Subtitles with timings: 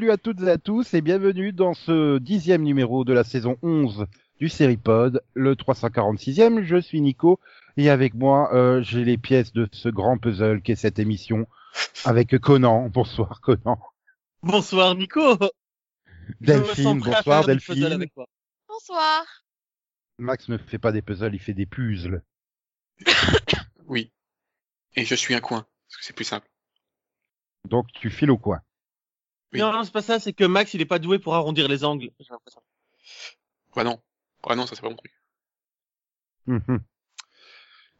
[0.00, 3.58] salut à toutes et à tous et bienvenue dans ce dixième numéro de la saison
[3.60, 4.06] 11
[4.38, 6.62] du Seripod, le 346e.
[6.62, 7.38] Je suis Nico
[7.76, 11.46] et avec moi euh, j'ai les pièces de ce grand puzzle qu'est cette émission
[12.06, 12.88] avec Conan.
[12.88, 13.78] Bonsoir Conan.
[14.42, 15.36] Bonsoir Nico.
[16.40, 18.06] Delphine, bonsoir Delphine.
[18.68, 19.26] Bonsoir.
[20.16, 22.22] Max ne fait pas des puzzles, il fait des puzzles.
[23.84, 24.10] oui.
[24.96, 26.48] Et je suis un coin, parce que c'est plus simple.
[27.68, 28.62] Donc tu files au coin.
[29.52, 29.60] Oui.
[29.60, 32.10] Non, c'est pas ça, c'est que Max, il est pas doué pour arrondir les angles,
[32.20, 32.62] j'ai l'impression.
[33.76, 34.00] Ouais, non.
[34.46, 35.12] Ouais, non, ça c'est pas mon truc.
[36.46, 36.78] Mmh.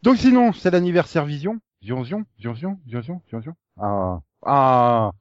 [0.02, 1.60] Donc sinon, c'est l'anniversaire Vision.
[1.82, 3.54] Vision, Vision, Vision, Vision, Vision.
[3.78, 5.12] Ah, ah,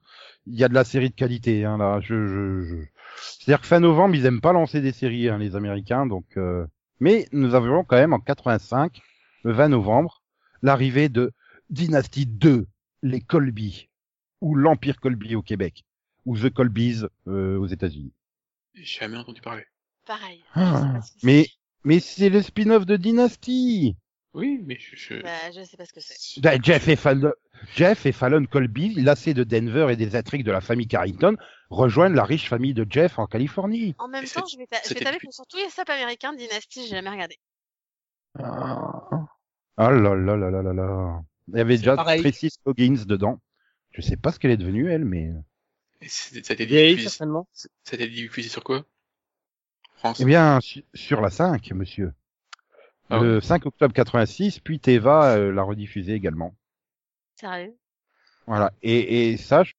[0.46, 2.00] il y a de la série de qualité, hein, là.
[2.00, 2.76] Je, je, je...
[3.16, 6.24] C'est-à-dire que fin novembre, ils aiment pas lancer des séries, hein, les Américains, donc.
[6.36, 6.66] Euh...
[7.00, 9.00] Mais nous avions quand même en 85,
[9.44, 10.22] le 20 novembre,
[10.62, 11.32] l'arrivée de
[11.70, 12.66] Dynasty 2,
[13.02, 13.88] les Colby,
[14.40, 15.84] ou l'Empire Colby au Québec,
[16.26, 18.12] ou The Colbys euh, aux États-Unis.
[18.74, 19.64] J'ai jamais entendu parler.
[20.06, 20.42] Pareil.
[20.54, 21.46] Ah, mais
[21.84, 23.96] mais c'est le spin-off de Dynasty.
[24.32, 26.40] Oui, mais je je, bah, je sais pas ce que c'est.
[26.40, 27.32] Bah, Jeff et Fallon,
[27.74, 31.36] Jeff et Fallon Colby, lassés de Denver et des intrigues de la famille Carrington,
[31.68, 33.94] rejoignent la riche famille de Jeff en Californie.
[33.98, 36.82] En même temps, je vais, je vais t'avouer que sur tous les saps américains, Dynasty,
[36.84, 37.36] j'ai jamais regardé.
[38.38, 39.08] Ah,
[39.76, 41.22] ah là là là là là là.
[41.48, 42.20] Il y avait déjà pareil.
[42.20, 43.40] Tracy Scoggins dedans.
[43.90, 45.32] Je sais pas ce qu'elle est devenue, elle, mais...
[46.06, 48.84] Ça a été diffusé, ça a été diffusé sur quoi?
[49.96, 52.14] France Eh bien, su sur la 5, monsieur.
[53.10, 53.40] Ah le ouais.
[53.40, 56.54] 5 octobre 86, puis Teva euh, l'a rediffusé également.
[57.34, 57.76] Sérieux?
[58.46, 58.72] Voilà.
[58.82, 59.76] Et, et sache,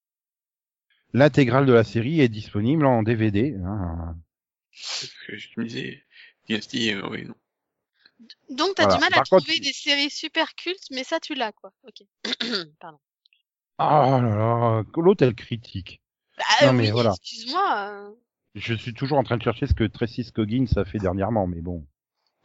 [1.13, 3.55] l'intégrale de la série est disponible en DVD.
[3.65, 4.15] Hein.
[4.71, 6.03] Je me disais,
[6.47, 7.35] Dynasty, euh, oui, non.
[8.49, 8.95] Donc t'as voilà.
[8.95, 11.73] du mal Par à contre, trouver des séries super cultes, mais ça tu l'as, quoi.
[11.83, 12.03] Ok.
[12.79, 12.99] Pardon.
[13.77, 16.01] Ah là là, l'autre elle critique.
[16.41, 17.11] Bah, non, mais oui, voilà.
[17.11, 17.89] excuse-moi.
[17.89, 18.09] Euh...
[18.55, 21.61] Je suis toujours en train de chercher ce que Tracy Scoggins a fait dernièrement, mais
[21.61, 21.85] bon.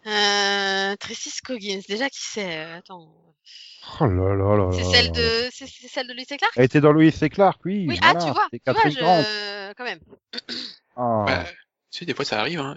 [0.06, 3.12] Euh, Tracy Scoggins, déjà qui c'est euh, Attends.
[4.00, 4.70] Oh là là là.
[4.72, 6.36] C'est celle de, c'est celle de Louis C.
[6.36, 6.52] Clark.
[6.56, 7.28] Elle était dans Louis C.
[7.28, 7.86] Clark, oui.
[7.88, 8.20] Oui, voilà.
[8.20, 8.60] ah tu vois, tu
[9.00, 9.72] vois, je...
[9.74, 10.00] quand même.
[10.96, 11.24] Ah.
[11.26, 11.44] Bah,
[11.90, 12.60] tu sais, des fois ça arrive.
[12.60, 12.76] Hein.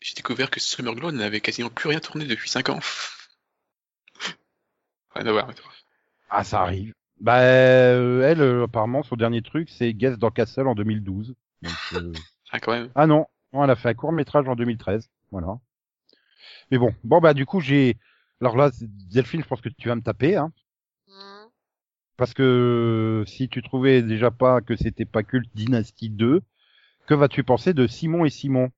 [0.00, 2.80] J'ai découvert que Summerglow n'avait quasiment plus rien tourné depuis 5 ans.
[5.14, 5.50] rien à voir.
[6.30, 6.94] Ah, ça arrive.
[7.20, 11.34] Bah, euh, elle, euh, apparemment, son dernier truc, c'est Guest dans Castle en 2012.
[11.62, 12.12] Donc, euh...
[12.50, 12.90] ah, quand même.
[12.94, 15.10] Ah non, non, elle a fait un court métrage en 2013.
[15.30, 15.58] Voilà.
[16.70, 17.98] Mais bon, bon bah du coup j'ai,
[18.40, 20.52] alors là Delphine, je pense que tu vas me taper, hein.
[21.08, 21.46] Mmh.
[22.16, 26.42] Parce que si tu trouvais déjà pas que c'était pas culte Dynasty 2,
[27.06, 28.70] que vas-tu penser de Simon et Simon?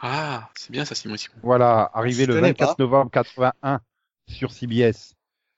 [0.00, 1.36] Ah, c'est bien ça, Simon et Simon.
[1.42, 2.82] Voilà, arrivé le 24 pas.
[2.82, 3.80] novembre 81
[4.28, 5.14] sur CBS.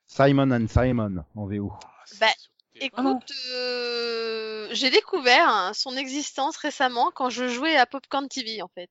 [0.07, 1.73] Simon and Simon en VO.
[2.19, 2.27] Bah,
[2.75, 8.69] écoute, euh, j'ai découvert hein, son existence récemment quand je jouais à Popcorn TV en
[8.69, 8.89] fait.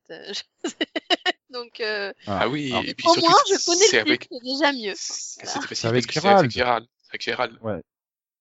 [1.50, 4.28] Donc, euh, ah oui, et puis au surtout, moins je connais le avec...
[4.30, 4.94] c'est déjà mieux.
[5.42, 5.66] Voilà.
[5.72, 6.50] C'est avec Gérald.
[6.50, 6.86] Gérald.
[7.10, 7.58] Avec Gérald.
[7.62, 7.82] Ouais.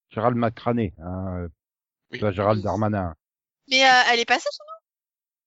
[0.09, 1.47] Gérald Macrané, hein,
[2.11, 2.19] oui.
[2.33, 3.15] Gérald Darmanin.
[3.69, 4.79] Mais euh, elle est passée son nom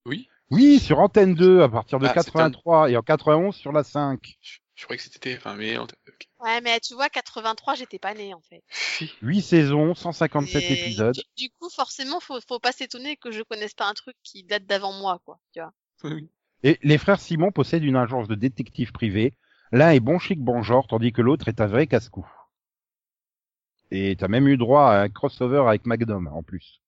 [0.07, 0.29] Oui.
[0.51, 2.87] Oui, sur Antenne 2 à partir de ah, 83 un...
[2.89, 4.39] et en 91 sur la 5.
[4.79, 5.97] Je, croyais que c'était enfin mais okay.
[6.39, 8.63] Ouais, mais tu vois 83, j'étais pas né en fait.
[9.23, 11.15] 8 saisons, 157 et épisodes.
[11.15, 14.45] Du, du, coup, forcément, faut faut pas s'étonner que je connaisse pas un truc qui
[14.45, 15.73] date d'avant moi quoi, tu vois.
[16.05, 16.31] Oui.
[16.63, 19.35] Et les frères Simon possèdent une agence de détectives privés.
[19.73, 22.27] L'un est bon chic, bon genre, tandis que l'autre est un vrai casse-cou.
[23.91, 26.81] Et t'as même eu droit à un crossover avec Magnum, en plus.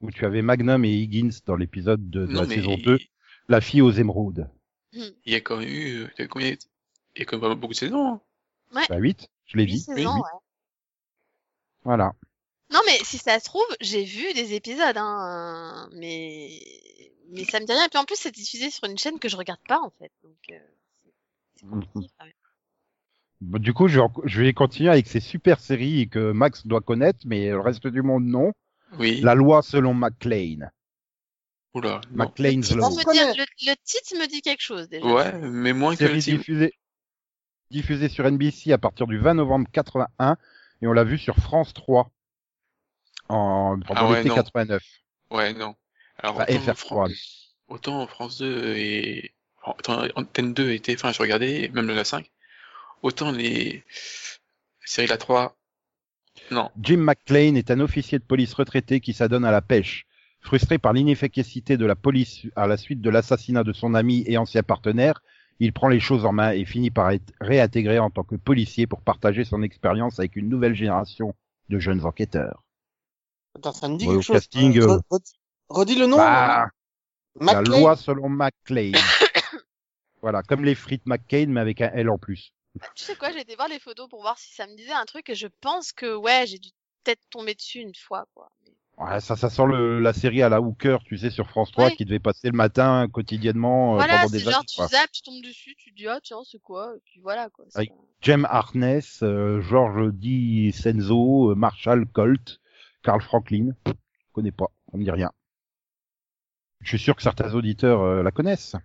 [0.00, 2.98] Où tu avais Magnum et Higgins dans l'épisode de, de non, la saison 2,
[3.48, 4.50] La fille aux émeraudes.
[4.92, 6.54] Il y a quand même eu, il y a combien,
[7.20, 8.06] y a quand même beaucoup de saisons.
[8.06, 8.20] Hein.
[8.74, 8.86] Ouais.
[8.88, 9.80] Bah 8, je l'ai dit.
[9.80, 10.38] Saisons, ouais.
[11.84, 12.12] Voilà.
[12.72, 16.60] Non mais si ça se trouve, j'ai vu des épisodes, hein, mais
[17.30, 17.86] mais ça me dit rien.
[17.86, 20.12] Et puis en plus, c'est diffusé sur une chaîne que je regarde pas en fait.
[20.22, 20.58] Donc, euh,
[21.56, 22.34] c'est compliqué quand même.
[23.40, 27.20] Bon, du coup, je, je, vais continuer avec ces super séries que Max doit connaître,
[27.24, 28.52] mais le reste du monde non.
[28.98, 29.20] Oui.
[29.20, 30.68] La loi selon McLean.
[31.74, 32.00] Oula.
[32.10, 32.90] McLean's Law.
[32.90, 35.06] Le, le, titre me dit quelque chose déjà.
[35.06, 36.74] Ouais, mais moins que le diffusée,
[37.70, 40.36] diffusée sur NBC à partir du 20 novembre 81
[40.82, 42.10] et on l'a vu sur France 3
[43.28, 44.82] en pendant ah ouais, l'été 89.
[45.30, 45.76] Ouais, non.
[46.18, 47.46] Alors, enfin, autant, FR3.
[47.68, 49.34] Autant France 2 et
[49.64, 52.28] autant Antenne 2 était, enfin, je regardais, même la 5.
[53.02, 53.84] Autant les
[54.84, 55.56] séries la 3,
[56.50, 56.70] non.
[56.80, 60.06] Jim McClane est un officier de police retraité qui s'adonne à la pêche.
[60.40, 64.38] Frustré par l'inefficacité de la police à la suite de l'assassinat de son ami et
[64.38, 65.22] ancien partenaire,
[65.60, 68.86] il prend les choses en main et finit par être réintégré en tant que policier
[68.86, 71.34] pour partager son expérience avec une nouvelle génération
[71.68, 72.64] de jeunes enquêteurs.
[73.56, 74.36] Attends, ça me dit Ouais, au quelque chose.
[74.36, 75.34] casting, euh, re-
[75.68, 76.16] Redis le nom.
[76.16, 76.68] Bah,
[77.40, 78.92] la loi selon McLean.
[80.22, 82.52] voilà, comme les frites McCain, mais avec un L en plus.
[82.94, 85.04] Tu sais quoi, j'ai été voir les photos pour voir si ça me disait un
[85.04, 86.70] truc et je pense que ouais, j'ai dû
[87.04, 88.50] peut-être tomber dessus une fois quoi.
[89.00, 91.86] Ouais, ça, ça sent le, la série à la Hooker, tu sais, sur France 3,
[91.86, 91.96] Oui.
[91.96, 94.66] qui devait passer le matin quotidiennement euh, Voilà, pendant c'est des genre années.
[94.68, 94.88] tu quoi.
[94.88, 96.92] zappes, tu tombes dessus, tu te dis ah tiens c'est quoi?
[96.96, 97.64] Et puis voilà quoi.
[97.74, 102.60] Avec- Jem Harness, euh, George Di Senzo, euh, Marshall Colt,
[103.02, 103.70] Carl Franklin.
[103.86, 103.92] Je
[104.34, 105.30] connais pas, on me dit rien.
[106.82, 108.76] Je suis sûr que certains auditeurs euh, la connaissent.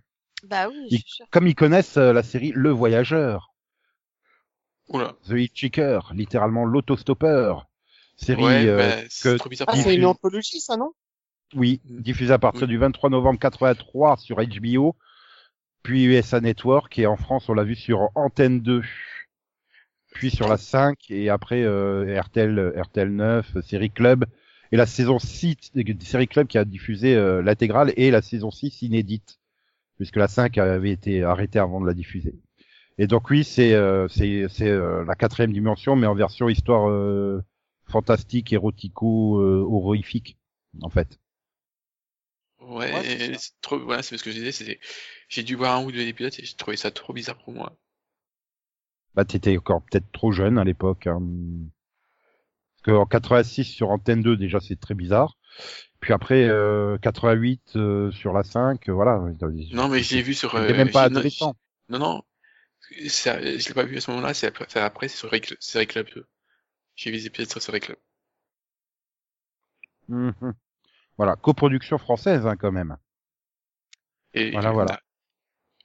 [0.44, 1.26] Bah oui, je suis sûre.
[1.30, 3.52] Comme ils connaissent euh, la série Le Voyageur,
[4.88, 5.14] Oula.
[5.28, 7.68] The Hitchhiker, littéralement l'autostoppeur.
[8.16, 9.68] Série ouais, euh, bah, c'est que- trop bizarre.
[9.70, 10.92] Ah, c'est une anthologie, ça, non?
[11.54, 12.00] Oui, Mm.
[12.00, 12.68] diffusé à partir Oui.
[12.68, 14.96] du 23 novembre 83 sur HBO,
[15.82, 18.82] puis USA Network, et en France, on l'a vu sur Antenne 2,
[20.12, 24.24] puis sur la 5, et après euh, RTL, RTL 9, Série Club,
[24.72, 28.50] et la saison 6 de Série Club qui a diffusé euh, l'intégrale, et la saison
[28.50, 29.38] 6 inédite,
[29.96, 32.34] puisque la 5 avait été arrêtée avant de la diffuser.
[32.98, 36.88] Et donc oui, c'est euh, c'est c'est euh, la quatrième dimension, mais en version histoire
[36.88, 37.42] euh,
[37.86, 40.38] fantastique, érotico, euh, horrifique,
[40.82, 41.18] en fait.
[42.60, 44.78] Ouais, Ouais, c'est trop, voilà, c'est ce que je disais, c'était,
[45.28, 47.74] j'ai dû voir un ou deux épisodes et j'ai trouvé ça trop bizarre pour moi.
[49.16, 51.08] Bah, t'étais encore peut-être trop jeune à l'époque.
[51.08, 51.20] Hein.
[52.84, 55.36] Parce qu'en 86 sur Antenne 2, déjà, c'est très bizarre.
[56.00, 59.20] Puis après, euh, 88 euh, sur la 5, euh, voilà.
[59.72, 61.54] Non, mais j'ai vu sur, euh, même pas non, adolescent.
[61.88, 62.22] Non, non,
[63.08, 65.40] ça, je l'ai pas vu à ce moment-là, c'est après, c'est après, c'est sur Série
[65.42, 66.26] Cl- Série Club 2.
[66.96, 67.96] J'ai vu des épisodes sur Série Club.
[70.08, 70.54] Mhm.
[71.18, 72.96] Voilà, coproduction française hein, quand même.
[74.34, 75.00] Et Voilà, je- voilà.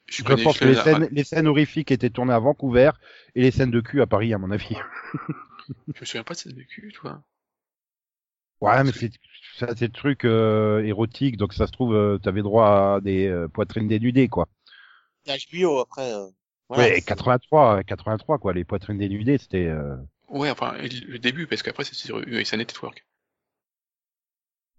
[0.08, 2.92] Je, Je pense que les scènes, les scènes horrifiques étaient tournées à Vancouver
[3.36, 4.76] et les scènes de cul à Paris, à mon avis.
[5.96, 7.24] Je me souviens pas de cette vécu, toi.
[8.62, 9.12] Ouais, mais c'est
[9.58, 13.48] c'est des trucs euh, érotiques, donc ça se trouve, euh, t'avais droit à des euh,
[13.48, 14.48] poitrines dénudées, quoi.
[15.26, 16.14] HBO, après.
[16.14, 16.28] euh,
[16.70, 18.54] voilà, ouais, c'est- 83, 83, quoi.
[18.54, 19.68] Les poitrines dénudées, c'était.
[20.32, 23.06] Euh, Ouais, enfin, le début, parce qu'après, c'est sur USA Network.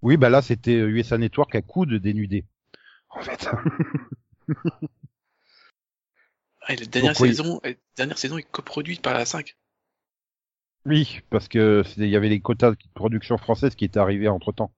[0.03, 2.45] Oui, bah là, c'était euh, USA Network à coup de dénudés.
[3.11, 3.49] En fait.
[6.63, 7.29] Ah, et la dernière Donc, oui.
[7.29, 9.57] saison, la dernière saison est coproduite par la 5.
[10.85, 14.53] oui, parce que il y avait les quotas de production française qui étaient arrivés entre
[14.53, 14.73] temps.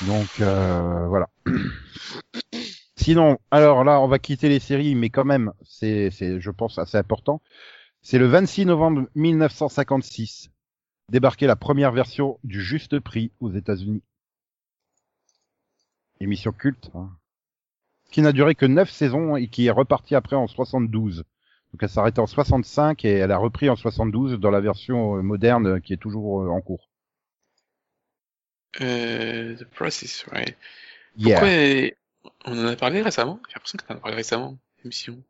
[0.00, 1.28] Donc euh, voilà.
[2.96, 6.98] Sinon, alors là, on va quitter les séries, mais quand même, c'est, je pense, assez
[6.98, 7.42] important.
[8.02, 10.50] C'est le 26 novembre 1956,
[11.10, 14.02] débarquait la première version du Juste Prix aux États-Unis.
[16.20, 17.10] Émission culte, hein,
[18.10, 21.24] qui n'a duré que neuf saisons et qui est repartie après en 72.
[21.72, 25.22] Donc elle s'arrêtait en 65 et elle a repris en 72 dans la version euh,
[25.22, 26.88] moderne euh, qui est toujours euh, en cours.
[28.80, 30.24] Euh, The Process.
[31.16, 31.40] Yeah.
[31.40, 31.96] Pourquoi
[32.46, 33.40] on en a parlé récemment?
[33.48, 35.22] J'ai l'impression qu'on en a parlé récemment, émission.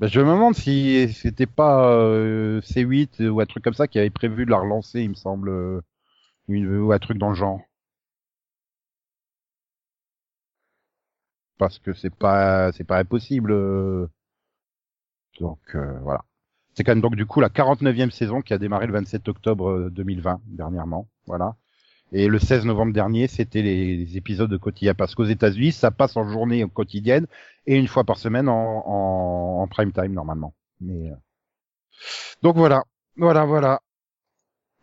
[0.00, 3.98] Bah, je me demande si c'était pas euh, C8 ou un truc comme ça qui
[4.00, 5.80] avait prévu de la relancer, il me semble, euh,
[6.48, 7.60] ou un truc dans le genre.
[11.58, 13.52] Parce que c'est pas c'est pas impossible.
[13.52, 14.08] euh.
[15.40, 16.24] Donc euh, voilà.
[16.74, 19.68] C'est quand même donc du coup la 49e saison qui a démarré le 27 octobre
[19.70, 21.56] euh, 2020 dernièrement, voilà.
[22.12, 25.90] Et le 16 novembre dernier, c'était les, les épisodes de quotidien parce qu'aux États-Unis, ça
[25.90, 27.26] passe en journée quotidienne
[27.66, 30.54] et une fois par semaine en, en, en prime time normalement.
[30.80, 31.14] Mais euh,
[32.42, 32.82] donc voilà,
[33.16, 33.80] voilà, voilà.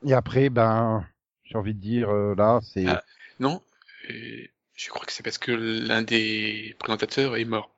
[0.05, 1.05] Et après, ben,
[1.43, 3.03] j'ai envie de dire euh, là, c'est Ah.
[3.39, 3.61] Non,
[4.09, 7.71] euh, je crois que c'est parce que l'un des présentateurs est mort.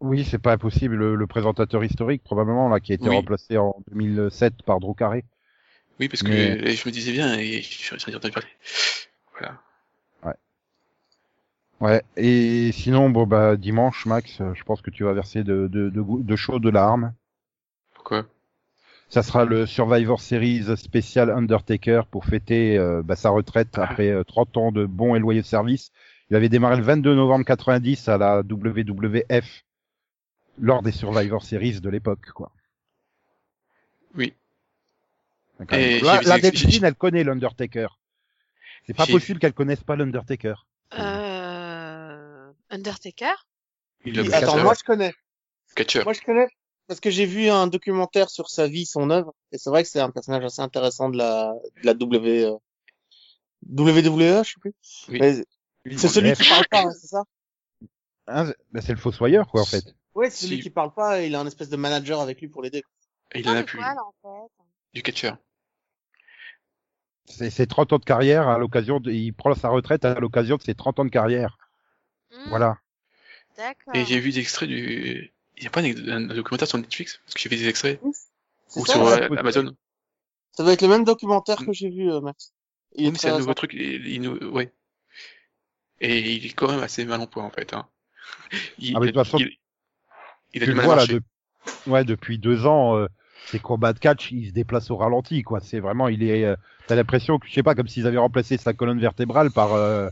[0.00, 0.96] oui, c'est pas impossible.
[0.96, 3.16] Le, le présentateur historique probablement là qui a été Oui.
[3.16, 5.24] remplacé en 2007 par Drew Carey.
[6.00, 8.48] Oui, parce que Mais- je me disais bien, et je suis en train de parler.
[9.38, 9.60] Voilà.
[11.80, 12.00] Ouais.
[12.16, 16.02] Et sinon, bon bah dimanche, Max, je pense que tu vas verser de de de,
[16.22, 17.12] de chaud de larmes.
[17.92, 18.24] Pourquoi?
[19.08, 24.22] Ça sera le Survivor Series spécial Undertaker pour fêter euh, bah, sa retraite après euh,
[24.22, 25.90] 30 ans de bons et loyaux services.
[26.30, 29.64] Il avait démarré le 22 novembre 90 à la WWF
[30.58, 32.52] lors des Survivor Series de l'époque, quoi.
[34.14, 34.34] Oui.
[35.70, 36.22] Et même.
[36.24, 37.88] La, Delphine, elle connaît l'Undertaker.
[38.86, 40.54] C'est pas possible qu'elle connaisse pas l'Undertaker.
[40.98, 42.52] Euh...
[42.70, 43.34] Undertaker?
[44.04, 45.14] Il a le Attends, moi je connais.
[45.76, 46.04] Catcheur.
[46.04, 46.48] Moi je connais
[46.88, 49.88] parce que j'ai vu un documentaire sur sa vie, son œuvre, et c'est vrai que
[49.88, 52.56] c'est un personnage assez intéressant de la, de la W, euh,
[53.70, 54.74] WWE, je sais plus.
[55.08, 55.18] Oui.
[55.20, 57.22] Mais C'est celui qui parle pas, hein, c'est ça?
[58.26, 59.94] Hein, c'est- c'est le fossoyeur, quoi, en fait.
[60.14, 60.62] Oui, c'est celui Si.
[60.64, 62.82] qui parle pas et il a un espèce de manager avec lui pour l'aider.
[63.34, 63.78] Il en a Parle de plus.
[63.78, 64.12] quoi, là, en
[64.46, 65.38] fait Du catcheur.
[67.32, 69.10] C'est ses 30 ans de carrière à l'occasion de...
[69.10, 71.56] Il prend sa retraite à l'occasion de ses 30 ans de carrière.
[72.30, 72.78] Hmm, Voilà.
[73.56, 73.94] D'accord.
[73.94, 75.32] Et j'ai vu des extraits du...
[75.56, 77.20] Il y a pas un, documentaire sur Netflix?
[77.24, 78.00] Parce que j'ai vu des extraits.
[78.02, 79.22] Ou ça, sur ouais.
[79.30, 79.74] euh, Amazon.
[80.52, 82.52] Ça doit être le même documentaire que j'ai vu, euh, Max.
[82.94, 83.72] Il Oui, mais c'est un nouveau truc.
[83.74, 84.72] Il, il nous- ouais.
[86.00, 87.72] Et il est quand même assez mal en point, en fait.
[87.74, 87.86] Hein.
[88.78, 89.56] Il, Ah, mais de toute façon, il,
[90.52, 91.20] il a du le mal à vois là, marcher.
[91.86, 93.06] de- ouais, depuis deux ans, euh,
[93.46, 95.60] ses combats de catch, il se déplace au ralenti, quoi.
[95.60, 98.56] C'est vraiment, il est, euh, t'as l'impression que, je sais pas, comme s'ils avaient remplacé
[98.56, 100.08] sa colonne vertébrale par, euh,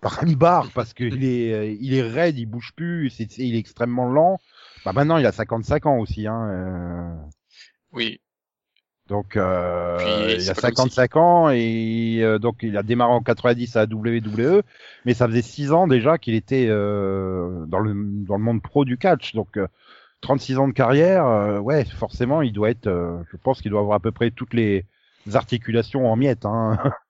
[0.00, 3.54] par une barre, parce qu'il est, euh, il est raide, il bouge plus, c'est, il
[3.54, 4.38] est extrêmement lent.
[4.84, 6.48] Bah maintenant, il a 55 ans aussi, hein.
[6.50, 7.14] euh,
[7.92, 8.20] Oui.
[9.08, 13.12] donc, euh, Puis, il a pas comme 55 ans et euh, donc il a démarré
[13.12, 14.62] en 90 à WWE,
[15.04, 17.94] mais ça faisait 6 ans déjà qu'il était euh, dans le
[18.24, 19.34] dans le monde pro du catch.
[19.34, 19.66] Donc euh,
[20.20, 23.80] 36 ans de carrière, euh, ouais, forcément, il doit être, euh, je pense qu'il doit
[23.80, 24.84] avoir à peu près toutes les
[25.34, 26.44] articulations en miettes.
[26.46, 26.78] Hein.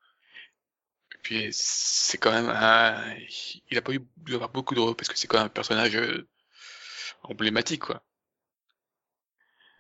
[1.15, 3.15] Et puis c'est quand même un...
[3.71, 5.51] Il a pas eu dû avoir beaucoup de rôles parce que c'est quand même un
[5.51, 6.29] personnage euh,
[7.25, 8.03] emblématique, quoi.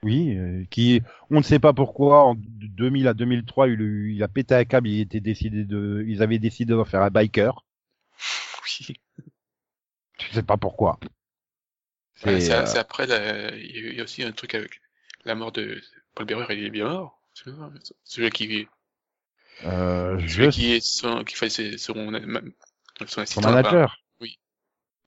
[0.02, 3.80] Oui, euh, qui, on ne sait pas pourquoi, en 2000 à 2003, il,
[4.14, 7.10] il a pété un câble, il était décidé de, ils avaient décidé d'en faire un
[7.10, 7.64] biker.
[8.80, 8.96] Oui.
[10.20, 10.98] Je sais pas pourquoi.
[12.14, 14.32] C'est, C'est euh, c'est après, la- il y a eu- il y a aussi un
[14.32, 14.80] truc avec
[15.24, 15.80] la mort de
[16.14, 17.15] Paul Bearer, il est bien mort.
[17.36, 17.70] Celui-là.
[18.04, 18.68] Celui qui,
[19.64, 21.94] euh, je celui qui est son, qui fait ses- son,
[23.06, 23.96] son, manager?
[24.20, 24.38] Oui.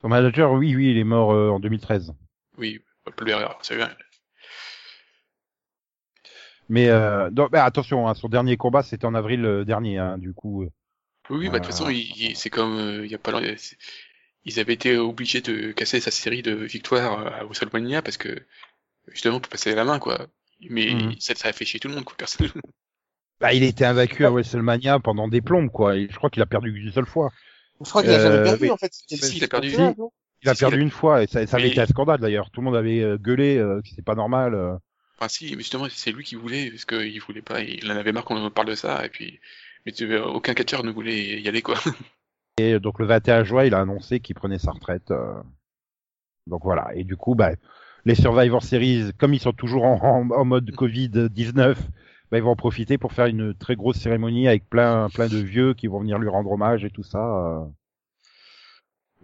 [0.02, 2.10] Son manager, oui, oui, il est mort euh, en 2013.
[2.10, 2.18] enfin,
[2.58, 3.90] oui, Paul Bearer, c'est bien.
[6.68, 10.18] Mais, euh, donc, bah, attention, hein, son dernier combat, c'était en avril euh, dernier, hein,
[10.18, 10.62] du coup.
[10.62, 10.70] euh,
[11.30, 13.32] Oui, bah, de toute façon, il, il- c'est comme, il y a pas
[14.44, 18.46] ils avaient été obligés de casser sa série de victoires à WrestleMania parce que,
[19.08, 20.28] justement, pour passer la main, quoi.
[20.68, 21.14] Mais Mhm.
[21.20, 22.48] ça, ça a fait chier tout le monde, quoi, personne.
[23.40, 25.96] Bah, il était invaincu à WrestleMania pendant des plombes, quoi.
[25.96, 27.30] Et je crois qu'il a perdu qu'une seule fois.
[27.82, 28.70] Je crois qu'il a jamais Euh, perdu, oui.
[28.70, 28.92] en fait.
[28.92, 29.68] Si, si, il a perdu.
[29.70, 32.20] Il a Si, si, perdu une fois et ça, ça avait Mais- été un scandale
[32.20, 32.50] d'ailleurs.
[32.50, 34.54] Tout le monde avait euh, gueulé euh, que c'était pas normal.
[34.54, 34.76] euh.
[35.16, 38.12] Enfin, si, mais justement, c'est lui qui voulait, parce qu'il voulait pas, il en avait
[38.12, 39.40] marre qu'on parle de ça, et puis,
[39.86, 41.76] mais tu veux, aucun catcheur ne voulait y aller, quoi.
[42.58, 45.10] Et donc le 21 juin, il a annoncé qu'il prenait sa retraite.
[45.12, 45.40] euh.
[46.46, 46.90] Donc voilà.
[46.94, 47.52] Et du coup, bah,
[48.04, 51.76] les Survivor Series, comme ils sont toujours en, en- en mode Covid-19,
[52.30, 55.38] bah, ils vont en profiter pour faire une très grosse cérémonie avec plein, plein de
[55.38, 57.18] vieux qui vont venir lui rendre hommage et tout ça.
[57.18, 57.64] Euh,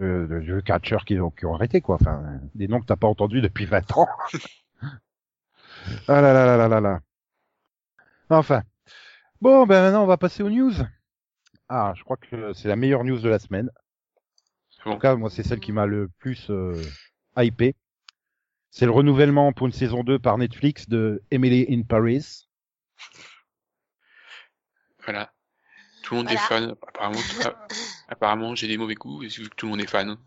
[0.03, 1.97] euh, de vieux catcheurs qui ont, qui ont arrêté, quoi.
[2.01, 2.23] Enfin,
[2.55, 4.07] des noms que t'as pas entendus depuis 20 ans.
[6.09, 7.01] ah là là là là là là.
[8.31, 8.63] Enfin.
[9.41, 10.73] Bon, ben maintenant, on va passer aux news.
[11.69, 13.71] Ah, je crois que c'est la meilleure news de la semaine.
[14.85, 16.81] En tout cas, moi, c'est celle qui m'a le plus euh,
[17.37, 17.75] hypé.
[18.79, 22.47] C'est le renouvellement pour une saison 2 par Netflix de Emily in Paris.
[25.03, 25.33] Voilà.
[26.03, 26.41] Tout le monde Voilà.
[26.41, 26.75] est fan.
[28.11, 30.19] Apparemment, j'ai des mauvais goûts, vu que tout le monde est fan.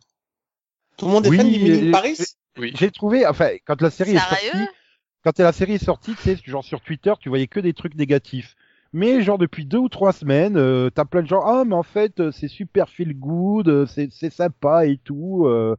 [0.98, 2.18] Tout le monde est Oui, fan d'Emily euh, Paris?
[2.58, 2.72] Oui.
[2.76, 4.68] J'ai trouvé, enfin, quand la série est sortie,
[5.24, 7.94] quand la série est sortie, tu sais, genre sur Twitter, tu voyais que des trucs
[7.94, 8.56] négatifs.
[8.94, 11.84] Mais genre depuis deux ou trois semaines, euh, t'as plein de gens, ah mais en
[11.84, 15.46] fait euh, c'est super feel good, euh, c'est c'est sympa et tout.
[15.46, 15.76] euh.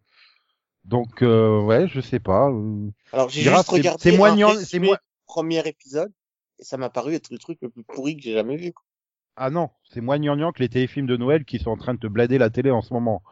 [0.91, 2.51] Donc euh, ouais, je sais pas.
[2.51, 2.91] euh.
[3.13, 6.13] Alors, j'ai juste regardé c'est un moignant- résumé c'est moi- du premier épisode,
[6.59, 8.73] et ça m'a paru être le truc le plus pourri que j'ai jamais vu.
[8.73, 8.85] quoi.
[9.37, 12.01] Ah non, c'est moins gnangnan que les téléfilms de Noël qui sont en train de
[12.01, 13.23] te blader la télé en ce moment.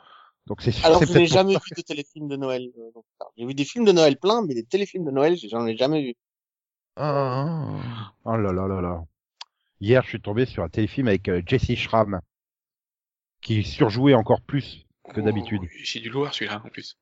[0.47, 0.87] Donc c'est sûr.
[0.87, 2.71] Alors, c'est je n'ai jamais vu de téléfilm de Noël.
[2.79, 3.00] euh,
[3.37, 6.03] J'ai vu des films de Noël plein, mais des téléfilms de Noël, j'en ai jamais
[6.03, 6.15] vu.
[6.97, 9.05] Ah, Oh là là là là.
[9.81, 12.21] Hier, je suis tombé sur un téléfilm avec euh, Jesse Schramm
[13.41, 15.62] qui surjouait encore plus que d'habitude.
[15.65, 16.97] Oh, J'ai le voir, celui-là, en plus.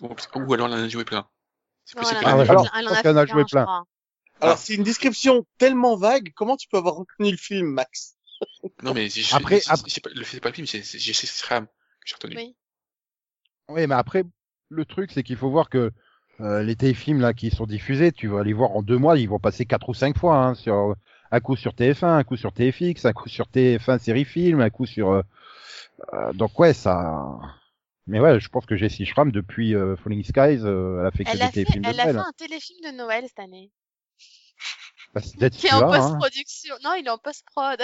[0.00, 1.26] Ou alors, il en a joué plein.
[1.84, 3.26] C'est possible elle Ah ouais, alors, plein, elle je en pense a qu'elle en a
[3.26, 3.62] fait joué plein, je plein.
[3.64, 3.84] crois.
[4.40, 8.16] Alors, c'est une description tellement vague, comment tu peux avoir reconnu le film, Max?
[8.82, 11.66] Non, mais j'ai- Après- j'ai- après- pas- le fait pas le film, c'est c'est Schramm
[11.66, 11.72] que
[12.06, 12.36] j'ai retenu.
[12.36, 12.56] Oui.
[13.68, 14.24] Oui, mais après,
[14.68, 15.92] le truc, c'est qu'il faut voir que
[16.40, 19.28] euh, les téléfilms là qui sont diffusés, tu vas les voir en deux mois, ils
[19.28, 20.96] vont passer quatre ou cinq fois, hein, sur
[21.30, 24.70] un coup sur TF1, un coup sur TFX, un coup sur TF1 série film, un
[24.70, 25.10] coup sur.
[25.10, 25.22] euh,
[26.14, 27.38] euh, donc ouais, ça.
[28.06, 31.24] Mais ouais, je pense que Jessie Schramm depuis euh, Falling Skies, euh, elle a fait
[31.24, 32.24] que Elle des fait, téléfilms de elle a fait Noël.
[32.26, 33.70] un téléfilm de Noël cette année.
[35.14, 36.08] Bah, c'est peut-être Qui est en celui-là, hein.
[36.08, 36.74] post-production.
[36.82, 37.80] Non, il est en post-prod.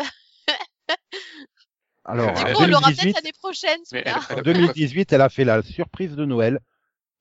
[2.05, 4.21] Alors, Du coup, on l'aura 2018, peut-être l'année prochaine, Mais celui-là.
[4.31, 6.59] elle- en 2018, elle a fait la surprise de Noël.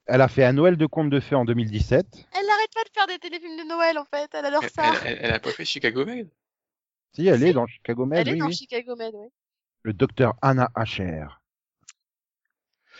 [0.06, 2.06] Elle a fait un Noël de conte de fées en 2017.
[2.32, 4.30] Elle n'arrête pas de faire des téléfilms de Noël, en fait.
[4.34, 4.94] Elle adore Elle, ça.
[5.04, 6.30] elle, elle- elle a pas fait Chicago Med?
[7.14, 7.46] Si, elle Si.
[7.48, 8.56] est dans Chicago Med, Elle est oui, dans oui.
[8.56, 9.28] Chicago Med, oui.
[9.84, 11.26] Le docteur Anna Asher.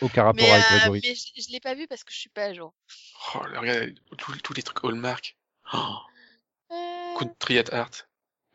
[0.00, 1.08] Aucun rapport Mais, avec euh, l'algorithme.
[1.08, 2.74] mais je, je l'ai pas vu parce que je suis pas à jour.
[3.34, 5.36] Oh, là, regarde, tous tous les trucs Hallmark.
[5.74, 5.78] Oh,
[6.70, 7.90] Euh, Country at Art.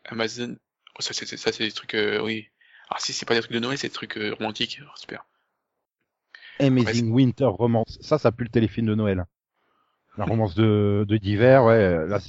[0.06, 0.56] Amazon.
[1.00, 2.48] Ça, c'est, ça, c'est des trucs, euh, oui.
[2.88, 4.78] Alors si c'est pas des trucs de Noël, c'est des trucs euh, romantiques.
[4.80, 5.24] Alors, super.
[6.60, 7.98] Amazing Winter Romance.
[8.00, 9.24] Ça, ça pue le téléfilm de Noël.
[10.16, 12.06] La romance de de d'hiver, ouais.
[12.06, 12.20] la-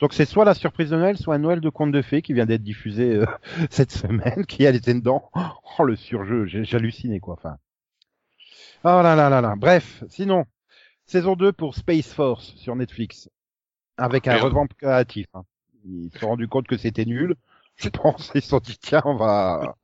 [0.00, 2.32] Donc c'est soit la surprise de Noël, soit un Noël de contes de fées qui
[2.32, 3.26] vient d'être diffusé euh,
[3.70, 5.30] cette semaine, qui elle était dedans.
[5.78, 7.34] Oh le surjeu, j'ai j'ai halluciné quoi.
[7.34, 7.58] Enfin.
[8.84, 9.54] Oh là là là là.
[9.56, 10.44] Bref, sinon
[11.06, 13.28] saison 2 pour Space Force sur Netflix
[13.96, 15.26] avec un revamp créatif.
[15.34, 15.44] hein.
[15.84, 17.34] Ils se sont rendus compte que c'était nul.
[17.76, 19.74] Je pense ils se sont dit tiens on va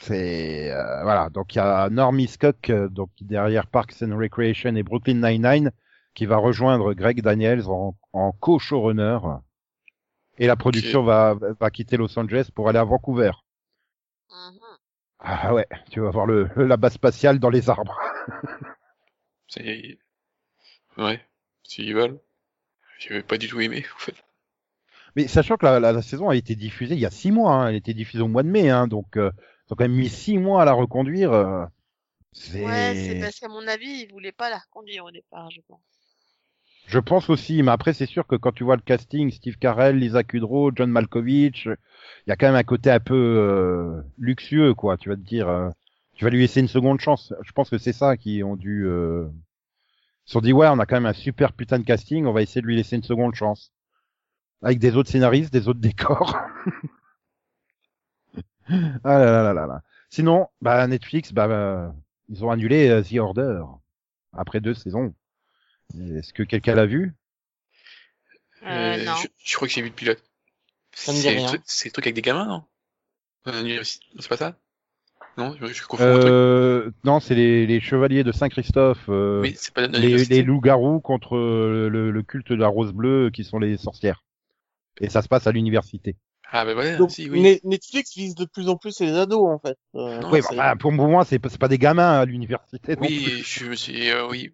[0.00, 4.74] c'est euh, voilà, donc il y a Normie Scott, euh, donc derrière Parks and Recreation
[4.76, 5.72] et Brooklyn Nine-Nine,
[6.14, 9.18] qui va rejoindre Greg Daniels en, en co-showrunner.
[10.38, 13.32] Et la production va, va quitter Los Angeles pour aller à Vancouver.
[14.30, 14.57] Mhm.
[15.20, 17.96] Ah ouais, tu vas voir le, la base spatiale dans les arbres.
[19.46, 19.98] C'est,
[20.98, 21.26] ouais.
[21.64, 22.20] S'ils veulent.
[22.98, 24.16] J'avais pas du tout aimé, en fait.
[25.16, 27.54] Mais sachant que la, la, la saison a été diffusée il y a six mois,
[27.54, 29.30] hein, elle a été diffusée au mois de mai, hein, donc euh,
[29.68, 31.32] ils ont quand même mis six mois à la reconduire.
[31.32, 31.64] euh,
[32.32, 32.58] c'est...
[32.62, 35.97] Ouais, c'est parce qu'à mon avis, ils voulaient pas la reconduire au départ, je pense.
[36.88, 39.98] Je pense aussi, mais après c'est sûr que quand tu vois le casting, Steve Carell,
[39.98, 44.72] Lisa Kudrow, John Malkovich, il y a quand même un côté un peu euh, luxueux,
[44.72, 44.96] quoi.
[44.96, 45.68] Tu vas te dire, euh,
[46.14, 47.34] tu vas lui laisser une seconde chance.
[47.42, 48.86] Je pense que c'est ça qui ont dû.
[48.86, 49.28] Euh...
[50.26, 52.32] Ils se sont dit ouais, on a quand même un super putain de casting, on
[52.32, 53.72] va essayer de lui laisser une seconde chance.
[54.62, 56.36] Avec des autres scénaristes, des autres décors.
[58.70, 59.82] ah là là là là.
[60.10, 61.94] Sinon, bah Netflix, bah, bah,
[62.30, 63.62] ils ont annulé euh, The Order
[64.32, 65.14] après deux saisons.
[65.94, 67.14] Est-ce que quelqu'un l'a vu?
[68.64, 69.14] Euh, non.
[69.14, 70.22] je, je crois que j'ai vu le pilote.
[70.94, 71.46] Ça me dit C'est le rien.
[71.46, 72.64] truc- C'est le truc avec des gamins, non?
[73.46, 74.56] Euh, C'est pas ça?
[75.36, 76.34] Non, je, je confonds truc.
[76.34, 81.00] euh, Non, c'est les, les chevaliers de Saint-Christophe, euh, Oui, c'est pas dans les, loups-garous
[81.00, 84.24] contre euh, le, le culte de la rose bleue qui sont les sorcières.
[85.00, 86.16] Et ça se passe à l'université.
[86.50, 87.40] Ah, bah voilà, Donc, si, oui.
[87.42, 89.76] Ne- Netflix vise de plus en plus les ados, en fait.
[89.94, 92.96] Euh, Non, oui, bah, pour moi, c'est pas, c'est pas des gamins à l'université.
[92.96, 94.52] Oui, je me suis, euh, oui,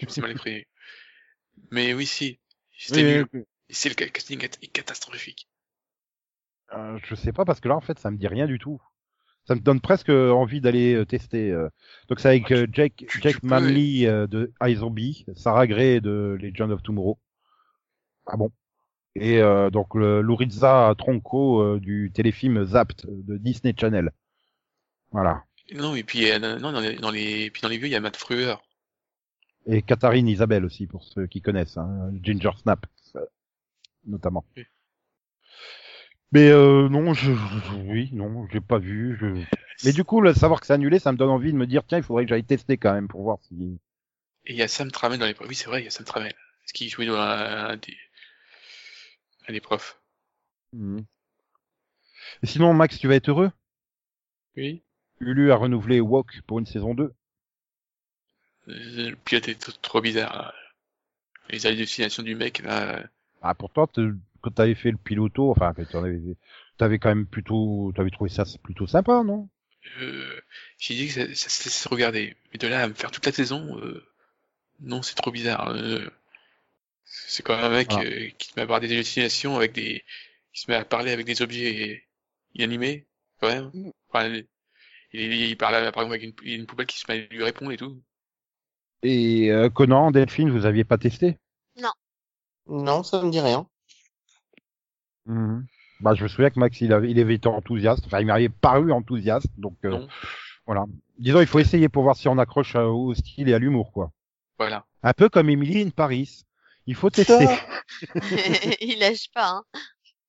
[0.00, 0.66] je me suis mal exprimé.
[1.70, 2.38] Mais oui, si.
[2.78, 3.26] C'était Oui, nul.
[3.32, 5.48] oui, Et C'est le ca- casting est catastrophique.
[6.72, 8.80] Euh, je sais pas parce que là en fait ça me dit rien du tout.
[9.46, 11.50] Ça me donne presque envie d'aller euh, tester.
[11.52, 11.68] euh.
[12.08, 15.24] Donc c'est avec Ah, tu- euh, Jake, tu- Jake tu peux, Manley euh, de iZombie,
[15.36, 17.18] Sarah Gray de Legend of Tomorrow.
[18.26, 18.50] Ah bon.
[19.14, 24.10] Et euh, donc le Lurizza Tronco euh, du téléfilm Zapped de Disney Channel.
[25.12, 25.44] Voilà.
[25.72, 27.96] Non, et puis, euh, non, dans les, dans les, puis dans les vieux, il y
[27.96, 28.54] a Matt Fruer.
[29.66, 33.26] Et Katharine Isabelle aussi pour ceux qui connaissent, hein, Ginger Snap euh,
[34.06, 34.44] notamment.
[34.56, 34.64] Oui.
[36.32, 37.32] Mais euh, non, je,
[37.86, 39.16] oui, non, j'ai pas vu.
[39.20, 39.42] Je...
[39.84, 41.82] Mais du coup, le savoir que c'est annulé, ça me donne envie de me dire
[41.86, 43.78] tiens, il faudrait que j'aille tester quand même pour voir si.
[44.44, 45.34] Et il y a Sam Trammell dans les.
[45.48, 46.34] Oui, c'est vrai, il y a Sam Trammell.
[46.64, 47.96] Est-ce qu'il jouait dans un, des,
[49.48, 50.00] un des profs?
[52.42, 53.50] Et sinon, Max, tu vas être heureux?
[54.56, 54.82] Oui.
[55.20, 57.12] Ulu a renouvelé Walk pour une saison 2.
[58.68, 60.34] Euh, Le pilote est trop bizarre.
[60.36, 60.54] là.
[61.50, 63.04] Les hallucinations du mec, là.
[63.42, 66.20] Ah, pourtant, te- quand t'avais fait le piloto, enfin, que t'avais,
[66.76, 69.48] t'avais quand même plutôt, t'avais trouvé ça plutôt sympa, non?
[70.00, 70.40] Euh,
[70.78, 72.36] j'ai dit que ça, ça se laisse regarder.
[72.52, 74.04] Mais de là à me faire toute la saison, euh,
[74.80, 75.68] non, c'est trop bizarre.
[75.68, 76.04] Euh,
[77.04, 78.00] c'est quand même un mec Ah.
[78.02, 80.04] euh, qui se met à avoir des hallucinations avec des,
[80.52, 82.04] qui se met à parler avec des objets
[82.54, 83.06] inanimés,
[83.40, 83.70] quand même.
[83.72, 83.90] Mm.
[84.08, 84.46] Enfin, il,
[85.12, 87.70] il, il parle par exemple avec une, une poubelle qui se met à lui répondre
[87.70, 88.02] et tout.
[89.08, 91.38] Et euh, Conan, Delphine, vous aviez pas testé?
[92.68, 93.68] Non, ça me dit rien.
[95.26, 95.64] Mhm.
[96.00, 98.04] Bah, je me souviens que Max, il avait, il avait été enthousiaste.
[98.06, 99.46] Enfin, il m'avait paru enthousiaste.
[99.56, 100.08] Donc, euh, Non.
[100.66, 100.84] voilà.
[101.18, 103.92] Disons, il faut essayer pour voir si on accroche euh, au style et à l'humour,
[103.92, 104.10] quoi.
[104.58, 104.84] Voilà.
[105.04, 106.44] Un peu comme Emily in Paris.
[106.86, 107.46] Il faut tester.
[108.80, 109.64] il lâche pas, hein.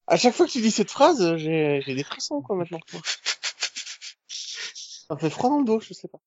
[0.05, 2.79] À chaque fois que tu dis cette phrase, j'ai des frissons, quoi, maintenant.
[4.27, 6.19] Ça me fait froid dans le dos, je sais pas.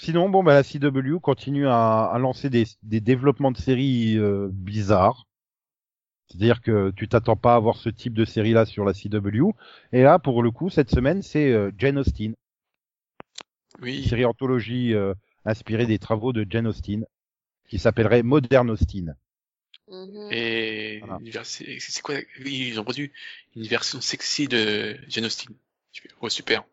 [0.00, 4.48] Sinon, bon, bah, la CW continue à, à lancer des, des développements de séries euh,
[4.50, 5.26] bizarres.
[6.28, 9.50] C'est-à-dire que tu t'attends pas à voir ce type de série-là sur la CW.
[9.92, 12.34] Et là, pour le coup, cette semaine, c'est euh, Jane Austen.
[13.78, 14.08] Une Oui.
[14.08, 15.12] série anthologie euh,
[15.44, 17.04] inspirée des travaux de Jane Austen,
[17.68, 19.16] qui s'appellerait Modern Austen.
[19.88, 20.28] Mhm.
[20.32, 21.18] Et Voilà.
[21.20, 22.14] une c'est quoi?
[22.44, 23.12] Ils ont produit
[23.54, 25.54] une version sexy de Jane Austen.
[26.22, 26.64] Oh super.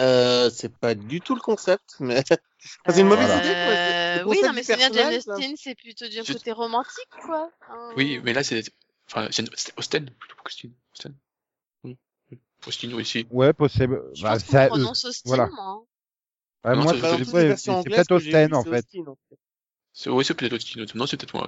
[0.00, 2.22] Euh, c'est pas du tout le concept, mais
[2.88, 3.54] c'est une mauvaise Euh, idée.
[3.54, 3.74] quoi.
[3.74, 5.14] C'est- oui, non, mais c'est bien, Jane.
[5.14, 7.50] Austen, c'est plutôt du Je- côté romantique, quoi.
[7.68, 7.92] Hein.
[7.96, 8.62] Oui, mais là c'est
[9.10, 10.68] enfin c'était Austen plutôt qu'Austin.
[10.94, 11.14] Austen.
[11.84, 11.96] Oui.
[12.30, 12.38] oui.
[12.66, 13.26] Austin aussi.
[13.30, 14.02] Ouais, possible.
[14.14, 14.80] Je Bah, pense c'est à qu'on eux.
[14.80, 15.46] prononce Austen, Voilà.
[15.48, 15.64] moi.
[15.64, 15.82] hein.
[16.70, 18.12] Ouais, Non, moi, c'est- Bah, c'est c'est- c'est peut-être c'est.
[18.14, 18.86] Austin, en fait.
[19.92, 20.84] C'est ouais, c'est peut-être Austin.
[20.94, 21.46] Non, c'est peut-être moi.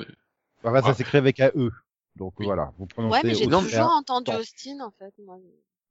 [0.62, 0.94] Ça Ah.
[0.94, 1.70] s'écrit avec un E.
[2.16, 2.46] Donc Oui.
[2.46, 3.12] voilà, vous prononcez.
[3.14, 3.62] Ouais, mais j'ai Austin.
[3.62, 4.30] toujours entendu.
[4.32, 5.12] Austin, en fait.
[5.18, 5.38] Moi.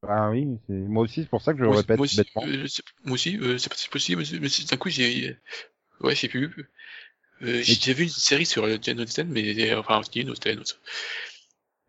[0.08, 2.44] Ah oui, moi aussi, c'est pour ça que je le Moi, répète moi aussi, bêtement.
[2.44, 2.66] euh,
[3.04, 5.38] moi aussi, euh, c'est pas possible, mais, d'un coup, j'ai,
[6.02, 6.52] ouais, je sais plus.
[7.44, 10.64] Euh, j'ai déjà vu une série sur Jane Austen, mais, enfin, Austin, Austen.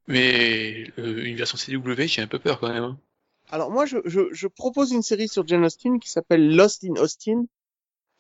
[0.08, 2.82] Mais, euh, une version CW, j'ai un peu peur quand même.
[2.84, 2.98] hein.
[3.48, 6.94] Alors moi, je, je, je propose une série sur Jane Austen qui s'appelle Lost in
[6.94, 7.46] Austin,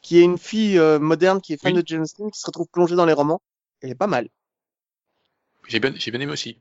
[0.02, 1.82] qui est une fille euh, moderne qui est fan Oui.
[1.82, 3.42] de Jane Austen, qui se retrouve plongée dans les romans.
[3.82, 4.28] Elle est pas mal.
[5.68, 6.58] J'ai bien, j'ai bien aimé aussi.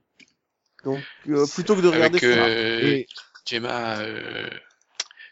[0.85, 2.45] Donc euh, plutôt que de regarder Avec, ça.
[2.45, 3.07] euh, Et
[3.45, 4.49] Gemma, euh,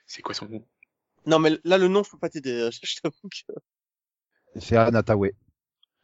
[0.07, 0.65] c'est quoi son nom?
[1.25, 2.51] Non mais là le nom je peux pas t'aider.
[2.51, 3.53] euh, Je t'avoue que.
[4.59, 5.33] c'est Anna Tawai.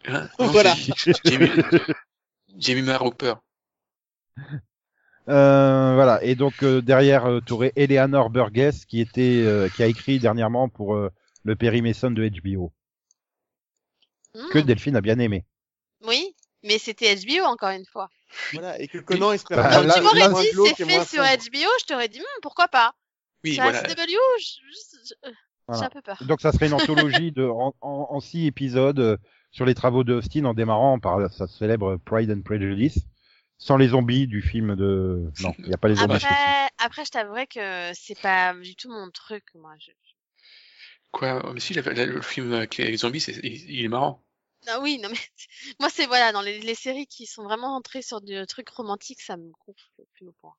[0.05, 0.75] Hein Voilà.
[2.57, 3.35] Jamie Roper.
[5.29, 6.23] Euh, voilà.
[6.23, 10.19] Et donc euh, derrière, euh, tu aurais Eleanor Burgess qui était, euh, qui a écrit
[10.19, 11.09] dernièrement pour euh,
[11.43, 12.71] le Perry Mason de HBO,
[14.33, 15.45] Hmm, que Delphine a bien aimé.
[16.63, 18.09] Mais c'était HBO encore une fois.
[18.53, 19.57] Voilà et que Conan espère.
[19.57, 21.23] Bah, là- tu m'aurais dit c'est fait sur.
[21.23, 22.93] HBO, je t'aurais dit hmm, pourquoi pas?
[23.43, 23.81] Oui, sur voilà.
[23.83, 23.95] CW,
[24.39, 25.31] je- je- je-
[25.73, 26.21] j'ai un peu peur.
[26.27, 29.17] Donc ça serait une anthologie de en, en, en six épisodes euh,
[29.51, 32.99] sur les travaux de Austin en démarrant par sa célèbre Pride and Prejudice,
[33.57, 35.31] sans les zombies du film de.
[35.39, 36.15] Non, il n'y a pas les zombies.
[36.15, 39.73] Après, après, je t'avouerais que c'est pas du tout mon truc, moi.
[39.79, 39.91] Je...
[41.11, 41.51] Quoi?
[41.53, 44.23] Mais si, la- la- le film avec les zombies, c'est, il, il est marrant.
[44.67, 45.17] Ah oui, non mais
[45.79, 49.21] moi c'est voilà dans les, les séries qui sont vraiment entrées sur du truc romantique,
[49.21, 50.53] ça me gonfle plus au point.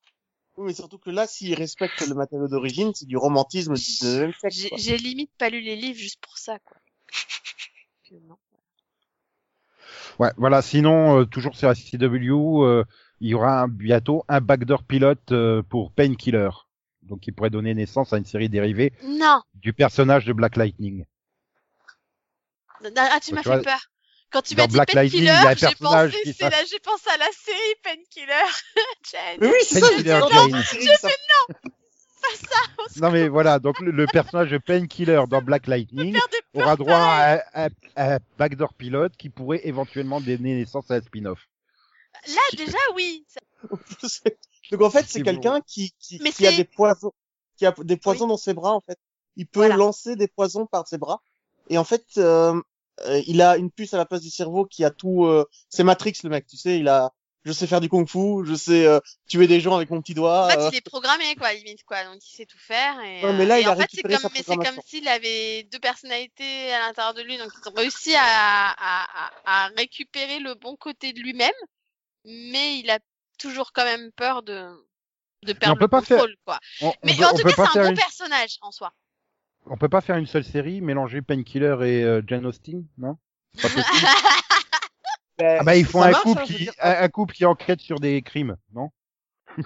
[0.57, 4.33] Oui mais surtout que là s'ils respectent le matériau d'origine, c'est du romantisme du 19e
[4.33, 4.57] siècle.
[4.57, 4.79] J'ai quoi.
[4.79, 6.77] j'ai limite pas lu les livres juste pour ça, quoi.
[8.09, 8.37] Que non.
[10.19, 10.61] Ouais, voilà.
[10.63, 12.85] Sinon, euh, toujours sur la CW, euh,
[13.21, 16.51] il y aura un- bientôt un backdoor pilote euh, pour Painkiller,
[17.03, 21.05] donc qui pourrait donner naissance à une série dérivée Non, du personnage de Black Lightning.
[22.97, 23.81] Ah tu m'as Tu fait vois, peur.
[24.33, 26.33] Quand tu m'as dit Black Lightning, il y a Painkiller, un j'ai personnage pensé, qui
[26.35, 28.51] c'est là, j'ai pensé à la série Painkiller.
[29.13, 29.39] Jane.
[29.41, 29.87] Mais oui c'est ça.
[30.03, 30.23] Jane.
[30.65, 31.71] c'est une série qui s'appelle-
[33.01, 36.17] Non mais voilà, donc le, le personnage de Painkiller dans Black Lightning
[36.55, 41.49] aura droit à, à, backdoor pilote qui pourrait éventuellement donner naissance à un spin-off.
[42.29, 43.27] Là déjà oui.
[43.29, 43.41] Ça-
[44.71, 47.13] Donc en fait, C'est quelqu'un qui, qui, qui a des poisons,
[47.57, 48.99] qui a des poisons dans ses bras en fait.
[49.37, 49.77] Il peut Voilà.
[49.77, 51.21] lancer des poisons par ses bras.
[51.69, 52.61] Et en fait, euh,
[53.27, 55.25] il a une puce à la place du cerveau qui a tout.
[55.25, 56.79] euh, C'est Matrix le mec, tu sais.
[56.79, 57.11] Il a,
[57.45, 60.47] je sais faire du kung-fu, je sais euh, tuer des gens avec mon petit doigt.
[60.47, 60.69] En fait, euh.
[60.73, 62.05] il est programmé, quoi, limite, quoi.
[62.05, 63.01] Donc, il sait tout faire.
[63.01, 64.43] Et, Ouais, mais là, euh, il et a en fait, c'est récupéré comme, sa mais
[64.47, 67.39] c'est comme s'il avait deux personnalités à l'intérieur de lui.
[67.39, 69.05] Donc, ils ont réussi à, à,
[69.47, 71.51] à, à récupérer le bon côté de lui-même.
[72.25, 72.99] Mais il a
[73.39, 74.69] toujours quand même peur de,
[75.45, 76.59] de perdre peut le pas faire- contrôle, quoi.
[76.83, 78.93] On, on Mais peut, en tout cas, c'est un bon une, personnage en soi.
[79.71, 83.17] On peut pas faire une seule série mélanger Painkiller et euh, Jane Austen, non?
[83.63, 83.69] Pas.
[85.39, 87.81] Ben, Ah bah ils font un marche, couple hein, qui un, un couple qui enquête
[87.81, 88.91] sur des crimes, non?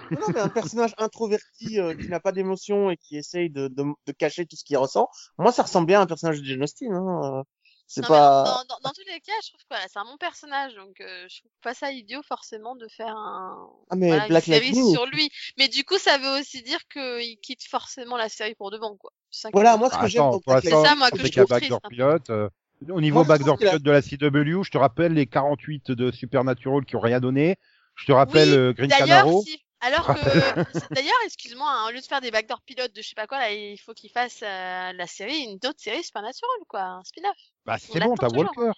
[0.09, 3.83] Non, mais un personnage introverti euh, qui n'a pas d'émotion et qui essaye de, de,
[4.05, 5.09] de cacher tout ce qu'il ressent.
[5.37, 6.93] Moi, ça ressemble bien à un personnage de Jane Austen.
[6.93, 7.39] Hein.
[7.39, 7.43] euh,
[7.87, 8.43] C'est pas.
[8.45, 10.99] dans, dans, dans tous les cas, je trouve que voilà, c'est un bon personnage, donc
[11.01, 14.53] euh, je trouve pas ça idiot forcément de faire un, Ah mais voilà, Black une
[14.53, 14.93] série Lightning.
[14.93, 15.29] sur lui.
[15.57, 18.95] Mais du coup, ça veut aussi dire qu'il quitte forcément la série pour de bon,
[18.97, 19.11] quoi.
[19.53, 21.27] Voilà, moi ce que j'aime Attends, dans pour Black C'est ça, moi, que c'est je
[21.29, 21.89] qu'il y a trouve backdoor triste.
[21.95, 22.29] pilote.
[22.29, 22.49] euh,
[22.89, 26.11] au niveau Moi, backdoor que pilote de la CW, je te rappelle les 48 de
[26.11, 27.57] Supernatural qui ont rien donné.
[27.95, 29.41] Je te rappelle Oui, euh, Green D'ailleurs, Canaro.
[29.43, 29.61] si.
[29.81, 30.13] Alors que,
[30.95, 33.37] d'ailleurs, excuse-moi, hein, au lieu de faire des backdoor pilotes de je sais pas quoi,
[33.39, 37.37] là, il faut qu'il fasse euh, la série, une autre série Supernatural, quoi, un spin-off.
[37.65, 38.29] Bah c'est bon, t'as.
[38.29, 38.71] Walker.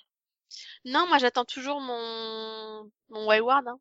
[0.86, 3.80] Non, moi, j'attends toujours mon, mon Wayward, hein.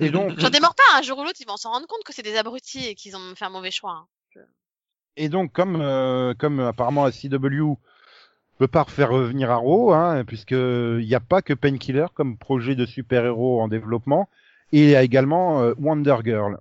[0.00, 2.12] Et donc, J'en démords pas, un jour ou l'autre, ils vont s'en rendre compte que
[2.12, 3.92] c'est des abrutis et qu'ils ont fait un mauvais choix.
[3.92, 4.40] hein.
[5.16, 7.74] Et donc comme euh, comme apparemment la CW
[8.58, 12.74] peut pas refaire revenir Arrow, hein, puisque il n'y a pas que Painkiller comme projet
[12.76, 14.28] de super-héros en développement,
[14.72, 16.58] et il y a également euh, Wonder Girl.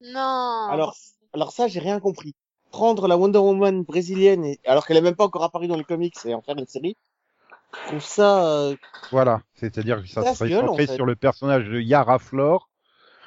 [0.00, 0.68] Non.
[0.70, 0.94] Alors,
[1.34, 2.34] alors ça, j'ai rien compris.
[2.70, 4.58] Prendre la Wonder Woman brésilienne, et...
[4.66, 6.96] alors qu'elle est même pas encore apparue dans les comics, et en faire une série,
[7.84, 8.46] je trouve ça.
[8.46, 8.76] euh,
[9.10, 10.94] Voilà, c'est-à-dire que ça Ça se serait en centré fait.
[10.94, 12.70] sur le personnage de Yara Flor,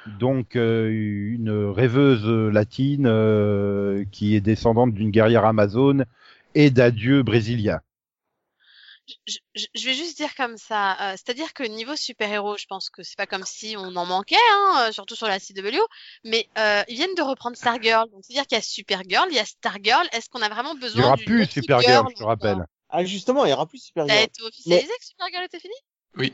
[0.06, 6.04] donc euh, une rêveuse latine euh, qui est descendante d'une guerrière amazone
[6.54, 7.80] et d'un dieu brésilien.
[9.26, 12.90] je, je- je vais juste dire comme ça, euh, c'est-à-dire que niveau super-héros, je pense
[12.90, 15.80] que c'est pas comme si on en manquait, hein, euh, surtout sur la CW,
[16.24, 19.38] mais euh, ils viennent de reprendre Stargirl, donc c'est-à-dire qu'il y a Supergirl, il y
[19.38, 22.66] a Stargirl, est-ce qu'on a vraiment Il y besoin aura plus Supergirl, je te rappelle.
[22.88, 24.24] Ah, justement, il y aura plus Ça a Supergirl.
[24.24, 25.74] été officialisé que Supergirl était fini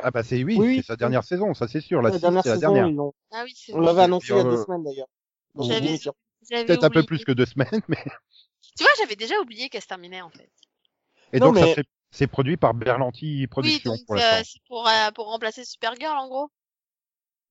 [0.00, 2.02] Ah bah c'est oui, Oui, c'est sa dernière saison, ça c'est sûr.
[2.02, 3.10] La, La six, dernière c'est la saison, dernière.
[3.32, 6.14] Ah oui, c'est on l'avait annoncé il y a Euh, deux semaines d'ailleurs.
[6.66, 8.02] Peut-être un peu plus que deux semaines, mais
[8.76, 10.50] Tu vois, j'avais déjà oublié qu'elle se terminait en fait.
[11.32, 14.86] et Non, donc ça mais- c'est produit par Berlanti Oui, Productions donc pour euh, pour,
[14.88, 16.50] euh, pour remplacer Supergirl en gros.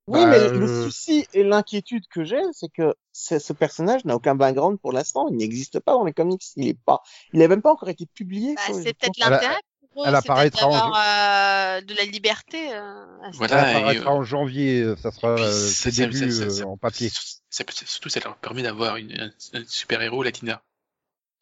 [0.08, 4.16] Oui, Bah, mais euh, le souci et l'inquiétude que j'ai, c'est que ce personnage n'a
[4.16, 5.28] aucun background pour l'instant.
[5.30, 6.42] Il n'existe pas dans les comics.
[6.56, 7.02] Il est pas,
[7.34, 8.56] il n'a même pas encore été publié.
[8.56, 9.60] Bah, c'est peut-être l'intérêt
[9.98, 12.74] eux, elle apparaîtra en euh, de la liberté.
[12.74, 13.72] Euh, Voilà.
[13.74, 17.10] Et, apparaîtra euh, en janvier, euh, ça sera ses débuts euh, ça- en papier.
[17.50, 20.64] ça- surtout, ça leur permet d'avoir une, un, un super-héros latina.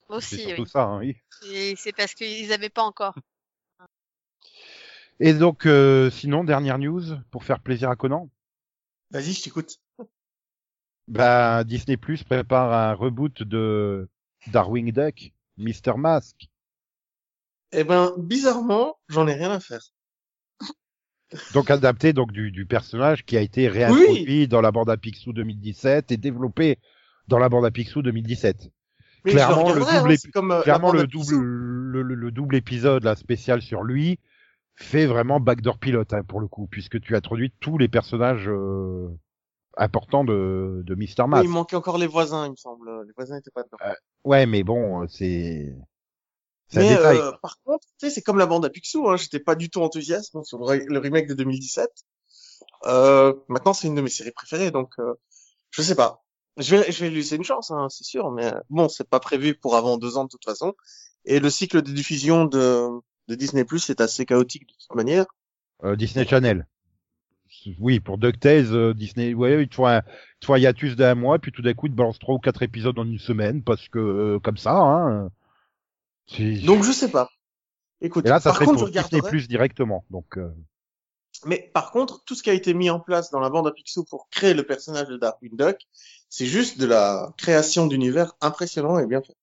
[0.09, 0.67] C'est aussi, oui.
[0.67, 1.17] ça, hein, oui.
[1.51, 3.15] Et c'est parce qu'ils avaient pas encore.
[5.19, 8.29] Et donc, euh, sinon, dernière news, pour faire plaisir à Conan,
[9.11, 9.77] Vas-y, je t'écoute.
[11.07, 14.07] bah, Disney Plus prépare un reboot de
[14.47, 15.97] Darwin Duck, Mr.
[15.97, 16.48] Mask.
[17.71, 19.81] Eh ben, bizarrement, j'en ai rien à faire.
[21.53, 25.31] Donc adapté donc du, du personnage qui a été réintroduit dans la bande à Picsou
[25.31, 26.79] 2017 et développé
[27.27, 28.69] dans la bande à Picsou 2017.
[29.25, 31.23] Mais Clairement, le double hein, épi- c'est comme, euh, la Clairement, bande le à double,
[31.25, 31.39] Picsou.
[31.41, 34.19] le, le- le double épisode là, spécial sur lui
[34.75, 39.09] fait vraiment backdoor pilote hein, pour le coup, puisque tu introduis tous les personnages euh,
[39.77, 41.05] importants de, de Mr.
[41.23, 41.43] Oui, Mask.
[41.43, 42.89] il manquait encore les voisins, il me semble.
[43.05, 43.77] Les voisins étaient pas dedans.
[44.23, 45.75] Ouais, mais bon, euh, c'est
[46.73, 49.09] Mais euh, par contre, tu sais, c'est comme la bande à Picsou.
[49.09, 51.89] Hein, J'étais pas du tout enthousiaste sur le, re- le remake de 2017.
[52.85, 55.13] Euh, maintenant, c'est une de mes séries préférées, donc euh,
[55.71, 56.23] je sais pas.
[56.57, 58.31] Je vais, je vais lui laisser une chance, hein, c'est sûr.
[58.31, 60.73] Mais euh, bon, c'est pas prévu pour avant deux ans de toute façon.
[61.25, 62.87] Et le cycle de diffusion de,
[63.27, 65.25] de Disney Plus est assez chaotique de toute manière.
[65.83, 66.67] Euh, Disney Channel.
[67.79, 70.01] Oui, pour DuckTales, euh, Disney, ouais, ils te un,
[70.39, 72.61] te font un hiatus d'un mois, puis tout d'un coup, ils te trois ou quatre
[72.63, 75.29] épisodes en une semaine, parce que, euh, comme ça, hein.
[76.37, 77.29] Donc je sais pas.
[78.01, 79.29] Écoute, Et là, ça par contre, je pour Disney regarderai.
[79.29, 80.49] Plus directement, donc, euh,
[81.45, 83.71] Mais par contre, tout ce qui a été mis en place dans la bande à
[83.71, 85.77] Picsou pour créer le personnage de Darkwing Duck,
[86.29, 89.35] c'est juste de la création d'univers impressionnant et bien fait.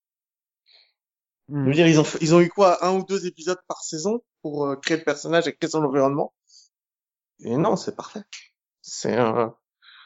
[1.49, 4.21] Je veux dire, ils ont, ils ont eu quoi, un ou deux épisodes par saison
[4.41, 6.33] pour euh, créer le personnage et créer son environnement?
[7.39, 8.23] Et non, c'est parfait.
[8.81, 9.55] C'est un,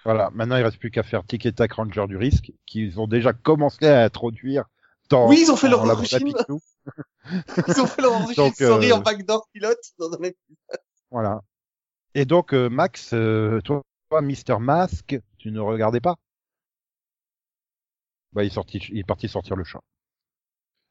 [0.03, 0.29] voilà.
[0.33, 3.33] Maintenant, il reste plus qu'à faire Tic et Tac Ranger du risque, qu'ils ont déjà
[3.33, 4.65] commencé à introduire
[5.11, 6.33] dans, Oui, ils ont fait leur origine.
[7.67, 10.17] Ils ont fait leur origin Donc, story euh, en backdoor pilote dans un
[11.11, 11.41] Voilà.
[12.15, 14.59] Et donc, euh, Max, euh, toi, toi, Mr.
[14.59, 16.15] Mask, tu ne regardais pas?
[18.33, 18.51] Bah, il
[18.89, 19.81] il est parti sortir le chat.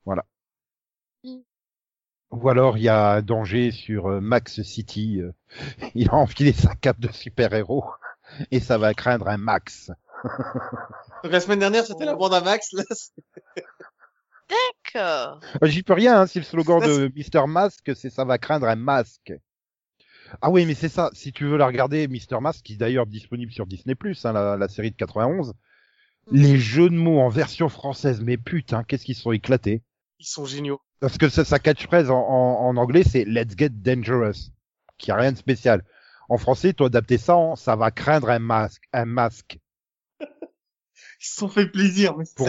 [0.04, 0.24] Voilà.
[1.24, 1.40] Mm.
[2.30, 5.20] Ou alors, il y a un danger sur euh, Max City.
[5.20, 5.32] euh,
[5.94, 7.84] il a enfilé sa cape de super-héros
[8.50, 9.90] et ça va craindre un Max.
[11.24, 12.84] Donc la semaine dernière, c'était la bande à Max, là,
[14.50, 15.40] D'accord.
[15.62, 17.46] Euh, J'y peux rien, hein, si le slogan de Mr.
[17.46, 19.32] Mask, c'est ça va craindre un masque.
[20.42, 21.10] Ah oui, mais c'est ça.
[21.12, 22.40] Si tu veux la regarder, Mr.
[22.40, 25.54] Mask, qui est d'ailleurs disponible sur Disney+, hein, la, la série de 91,
[26.32, 29.82] les jeux de mots en version française, mais putain, qu'est-ce qu'ils sont éclatés.
[30.18, 30.80] ils sont géniaux.
[31.00, 34.50] Parce que ça, sa catchphrase en, en, en anglais, c'est Let's get dangerous,
[34.98, 35.84] qui a rien de spécial.
[36.28, 39.58] En français, tu as adapté ça en ça va craindre un masque, un masque
[41.28, 42.16] se sont fait plaisir.
[42.16, 42.46] Mais pour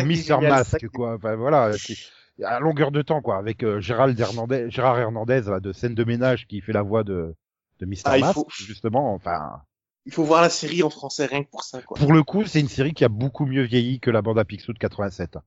[0.79, 1.15] qui est- quoi.
[1.15, 1.71] Enfin, voilà,
[2.43, 6.03] à longueur de temps, quoi, avec euh, Gérald Hernandez, Gérard Hernandez là, de scène de
[6.03, 7.35] ménage qui fait la voix de,
[7.79, 8.01] de Mr.
[8.05, 9.13] Ah, faut- justement.
[9.13, 9.61] Enfin,
[10.05, 11.97] Il faut voir la série en français rien que pour ça, quoi.
[11.97, 14.45] pour le coup, c'est une série qui a beaucoup mieux vieilli que la bande à
[14.45, 15.37] Picsou de 87.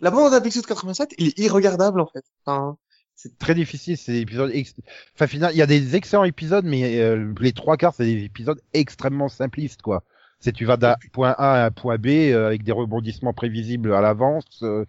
[0.00, 2.24] La bande à Picsou de 87, il est irregardable, en fait.
[2.44, 2.76] Enfin,
[3.14, 4.50] C'est très difficile, ces épisodes.
[4.52, 4.74] ex-
[5.14, 8.24] Enfin, final, il y a des excellents épisodes, mais euh, les trois quarts, c'est des
[8.24, 10.02] épisodes extrêmement simplistes, quoi.
[10.42, 13.94] C'est tu vas d'un point A à un point B euh, avec des rebondissements prévisibles
[13.94, 14.44] à l'avance.
[14.62, 14.84] euh,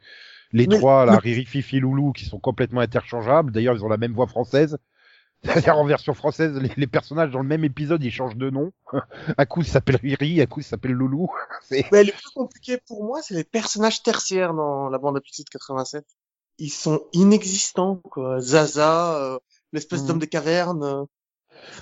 [0.51, 3.51] les Mais- trois, la mais- Riri, Fifi, Loulou, qui sont complètement interchangeables.
[3.51, 4.77] D'ailleurs, ils ont la même voix française.
[5.43, 8.71] C'est-à-dire en version française, les, les personnages dans le même épisode, ils changent de nom.
[9.37, 11.29] un coup, ils s'appellent Riri, un coup, ils s'appellent Loulou.
[11.91, 15.49] Mais le plus compliqué pour moi, c'est les personnages tertiaires dans la bande à de
[15.51, 16.05] 87.
[16.59, 18.39] Ils sont inexistants, quoi.
[18.39, 19.39] Zaza, euh,
[19.73, 20.07] l'espèce Mhm.
[20.07, 20.83] d'homme des cavernes.
[20.83, 21.03] euh.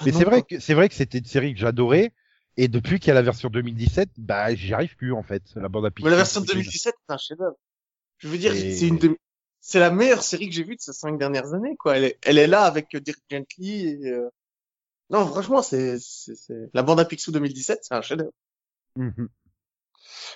[0.06, 2.14] Mais Non, c'est vrai que c'est vrai que c'était une série que j'adorais.
[2.58, 5.44] Et depuis qu'il y a la version 2017, bah j'y arrive plus en fait.
[5.56, 6.06] La bande à Picsou.
[6.06, 7.56] Mais la version de 2017, c'est un chef-d'œuvre.
[8.18, 9.18] Je veux dire, Et- c'est une de...
[9.62, 11.98] c'est la meilleure série que j'ai vue de ces cinq dernières années, quoi.
[11.98, 14.30] Elle est, elle est là avec Dirk Gently et, euh,
[15.10, 15.98] non, franchement, c'est,
[16.74, 18.32] la bande à Picsou 2017, c'est un chef-d'œuvre.
[18.96, 19.30] Mhm.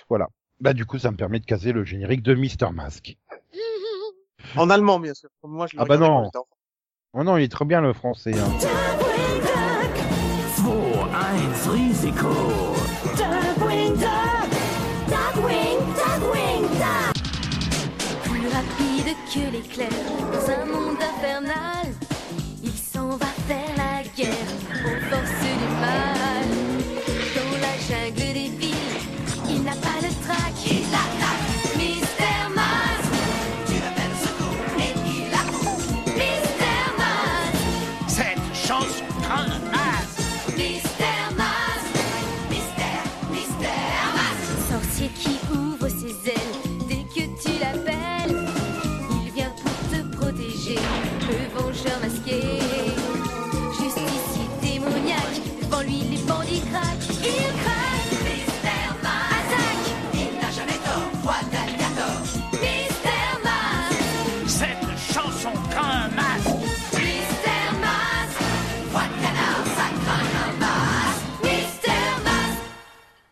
[0.08, 0.28] Voilà.
[0.60, 2.72] Bah du coup, ça me permet de caser le générique de Mr.
[2.72, 3.16] Mask.
[4.56, 5.28] En allemand, bien sûr.
[5.42, 6.30] Moi, je Ah bah non.
[7.12, 8.32] Oh non, il est trop bien le français.
[8.38, 9.02] Hein.
[11.66, 12.32] 2, 1, Risiko.
[13.16, 14.48] Darkwing Duck
[15.08, 17.14] Darkwing, Darkwing Duck
[18.24, 19.88] Plus rapide que l'éclair
[20.32, 20.95] dans un monde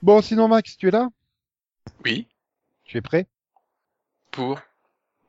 [0.05, 1.09] Bon, sinon Max, tu es là?
[2.05, 2.29] Oui.
[2.85, 3.27] Tu es prêt?
[4.33, 4.61] Pour.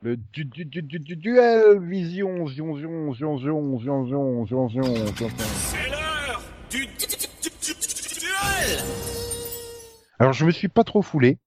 [0.02, 4.46] Le du, du, du, du, du- duel vision, zion, zion, zion, zion, zion, zion, zion,
[4.46, 5.30] zion, zion, zion.
[5.38, 8.84] C'est l'heure du duel
[10.20, 11.40] Alors, je me suis pas trop foulé.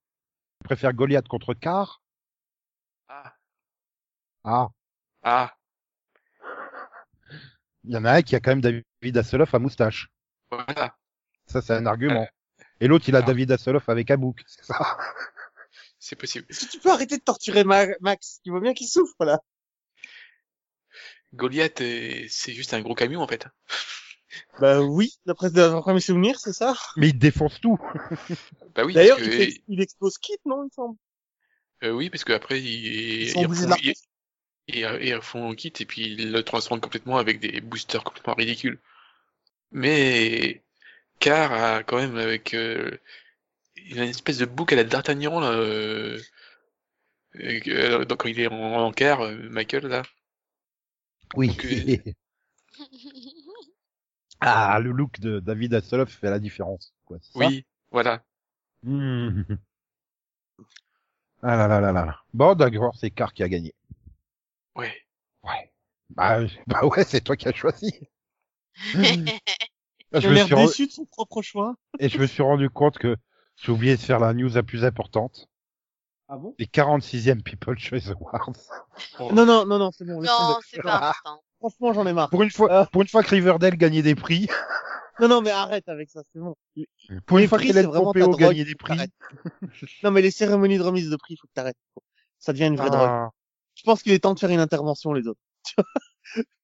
[0.62, 2.00] Je préfère Goliath contre Car.
[3.08, 3.34] Ah.
[4.42, 4.68] Ah,
[5.22, 5.52] Ah.
[7.84, 10.08] il y en a un qui a quand même David Hasselhoff à moustache.
[10.50, 10.96] Voilà.
[11.44, 12.26] Ça, c'est un argument.
[12.80, 13.22] Et l'autre, il a Ah.
[13.22, 14.42] David Hasselhoff avec un bouc.
[14.46, 14.78] C'est ça.
[15.98, 16.46] C'est possible.
[16.48, 19.40] Est-ce que tu peux arrêter de torturer Ma- Max Tu vois bien qu'il souffre, là.
[21.34, 23.46] Goliath, euh, c'est juste un gros camion, en fait.
[24.60, 25.48] Bah oui, d'après
[25.94, 26.74] mes souvenirs, c'est ça.
[26.96, 27.78] Mais il défonce tout.
[28.74, 30.96] Bah oui, D'ailleurs, il, que, il explose Kit, non, il me semble.
[31.82, 33.76] euh, oui, parce qu'après, ils, Ils sont ils de refont, la
[34.68, 38.78] ils, refont kit et puis ils le transforment complètement avec des boosters complètement ridicules.
[39.72, 40.62] Mais,
[41.18, 42.90] Car a quand même avec, euh,
[43.76, 46.18] il a une espèce de boucle à la D'Artagnan, là, euh,
[47.36, 50.02] euh, donc quand il est en, en car, euh, Michael, là.
[51.34, 51.48] Oui.
[51.48, 51.96] Donc, euh,
[54.40, 56.94] ah, le look de David Hasselhoff fait la différence.
[57.04, 58.22] Quoi, Oui, voilà.
[58.82, 59.42] Hmm.
[61.42, 62.22] Ah là là là là.
[62.34, 63.74] Bon, d'accord, c'est Car qui a gagné.
[64.74, 64.94] Ouais.
[65.42, 65.72] Ouais.
[66.10, 67.92] Bah, bah ouais, c'est toi qui as choisi.
[70.12, 71.74] Je me suis déçu de son propre choix.
[72.00, 73.16] Et je me suis rendu compte que
[73.56, 75.48] j'ai oublié de faire la news la plus importante.
[76.28, 76.54] Ah bon?
[76.58, 78.52] Les 46e People Choice Awards.
[79.32, 80.20] Non, non, non, non, c'est bon.
[80.20, 81.42] non, c'est pas important.
[81.58, 82.30] Franchement, j'en ai marre.
[82.30, 82.88] Pour une fois, Ah.
[82.92, 84.46] pour une fois que Riverdale gagnait des prix,
[85.20, 86.54] Non, non, mais arrête avec ça, c'est bon.
[87.26, 88.98] pour Les une fois prix, qu'Hélène c'est vraiment ta Pompeo drogue, gagnait des prix.
[90.04, 91.76] Non, mais les cérémonies de remise de prix, faut que t'arrêtes.
[92.38, 93.08] Ça devient une vraie drogue.
[93.10, 93.30] Ah,
[93.74, 95.40] Je pense qu'il est temps de faire une intervention, les autres.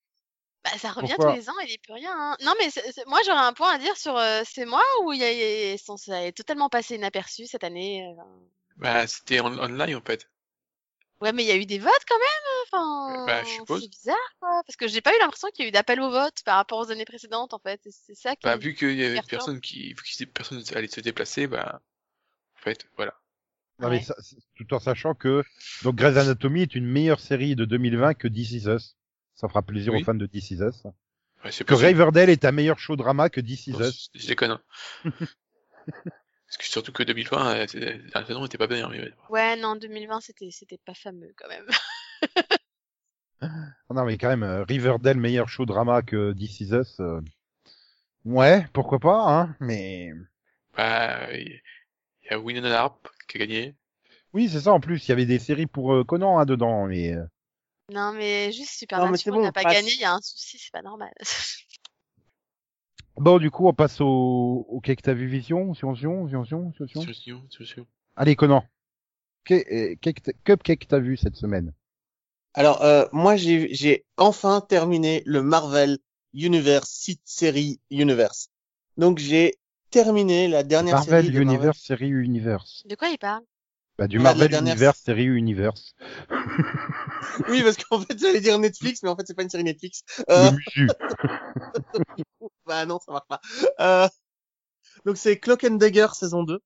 [0.64, 1.32] Bah, ça revient Pourquoi?
[1.32, 2.12] tous les ans, il est plus rien.
[2.16, 2.36] Hein.
[2.42, 5.12] Non, mais c'est- c'est- moi, j'aurais un point à dire sur euh, c'est moi ou
[5.12, 5.38] il y a, il
[5.70, 8.02] y a- ça ça est totalement passé inaperçu cette année.
[8.18, 8.22] euh.
[8.76, 10.28] Bah, c'était en, online, en fait.
[11.20, 12.64] Ouais, mais il y a eu des votes quand même.
[12.66, 13.82] Enfin, Bah, je suppose.
[13.82, 14.62] c'est bizarre, quoi.
[14.66, 16.78] Parce que j'ai pas eu l'impression qu'il y a eu d'appel au vote par rapport
[16.78, 17.80] aux années précédentes, en fait.
[17.86, 18.42] Et C'est ça qui.
[18.44, 19.30] Bah, vu qu'il y avait perturbe.
[19.40, 21.80] personne qui, vu que personne allait se déplacer, bah,
[22.58, 23.14] en fait, voilà.
[23.80, 24.02] non, mais Ouais.
[24.02, 25.42] ça- c'est- tout en sachant que
[25.82, 28.96] donc Grey's Anatomy est une meilleure série de 2020 que This Is Us.
[29.34, 30.02] Ça fera plaisir Oui.
[30.02, 30.84] aux fans de This Is Us.
[30.84, 31.74] Ouais, Que possible.
[31.74, 34.10] Riverdale est un meilleur show drama que This Is Non, Us.
[34.12, 34.52] c'est- Je déconne.
[34.52, 34.60] hein.
[35.04, 38.88] Parce que surtout que 2020, euh, c'est- la saison était pas bien.
[38.88, 39.12] Mais...
[39.28, 41.66] Ouais, non, 2020, c'était c'était pas fameux quand même.
[43.90, 46.98] Non, mais quand même, euh, Riverdale meilleur show drama que This Is Us.
[47.00, 47.20] euh,
[48.24, 50.10] Ouais, pourquoi pas, hein, mais...
[50.74, 51.60] Bah, il
[52.30, 53.74] y a Winona Harp qui a gagné.
[54.32, 56.86] Oui, c'est ça, en plus, il y avait des séries pour euh, Conan hein, dedans,
[56.86, 57.12] mais...
[57.14, 57.24] euh,
[57.94, 59.72] Non, mais juste Non, mais c'est Supernatural bon, n'a pas passe.
[59.74, 61.12] gagné, il y a un souci, c'est pas normal.
[63.16, 66.72] Bon, du coup, on passe au, au quai que t'as vu Vision, Vision, Vision, Vision,
[66.80, 67.00] Vision.
[67.00, 67.86] Solution, solution.
[68.16, 68.64] Allez, Conan.
[69.52, 71.72] Euh, que t'as- Cupcake t'as vu cette semaine?
[72.54, 75.98] Alors, euh, moi, j'ai enfin terminé le Marvel
[76.32, 78.48] Universe Site Série Universe.
[78.96, 79.54] Donc, j'ai
[79.90, 82.82] terminé la dernière Marvel série de Universe, série Universe.
[82.86, 83.44] De quoi il parle?
[83.96, 85.94] Bah, du Bah, Marvel dernière- Universe, série Universe.
[87.48, 90.02] Oui, parce qu'en fait, j'allais dire Netflix, mais en fait, c'est pas une série Netflix.
[90.30, 90.50] Euh,
[92.66, 93.40] bah non, ça marche pas.
[93.80, 94.08] Euh,
[95.04, 96.60] donc, c'est Clock and Dagger saison 2.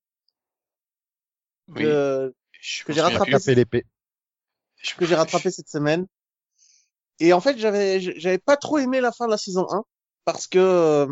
[1.69, 1.83] Oui.
[1.83, 3.31] que- Je que j'ai rattrapé.
[4.77, 6.05] Je- que j'ai rattrapé cette semaine.
[7.19, 9.83] Et en fait, j'avais j'avais pas trop aimé la fin de la saison 1
[10.25, 11.07] parce que euh,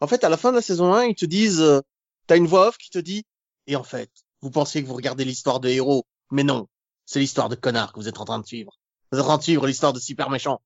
[0.00, 1.80] en fait, à la fin de la saison 1, ils te disent euh,
[2.28, 3.24] t'as une voix off qui te dit
[3.66, 4.10] et en fait,
[4.42, 6.68] vous pensiez que vous regardez l'histoire de héros, mais non,
[7.04, 8.78] c'est l'histoire de connards que vous êtes en train de suivre.
[9.12, 10.60] Vous êtes en train de suivre l'histoire de super méchants.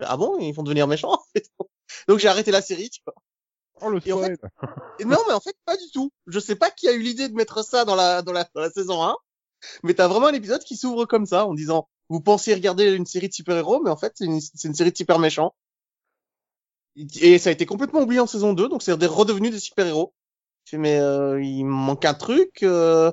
[0.00, 1.18] Ah bon, ils vont devenir méchants
[2.08, 3.14] Donc j'ai arrêté la série, tu vois.
[3.80, 4.50] Oh, le Et en fait- spoil.
[4.98, 6.10] Et non, mais en fait, pas du tout.
[6.26, 8.60] Je sais pas qui a eu l'idée de mettre ça dans la, dans la, dans
[8.60, 9.16] la saison 1,
[9.82, 13.06] mais t'as vraiment un épisode qui s'ouvre comme ça, en disant, vous pensiez regarder une
[13.06, 15.54] série de super-héros, mais en fait, c'est une, c'est une série de super méchants.
[17.20, 20.14] Et ça a été complètement oublié en saison 2, donc c'est des redevenus des super-héros.
[20.64, 22.62] Je fais, mais euh, il manque un truc.
[22.62, 23.12] euh.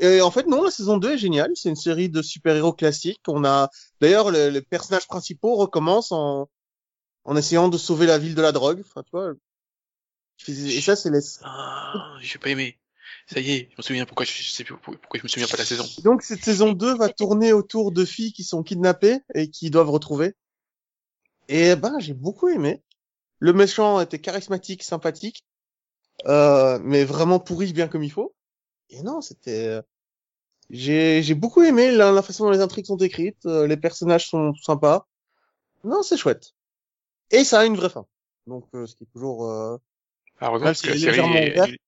[0.00, 1.52] Et en fait, non, la saison 2 est géniale.
[1.54, 3.20] C'est une série de super-héros classiques.
[3.28, 3.68] On a,
[4.00, 6.48] d'ailleurs, le- les personnages principaux recommencent en,
[7.24, 8.82] en essayant de sauver la ville de la drogue.
[8.86, 9.34] Enfin, tu vois.
[10.48, 12.78] Et ça, c'est les, Ah, j'ai pas aimé.
[13.26, 15.28] Ça y est, je me souviens pourquoi je, je sais plus pourquoi pourquoi je me
[15.28, 15.84] souviens pas de la saison.
[16.02, 19.90] Donc cette saison 2 va tourner autour de filles qui sont kidnappées et qui doivent
[19.90, 20.34] retrouver.
[21.48, 22.82] Et ben j'ai beaucoup aimé.
[23.40, 25.44] Le méchant était charismatique, sympathique,
[26.26, 28.34] euh, mais vraiment pourri bien comme il faut.
[28.90, 29.80] Et non, c'était
[30.70, 34.28] j'ai j'ai beaucoup aimé la, la façon dont les intrigues sont écrites, euh, les personnages
[34.28, 35.06] sont sympas.
[35.84, 36.54] Non, c'est chouette.
[37.30, 38.06] Et ça a une vraie fin.
[38.46, 39.76] Donc euh, ce qui est toujours euh,
[40.40, 41.78] Ah, Même que la si série est, annulée-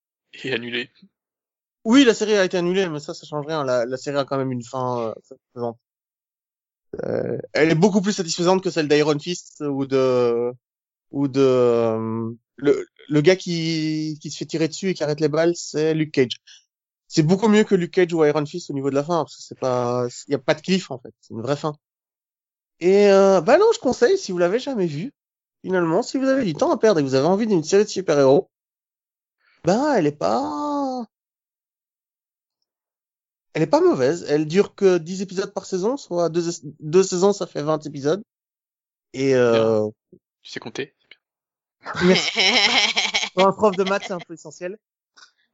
[0.45, 0.91] est annulée.
[1.85, 3.65] Oui, la série a été annulée, mais ça, ça change rien.
[3.65, 5.79] La, la série a quand même une fin euh, satisfaisante.
[7.05, 10.51] Euh, elle est beaucoup plus satisfaisante que celle d'Iron Fist ou de
[11.13, 15.21] ou de euh, le le gars qui qui se fait tirer dessus et qui arrête
[15.21, 16.39] les balles, c'est Luke Cage.
[17.11, 19.37] C'est beaucoup mieux que Luke Cage ou Iron Fist au niveau de la fin parce
[19.37, 21.75] que c'est pas il y a pas de cliff en fait, c'est une vraie fin.
[22.79, 25.13] Et euh, bah non, je conseille si vous l'avez jamais vu.
[25.63, 27.83] Finalement, si vous avez du temps à perdre et que vous avez envie d'une série
[27.83, 28.49] de super-héros,
[29.65, 31.05] ben elle est pas
[33.55, 34.25] elle est pas mauvaise.
[34.29, 36.45] Elle dure que 10 épisodes par saison, soit deux,
[36.79, 38.23] deux saisons, ça fait 20 épisodes.
[39.15, 39.89] Et euh,
[40.43, 40.95] Tu sais compter
[42.05, 42.39] merci.
[43.35, 44.79] Pour un prof de maths, c'est un peu essentiel.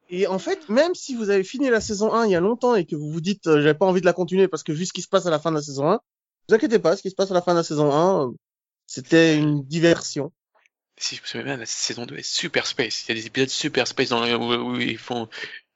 [0.08, 2.74] Et en fait, même si vous avez fini la saison 1 il y a longtemps
[2.76, 4.86] et que vous vous dites euh, j'avais pas envie de la continuer parce que vu
[4.86, 6.00] ce qui se passe à la fin de la saison 1,
[6.48, 8.30] vous inquiétez pas, ce qui se passe à la fin de la saison 1, euh,
[8.86, 10.32] c'était une diversion.
[10.98, 13.04] Si je me souviens bien, la saison 2 est super space.
[13.04, 15.28] Il y a des épisodes super space dans le- où, où ils font,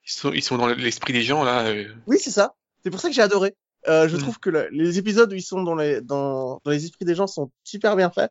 [0.06, 1.66] ils sont, ils sont dans l'esprit des gens là.
[1.66, 1.88] euh.
[2.06, 2.54] Oui, c'est ça.
[2.84, 3.54] C'est pour ça que j'ai adoré.
[3.88, 4.20] Euh, je Mm.
[4.20, 7.14] trouve que le- les épisodes où ils sont dans les dans, dans les esprits des
[7.14, 8.30] gens sont super bien faits.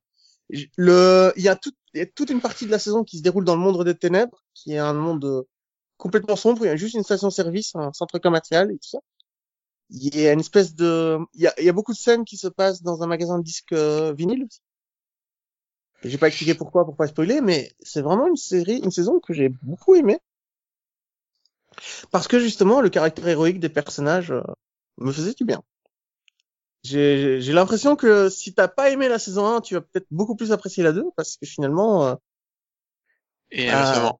[0.77, 3.17] Le il y a toute il y a toute une partie de la saison qui
[3.17, 5.43] se déroule dans le monde des ténèbres, qui est un monde euh,
[5.99, 6.65] complètement sombre.
[6.65, 8.99] Il y a juste une station-service, un centre commercial et tout ça.
[9.91, 12.25] Il y a une espèce de il y a, il y a beaucoup de scènes
[12.25, 14.47] qui se passent dans un magasin de disques euh, vinyle.
[16.03, 19.33] J'ai pas expliqué pourquoi pour pas spoiler, mais c'est vraiment une série, une saison que
[19.33, 20.19] j'ai beaucoup aimée.
[22.11, 24.41] Parce que justement, le caractère héroïque des personnages euh,
[24.97, 25.61] me faisait du bien.
[26.83, 30.53] J'ai l'impression que si t'as pas aimé la saison 1, tu vas peut-être beaucoup plus
[30.53, 32.15] apprécier la 2, parce que finalement, euh,
[33.51, 34.19] Et inversement.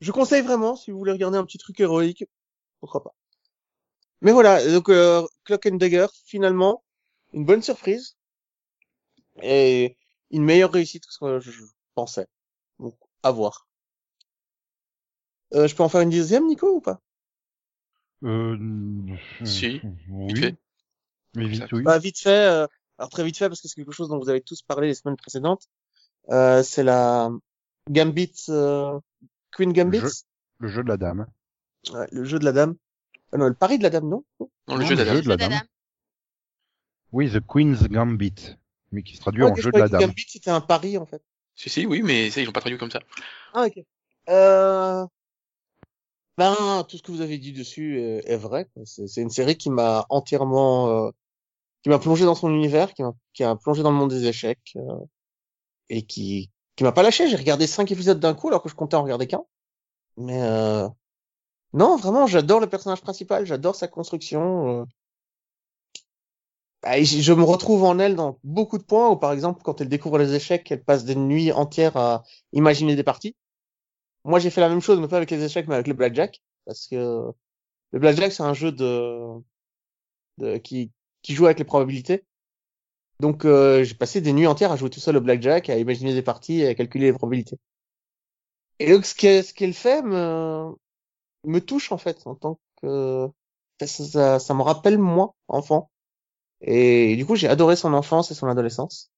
[0.00, 2.24] Je conseille vraiment, si vous voulez regarder un petit truc héroïque,
[2.80, 3.14] pourquoi pas.
[4.22, 6.82] Mais voilà, donc euh, Clock and Dagger, finalement,
[7.32, 8.16] une bonne surprise
[9.42, 9.96] et
[10.30, 11.62] une meilleure réussite que ce que je
[11.94, 12.26] pensais.
[12.78, 13.66] Donc, à voir.
[15.54, 17.00] Euh, je peux en faire une deuxième, Nico, ou pas?
[18.22, 18.56] Euh,
[19.44, 19.80] Si,
[20.10, 20.26] oui.
[20.26, 20.56] vite fait.
[21.34, 21.82] Mais vite, oui.
[21.82, 22.66] Bah vite fait, euh,
[22.98, 24.94] alors très vite fait parce que c'est quelque chose dont vous avez tous parlé les
[24.94, 25.68] semaines précédentes.
[26.28, 27.30] Euh, c'est la
[27.88, 28.98] Gambit, euh,
[29.52, 30.00] Queen Gambit,
[30.58, 31.26] Le jeu de la dame.
[31.92, 32.74] Ouais, le jeu de la dame.
[33.32, 34.24] Ah non, le pari de la dame, non?
[34.40, 35.56] Le Non, jeu le jeu de la Dada.
[35.58, 35.66] dame.
[37.12, 38.56] Oui, The Queen's Gambit.
[38.92, 40.00] Mais qui se traduit Ah, en jeu de la dame.
[40.02, 41.22] Gambit c'était un pari en fait.
[41.54, 43.00] Si, si, oui, mais ça, ils l'ont pas traduit comme ça.
[43.54, 43.84] Ah ok.
[44.28, 45.06] Euh...
[46.38, 48.68] Ben tout ce que vous avez dit dessus est, est vrai.
[48.84, 51.10] C'est c'est une série qui m'a entièrement, euh,
[51.82, 54.24] qui m'a plongé dans son univers, qui m'a qui a plongé dans le monde des
[54.26, 54.98] échecs euh,
[55.90, 57.28] et qui qui m'a pas lâché.
[57.28, 59.44] J'ai regardé cinq épisodes d'un coup alors que je comptais en regarder qu'un.
[60.16, 60.88] Mais euh...
[61.72, 64.82] non, vraiment, j'adore le personnage principal, j'adore sa construction.
[64.82, 64.84] euh.
[66.82, 69.88] Bah, je me retrouve en elle dans beaucoup de points où, par exemple, quand elle
[69.88, 73.36] découvre les échecs, elle passe des nuits entières à imaginer des parties.
[74.24, 76.42] Moi, j'ai fait la même chose, mais pas avec les échecs, mais avec le blackjack,
[76.64, 77.32] parce que
[77.92, 79.40] le blackjack, c'est un jeu de,
[80.38, 80.92] de qui
[81.22, 82.24] qui joue avec les probabilités.
[83.20, 86.14] Donc, euh, j'ai passé des nuits entières à jouer tout seul au blackjack, à imaginer
[86.14, 87.58] des parties à calculer les probabilités.
[88.78, 90.74] Et donc, ce qu'elle ce fait me
[91.46, 93.28] me touche en fait, en tant que
[93.80, 95.90] ça, ça, ça me rappelle moi, enfant.
[96.62, 99.10] Et du coup, j'ai adoré son enfance et son adolescence.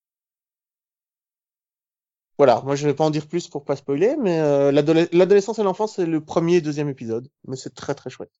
[2.38, 5.59] Voilà, moi je vais pas en dire plus pour pas spoiler, mais euh, l'adole- l'adolescence
[5.59, 8.30] et l'enfance c'est le premier et deuxième épisode, mais c'est très très chouette.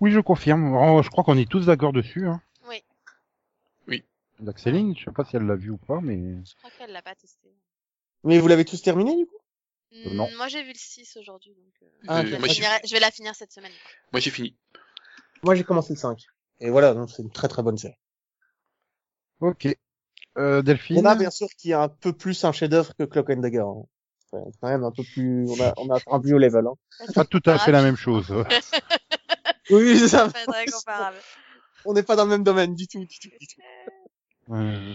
[0.00, 1.02] Oui, je confirme.
[1.02, 2.26] Je crois qu'on est tous d'accord dessus.
[2.26, 2.42] Hein.
[4.42, 6.92] Donc Céline, je sais pas si elle l'a vu ou pas, mais Je crois qu'elle
[6.92, 7.48] l'a pas testé.
[8.24, 9.36] Mais vous l'avez tous terminé du coup?
[9.94, 10.28] Euh, non.
[10.36, 12.26] Moi, j'ai vu le 6 aujourd'hui, donc euh, Ah, ok.
[12.26, 13.72] je, la vais la finir cette semaine.
[14.12, 14.56] moi, j'ai fini.
[15.42, 16.18] Moi j'ai commencé le 5.
[16.60, 17.96] Et voilà, donc c'est une très très bonne série.
[19.40, 19.68] ok.
[20.38, 20.98] Euh, Delphine?
[21.00, 23.58] On a bien sûr qui est un peu plus un chef-d'œuvre que Clock and Dagger.
[23.58, 23.82] hein.
[24.30, 26.64] C'est quand même un peu plus, on a, on a un plus haut level.
[26.66, 27.06] Hein.
[27.14, 28.32] Pas tout à fait la même chose.
[29.70, 30.28] Oui, c'est ça.
[30.28, 31.16] Pas très comparable.
[31.84, 33.60] On n'est pas dans le même domaine du tout, du tout, du tout.
[34.52, 34.94] Euh,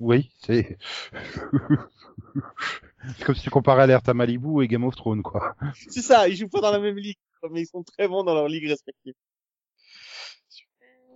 [0.00, 0.78] oui, c'est.
[1.12, 1.12] c'est
[3.24, 5.54] comme si tu comparais Alerte à Malibu et Game of Thrones, quoi.
[5.88, 7.18] C'est ça, ils jouent pas dans la même ligue,
[7.50, 9.14] mais ils sont très bons dans leur ligue respective.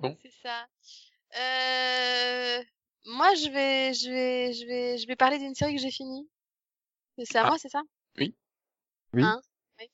[0.00, 0.16] Bon.
[0.22, 0.66] C'est ça.
[1.38, 2.62] Euh...
[3.06, 6.28] Moi, je vais, je vais, je vais, je vais parler d'une série que j'ai finie.
[7.22, 7.48] C'est à Ah.
[7.48, 7.82] moi, c'est ça?
[8.18, 8.34] Oui.
[9.12, 9.22] Oui.
[9.22, 9.40] Hein?
[9.78, 9.86] Oui.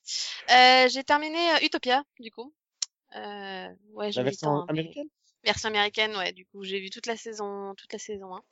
[0.52, 2.52] Euh, j'ai terminé euh, Utopia, du coup.
[3.16, 5.06] Euh, ouais, La temps, version mais- américaine?
[5.46, 6.32] Version américaine, ouais.
[6.34, 8.42] Du coup, j'ai vu toute la saison, toute la saison 1.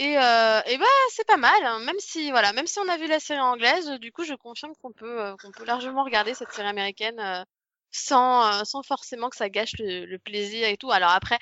[0.00, 1.64] Et, euh, et bah, c'est pas mal.
[1.64, 4.34] hein, Même si, voilà, même si on a vu la série anglaise, du coup, je
[4.34, 7.44] confirme qu'on peut, euh, qu'on peut largement regarder cette série américaine euh,
[7.92, 10.90] sans, euh, sans forcément que ça gâche le, le plaisir et tout.
[10.92, 11.38] Alors après,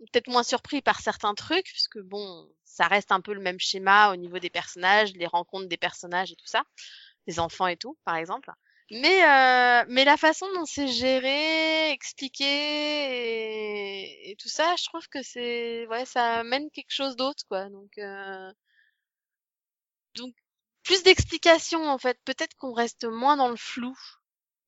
[0.00, 4.12] peut-être moins surpris par certains trucs, puisque bon, ça reste un peu le même schéma
[4.12, 6.64] au niveau des personnages, les rencontres des personnages et tout ça,
[7.28, 8.50] des enfants et tout, par exemple.
[8.90, 15.08] Mais euh, mais la façon dont c'est géré, expliqué et, et tout ça, je trouve
[15.08, 17.68] que c'est ouais, ça amène quelque chose d'autre quoi.
[17.68, 18.52] Donc euh,
[20.14, 20.34] donc
[20.84, 22.18] plus d'explications en fait.
[22.24, 23.96] Peut-être qu'on reste moins dans le flou.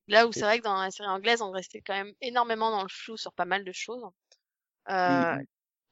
[0.09, 2.81] Là où c'est vrai que dans la série anglaise, on restait quand même énormément dans
[2.81, 4.03] le flou sur pas mal de choses.
[4.89, 5.37] Euh,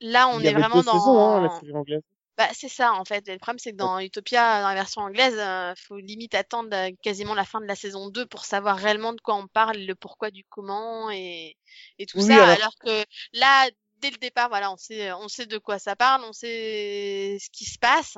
[0.01, 2.01] là, on Il y est vraiment dans hein, la série anglaise.
[2.37, 3.27] Bah, c'est ça, en fait.
[3.27, 6.91] Le problème, c'est que dans Utopia, dans la version anglaise, euh, faut limite attendre euh,
[7.01, 9.95] quasiment la fin de la saison 2 pour savoir réellement de quoi on parle, le
[9.95, 11.57] pourquoi du comment et,
[11.99, 12.43] et tout Oui, ça.
[12.43, 15.95] alors- Alors que là, dès le départ, voilà, on sait, on sait de quoi ça
[15.95, 18.17] parle, on sait ce qui se passe.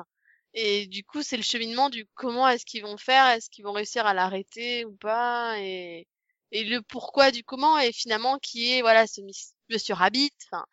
[0.53, 3.71] Et du coup, c'est le cheminement du comment est-ce qu'ils vont faire, est-ce qu'ils vont
[3.71, 6.07] réussir à l'arrêter ou pas, et,
[6.51, 9.21] et le pourquoi du comment, et finalement, qui est, voilà, ce
[9.69, 10.65] Monsieur Rabbit, enfin,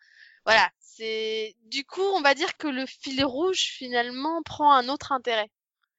[0.47, 5.13] voilà, c'est du coup, on va dire que le fil rouge finalement prend un autre
[5.13, 5.51] intérêt.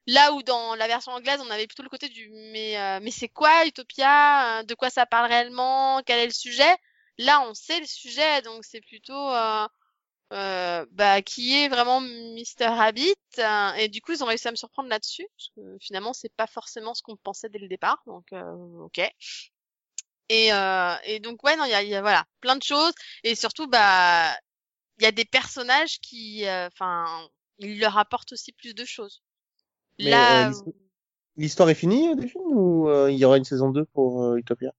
[0.06, 3.10] Là où dans la version anglaise, on avait plutôt le côté du mais euh, mais
[3.12, 4.60] c'est quoi Utopia?
[4.60, 6.02] Euh, De quoi ça parle réellement?
[6.06, 6.76] Quel est le sujet?
[7.18, 9.68] Là, on sait le sujet, donc c'est plutôt euh,
[10.34, 14.52] euh, bah qui est vraiment Mr Rabbit euh, et du coup, ils ont réussi à
[14.52, 18.02] me surprendre là-dessus parce que finalement, c'est pas forcément ce qu'on pensait dès le départ,
[18.06, 19.00] donc ok.
[20.28, 22.92] Et, euh, et donc ouais non il y a, y a voilà plein de choses
[23.24, 24.34] et surtout bah
[24.98, 27.06] il y a des personnages qui, euh, enfin,
[27.58, 29.22] ils leur apportent aussi plus de choses.
[29.98, 30.74] Mais, Là, euh, l'histo-
[31.36, 34.24] L'histoire est finie euh, du film ou euh, il y aura une saison 2 pour
[34.24, 34.72] euh, Utopia?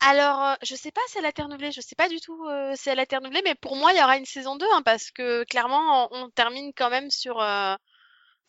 [0.00, 2.44] Alors, euh, je sais pas si elle a été renouvelée, je sais pas du tout
[2.48, 4.66] euh, si elle a été renouvelée, mais pour moi, il y aura une saison 2,
[4.72, 7.74] hein, parce que clairement, on, on termine quand même sur, euh,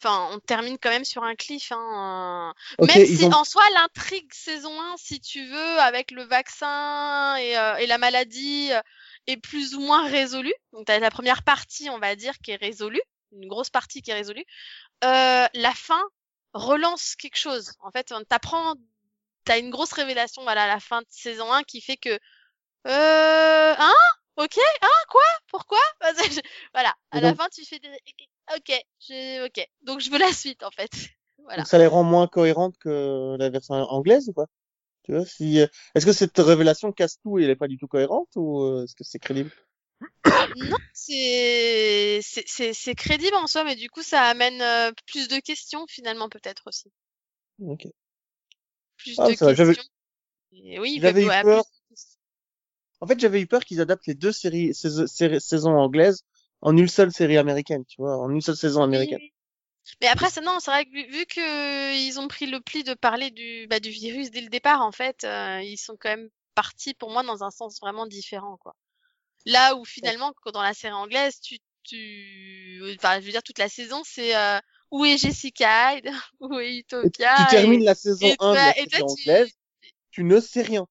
[0.04, 1.72] enfin, on termine quand même sur un cliff.
[1.72, 2.86] Hein, euh.
[2.86, 7.58] Même si ont- en soi, l'intrigue saison 1, si tu veux, avec le vaccin et,
[7.58, 8.82] euh, et la maladie, euh,
[9.28, 10.54] est plus ou moins résolue.
[10.74, 14.12] Donc, t'as la première partie, on va dire, qui est résolue, une grosse partie qui
[14.12, 14.46] est résolue.
[15.04, 16.02] Euh, la fin
[16.54, 17.74] relance quelque chose.
[17.82, 18.76] En fait, on t'apprend,
[19.46, 22.20] t'as une grosse révélation, voilà, à la fin de saison 1 qui fait que,
[22.88, 23.94] euh, hein?
[24.38, 25.22] Ok, hein, quoi?
[25.48, 25.80] Pourquoi?
[26.74, 26.96] Voilà.
[27.12, 27.90] À la fin, tu fais des,
[28.56, 29.68] ok, j'ai, ok.
[29.82, 30.90] Donc, je veux la suite, en fait.
[31.42, 31.64] Voilà.
[31.64, 34.46] Donc ça les rend moins cohérentes que la version anglaise ou pas?
[35.04, 37.78] Tu vois, si euh, est-ce que cette révélation casse tout et elle est pas du
[37.78, 39.50] tout cohérente ou euh, est-ce que c'est crédible?
[40.56, 45.86] Non, c'est, c'est, crédible en soi, mais du coup, ça amène euh, plus de questions,
[45.88, 46.92] finalement, peut-être aussi.
[47.60, 47.88] Ok.
[48.98, 49.84] Plus Ah, de ça questions.
[50.54, 51.64] Et oui, J'avais eu peur.
[51.88, 52.18] plus.
[53.02, 56.24] En fait, j'avais eu peur qu'ils adaptent les deux séries sais- séries- saisons anglaises
[56.62, 59.20] en une seule série américaine, tu vois, en une seule saison américaine.
[59.20, 59.34] Oui.
[60.02, 62.84] Mais après, c'est non, c'est vrai que vu, vu que ils ont pris le pli
[62.84, 66.10] de parler du, bah, du virus dès le départ, en fait, euh, ils sont quand
[66.10, 68.76] même partis pour moi dans un sens vraiment différent, quoi.
[69.46, 73.60] Là où finalement, quand dans la série anglaise, tu, tu, enfin, je veux dire, toute
[73.60, 74.60] la saison, c'est euh,
[74.92, 76.10] où est Jessica Hyde,
[76.42, 77.34] où est Utopia?
[77.34, 79.50] tu termines et- la saison et 1 de la et série tu- anglaise,
[80.12, 80.88] tu ne sais rien.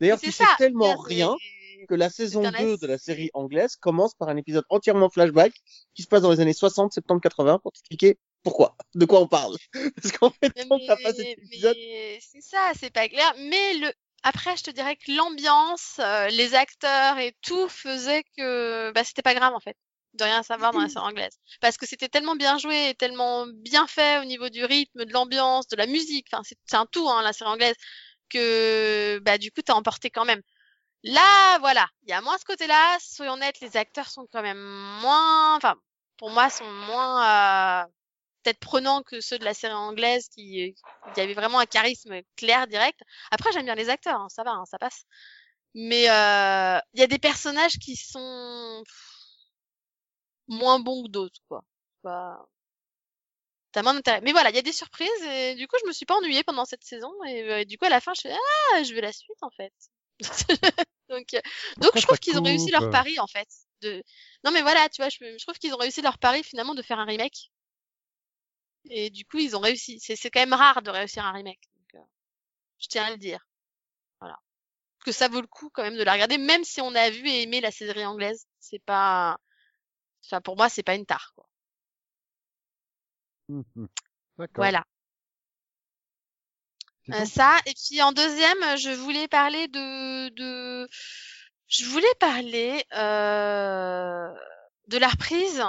[0.00, 0.46] D'ailleurs, tu sais ça.
[0.46, 1.38] tellement rien
[1.86, 5.52] que la saison un 2 de la série anglaise commence par un épisode entièrement flashback
[5.94, 9.26] qui se passe dans les années 60, 70, 80 pour t'expliquer pourquoi, de quoi on
[9.26, 9.56] parle.
[10.02, 11.76] Parce qu'en fait, Mais, que t'as pas cet épisode,
[12.20, 13.32] c'est ça, c'est pas clair.
[13.38, 18.92] Mais le, après, je te dirais que l'ambiance, euh, les acteurs et tout faisait que,
[18.92, 19.76] bah, c'était pas grave en fait,
[20.14, 23.46] de rien savoir dans la série anglaise, parce que c'était tellement bien joué et tellement
[23.46, 26.26] bien fait au niveau du rythme, de l'ambiance, de la musique.
[26.32, 27.76] Enfin, c'est c'est un tout, hein, la série anglaise,
[28.28, 30.42] que, bah, du coup, t'as emporté quand même.
[31.04, 32.98] Là, voilà, il y a moins ce côté-là.
[33.00, 34.58] Soyons honnêtes, les acteurs sont quand même
[35.00, 35.76] moins, enfin,
[36.16, 37.86] pour moi, sont moins euh,
[38.42, 40.74] peut-être prenants que ceux de la série anglaise qui,
[41.14, 43.00] qui avait vraiment un charisme clair, direct.
[43.30, 45.04] Après, j'aime bien les acteurs, hein, ça va, hein, ça passe.
[45.74, 48.82] Mais euh, il y a des personnages qui sont
[50.48, 51.62] moins bons que d'autres, quoi.
[53.72, 54.20] T'as moins d'intérêt.
[54.22, 56.42] Mais voilà, il y a des surprises et du coup, je me suis pas ennuyée
[56.44, 58.32] pendant cette saison et, euh, du coup, à la fin, je fais
[58.74, 59.72] ah, je veux la suite en fait.
[61.08, 61.40] donc, euh,
[61.78, 63.48] donc je trouve qu'ils ont réussi leur pari en fait.
[63.82, 64.02] De...
[64.44, 66.82] Non mais voilà, tu vois, je, je trouve qu'ils ont réussi leur pari finalement de
[66.82, 67.50] faire un remake.
[68.90, 70.00] Et du coup, ils ont réussi.
[70.00, 71.60] C'est quand même rare de réussir un remake.
[71.76, 72.06] Donc, euh,
[72.78, 73.46] je tiens à le dire.
[74.20, 74.38] Voilà.
[75.04, 77.28] Que ça vaut le coup quand même de la regarder, même si on a vu
[77.28, 78.46] et aimé la série anglaise.
[78.60, 79.38] C'est pas,
[80.24, 81.48] enfin pour moi, c'est pas une tare quoi.
[84.38, 84.54] D'accord.
[84.56, 84.84] Voilà.
[87.12, 90.88] Euh, ça, et puis en deuxième, je voulais parler de, de,
[91.68, 94.28] je voulais parler euh,
[94.88, 95.62] de la reprise.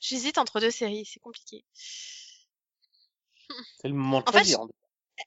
[0.00, 1.64] J'hésite entre deux séries, c'est compliqué.
[3.80, 4.56] C'est le moment de En fait.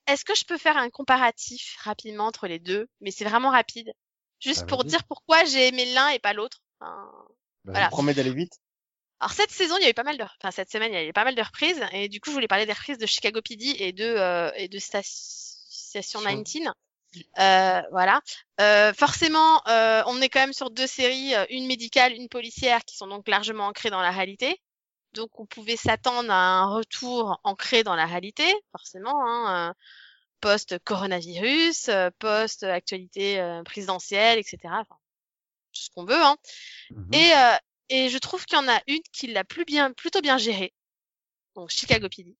[0.06, 2.90] Est-ce que je peux faire un comparatif rapidement entre les deux?
[3.00, 3.94] Mais c'est vraiment rapide,
[4.40, 6.62] juste Bah, pour dire pourquoi j'ai aimé l'un et pas l'autre.
[6.80, 7.10] Enfin,
[7.64, 7.90] Bah, voilà.
[7.90, 8.60] Promets d'aller vite.
[9.20, 10.98] Alors cette saison, il y a eu pas mal de, enfin cette semaine, il y
[11.00, 13.06] a eu pas mal de reprises et du coup, je voulais parler des reprises de
[13.06, 16.74] Chicago PD et de euh, et de Sta- Station Sur- 19.
[17.40, 18.22] Euh, voilà.
[18.62, 22.84] Euh, forcément, euh, on est quand même sur deux séries, euh, une médicale, une policière,
[22.86, 24.62] qui sont donc largement ancrées dans la réalité.
[25.14, 29.74] Donc, on pouvait s'attendre à un retour ancré dans la réalité, forcément, hein, euh,
[30.42, 31.90] post-coronavirus,
[32.20, 34.58] post-actualité présidentielle, etc.
[34.66, 34.98] Enfin,
[35.74, 36.22] tout ce qu'on veut.
[36.22, 36.36] Hein.
[36.92, 37.14] mhm.
[37.14, 37.56] Et, euh,
[37.90, 40.74] et je trouve qu'il y en a une qui l'a plus bien, plutôt bien gérée.
[41.56, 42.36] Donc Chicago PD.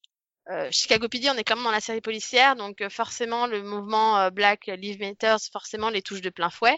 [0.50, 3.64] Euh, Chicago PD, on est quand même dans la série policière, donc euh, forcément le
[3.64, 6.78] mouvement euh, Black Lives Matter, forcément les touche de plein fouet.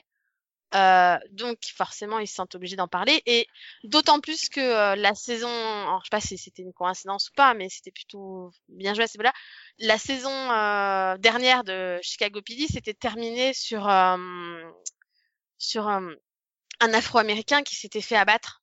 [0.75, 3.47] Euh, donc forcément ils se sentent obligés d'en parler et
[3.83, 7.55] d'autant plus que la saison, alors je sais pas si c'était une coïncidence ou pas,
[7.55, 9.33] mais c'était plutôt bien joué à ce niveau-là.
[9.79, 10.29] La saison
[11.17, 13.89] dernière de Chicago PD s'était terminée sur
[15.57, 16.13] sur un
[16.93, 18.58] Afro-Américain qui s'était fait abattre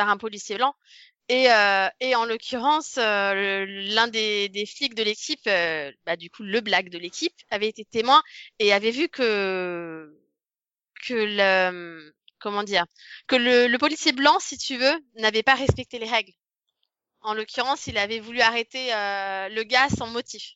[0.00, 0.74] par un policier blanc.
[1.28, 6.30] Et, euh, et en l'occurrence, euh, l'un des, des flics de l'équipe, euh, bah, du
[6.30, 8.22] coup le black de l'équipe, avait été témoin
[8.58, 10.10] et avait vu que
[11.06, 12.86] que le comment dire
[13.28, 16.32] que le, le policier blanc, si tu veux, n'avait pas respecté les règles.
[17.22, 18.86] En l'occurrence, il avait voulu arrêter
[19.56, 20.54] le gars sans motif.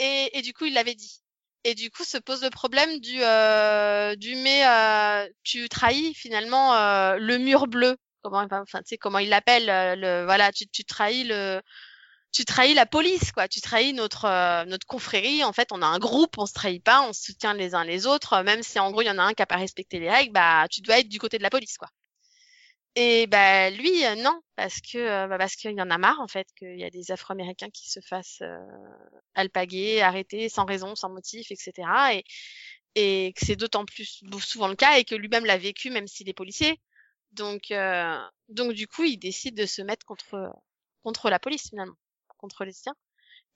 [0.00, 1.20] Et, et du coup, il l'avait dit.
[1.64, 6.74] Et du coup, se pose le problème du euh, du mais euh, tu trahis finalement
[6.74, 7.96] euh, le mur bleu.
[8.22, 11.60] Comment enfin tu sais comment il l'appelle euh, le voilà tu tu trahis le
[12.32, 13.48] tu trahis la police quoi.
[13.48, 15.44] Tu trahis notre euh, notre confrérie.
[15.44, 17.84] En fait, on a un groupe, on se trahit pas, on se soutient les uns
[17.84, 18.42] les autres.
[18.42, 20.32] Même si en gros il y en a un qui a pas respecté les règles,
[20.32, 21.88] bah tu dois être du côté de la police quoi.
[22.94, 26.20] Et bah lui euh, non parce que euh, bah, parce qu'il y en a marre
[26.20, 28.58] en fait qu'il y a des Afro-Américains qui se fassent euh,
[29.34, 31.88] alpaguer, arrêter sans raison, sans motif, etc.
[32.14, 32.24] Et
[32.94, 36.28] et que c'est d'autant plus souvent le cas et que lui-même l'a vécu même s'il
[36.28, 36.80] est policier.
[37.32, 38.18] Donc euh,
[38.48, 40.52] donc du coup il décide de se mettre contre
[41.02, 41.96] contre la police finalement,
[42.38, 42.94] contre les siens.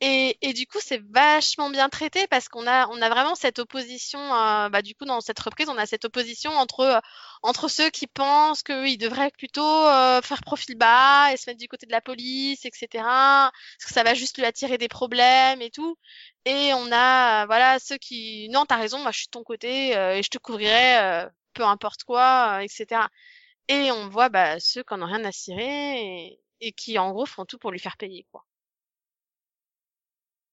[0.05, 4.19] Et, du coup, c'est vachement bien traité parce qu'on a, on a vraiment cette opposition.
[4.35, 8.09] euh, bah, du coup, dans cette reprise, on a cette opposition entre euh, ceux qui
[8.09, 12.01] pensent qu'ils devraient plutôt euh, faire profil bas et se mettre du côté de la
[12.01, 12.89] police, etc.
[13.05, 15.97] Parce que ça va juste lui attirer des problèmes et tout.
[16.47, 19.45] Et on a, euh, voilà, ceux qui, non, t'as raison, moi je suis de ton
[19.45, 23.03] côté euh, et je te couvrirai, peu importe quoi, etc.
[23.69, 27.13] Et on voit bah, ceux qui en ont rien à cirer et, et qui en
[27.13, 28.45] gros font tout pour lui faire payer, quoi.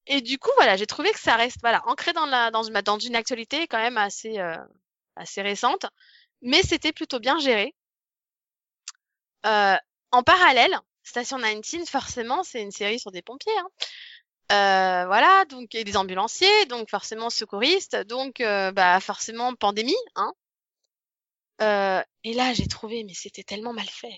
[0.10, 2.82] Et du coup, voilà, j'ai trouvé que ça reste voilà ancré dans la dans une
[2.82, 4.58] dans une actualité quand même assez euh,
[5.16, 5.86] assez récente,
[6.42, 7.76] mais c'était plutôt bien géré.
[9.46, 9.78] Euh,
[10.12, 13.58] en parallèle, Station 19, forcément, c'est une série sur des pompiers.
[13.58, 13.70] Hein.
[14.52, 20.34] Euh, voilà, donc et des ambulanciers, donc forcément secouristes, donc euh, bah forcément pandémie, hein.
[21.62, 24.18] Euh, et là, j'ai trouvé, mais c'était tellement mal fait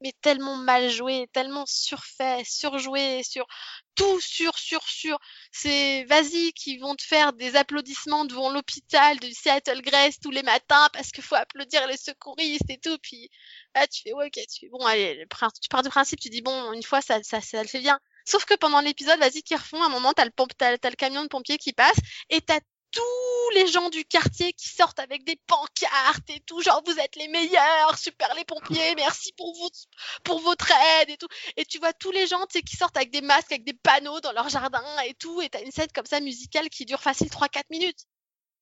[0.00, 3.46] mais tellement mal joué, tellement surfait, surjoué, sur
[3.94, 5.18] tout sur sur sur.
[5.52, 10.42] C'est vas-y qui vont te faire des applaudissements devant l'hôpital de Seattle Grace tous les
[10.42, 12.98] matins parce qu'il faut applaudir les secouristes et tout.
[13.02, 13.30] Puis
[13.74, 15.26] là tu fais ouais ok tu fais bon allez
[15.60, 17.98] tu pars du principe tu dis bon une fois ça ça ça le fait bien.
[18.24, 21.28] Sauf que pendant l'épisode vas-y qui refont à un moment t'as le le camion de
[21.28, 21.96] pompiers qui passe
[22.30, 22.60] et t'as
[22.96, 27.16] tous les gens du quartier qui sortent avec des pancartes et tout, genre vous êtes
[27.16, 29.78] les meilleurs, super les pompiers, merci pour votre
[30.24, 30.70] pour votre
[31.00, 31.28] aide et tout.
[31.56, 34.32] Et tu vois tous les gens, qui sortent avec des masques, avec des panneaux dans
[34.32, 37.64] leur jardin et tout, et t'as une scène comme ça musicale qui dure facile 3-4
[37.70, 38.06] minutes.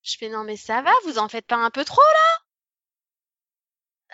[0.03, 2.39] Je fais non mais ça va, vous en faites pas un peu trop là?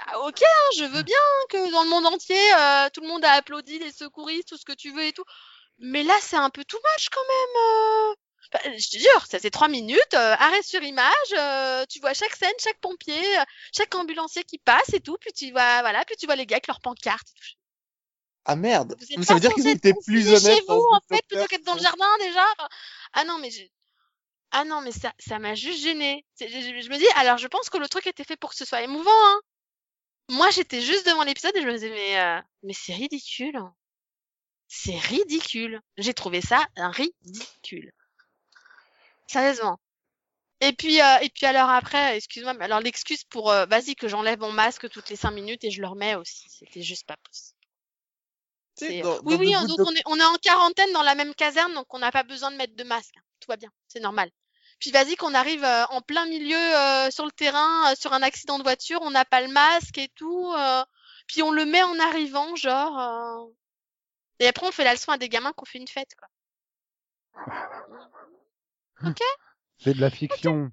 [0.07, 1.17] Ah, ok, hein, je veux bien
[1.51, 4.65] que dans le monde entier, euh, tout le monde a applaudi les secouristes, tout ce
[4.65, 5.25] que tu veux et tout.
[5.79, 8.13] Mais là, c'est un peu too much quand même.
[8.13, 8.15] euh.
[8.53, 12.15] Enfin, je te jure, ça c'est trois minutes, euh, arrêt sur image, euh, tu vois
[12.15, 13.45] chaque scène, chaque pompier, euh,
[13.77, 16.57] chaque ambulancier qui passe et tout, puis tu vois, voilà, puis tu vois les gars
[16.57, 17.29] avec leurs pancartes.
[17.29, 17.57] et tout.
[18.47, 18.97] Ah merde.
[19.17, 20.59] Mais ça veut dire qu'ils étaient plus honnêtes.
[20.59, 22.45] chez vous, en fait, plutôt qu'être dans le jardin déjà.
[23.13, 23.63] Ah non, mais je...
[24.51, 26.25] ah non, mais ça, ça m'a juste gêné.
[26.41, 28.57] Je, je- je me dis, alors je pense que le truc était fait pour que
[28.57, 29.11] ce soit émouvant.
[29.27, 29.41] Hein.
[30.31, 33.61] Moi, j'étais juste devant l'épisode et je me disais, mais, euh, mais c'est ridicule.
[34.69, 35.81] C'est ridicule.
[35.99, 37.93] J'ai trouvé ça ridicule.
[39.33, 39.79] Sérieusement.
[40.61, 44.09] Et puis, euh, et puis alors après, excuse-moi, mais alors l'excuse pour, euh, vas-y que
[44.09, 46.49] j'enlève mon masque toutes les cinq minutes et je le remets aussi.
[46.51, 47.59] C'était juste pas possible.
[48.77, 51.15] C'est- dans- Oui, dans oui, hein, donc on est, on est en quarantaine dans la
[51.15, 53.15] même caserne, donc on n'a pas besoin de mettre de masque.
[53.19, 53.23] hein.
[53.41, 54.31] Tout va bien, c'est normal.
[54.81, 58.23] Puis vas-y qu'on arrive euh, en plein milieu euh, sur le terrain, euh, sur un
[58.23, 60.53] accident de voiture, on n'a pas le masque et tout.
[60.57, 60.85] euh,
[61.29, 62.99] puis on le met en arrivant, genre.
[62.99, 63.53] euh,
[64.41, 66.29] Et après on fait la leçon à des gamins qu'on fait une fête, quoi.
[69.79, 70.71] C'est de la fiction.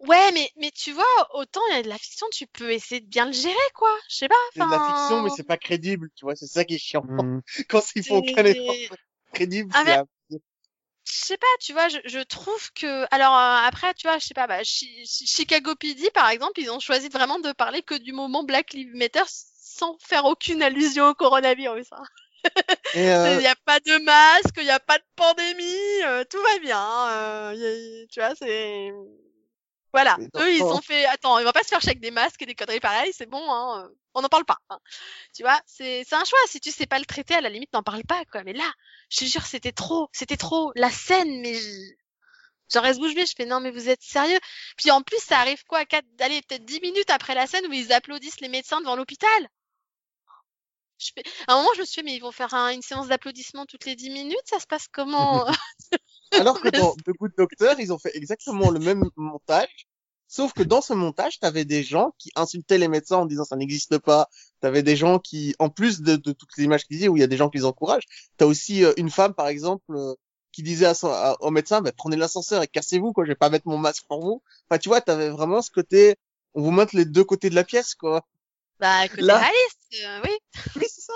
[0.00, 1.04] Ouais, mais mais tu vois,
[1.34, 3.94] autant il y a de la fiction, tu peux essayer de bien le gérer, quoi.
[4.08, 4.34] Je sais pas.
[4.54, 7.02] C'est de la fiction, mais c'est pas crédible, tu vois, c'est ça qui est chiant.
[7.02, 7.40] Hmm.
[7.68, 8.74] Quand ils font aucun c'est- effort
[9.34, 9.96] crédible, Ah, c'est
[10.30, 10.38] mais-
[11.10, 14.26] je sais pas, tu vois, je, je trouve que alors euh, après, tu vois, je
[14.26, 17.82] sais pas, bah, Chi- Chi- Chicago PD par exemple, ils ont choisi vraiment de parler
[17.82, 21.86] que du moment Black Lives Matter sans faire aucune allusion au coronavirus.
[21.92, 22.02] hein.
[22.94, 26.24] Et, Il euh, n'y a pas de masque, il n'y a pas de pandémie, euh,
[26.30, 27.08] tout va bien.
[27.10, 28.90] euh, y tu vois, c'est
[29.92, 30.18] voilà.
[30.36, 31.06] Eux, ils ont fait.
[31.06, 33.42] Attends, ils vont pas se faire chèque des masques et des conneries pareilles, c'est bon.
[33.50, 34.58] Hein, euh, on n'en parle pas.
[34.68, 34.78] hein.
[35.34, 36.38] Tu vois, c'est c'est un choix.
[36.46, 38.22] Si tu sais pas le traiter, à la limite, n'en parle pas.
[38.30, 38.44] Quoi.
[38.44, 38.70] Mais là,
[39.10, 40.72] je te jure, c'était trop, c'était trop.
[40.76, 41.70] La scène, mais je...
[42.72, 43.26] j'en reste bouche bée.
[43.26, 44.38] Je fais non, mais vous êtes sérieux?
[44.76, 47.72] Puis en plus, ça arrive quoi quatre, allez, peut-être dix minutes après la scène où
[47.72, 49.48] ils applaudissent les médecins devant l'hôpital.
[50.98, 51.22] Je fais...
[51.46, 53.84] À un moment, je me suis mais ils vont faire un- une séance d'applaudissements toutes
[53.86, 54.36] les dix minutes.
[54.46, 55.46] Ça se passe comment?
[56.32, 59.86] Alors que dans The Good Doctor, ils ont fait exactement le même montage,
[60.26, 63.56] sauf que dans ce montage, t'avais des gens qui insultaient les médecins en disant ça
[63.56, 64.28] n'existe pas.
[64.60, 67.20] T'avais des gens qui, en plus de, de toutes les images qu'ils disaient, où il
[67.20, 68.04] y a des gens qui les encouragent,
[68.36, 70.14] t'as aussi euh, une femme, par exemple, euh,
[70.52, 73.34] qui disait à son, à- au médecin, bah, prenez l'ascenseur et cassez-vous, quoi, je vais
[73.36, 74.42] pas mettre mon masque pour vous.
[74.68, 76.16] Enfin, tu vois, t'avais vraiment ce côté,
[76.54, 78.26] on vous montre les deux côtés de la pièce, quoi.
[78.80, 80.37] Bah, côté Là- réaliste, euh, oui.
[80.76, 81.12] Oui, c'est ça.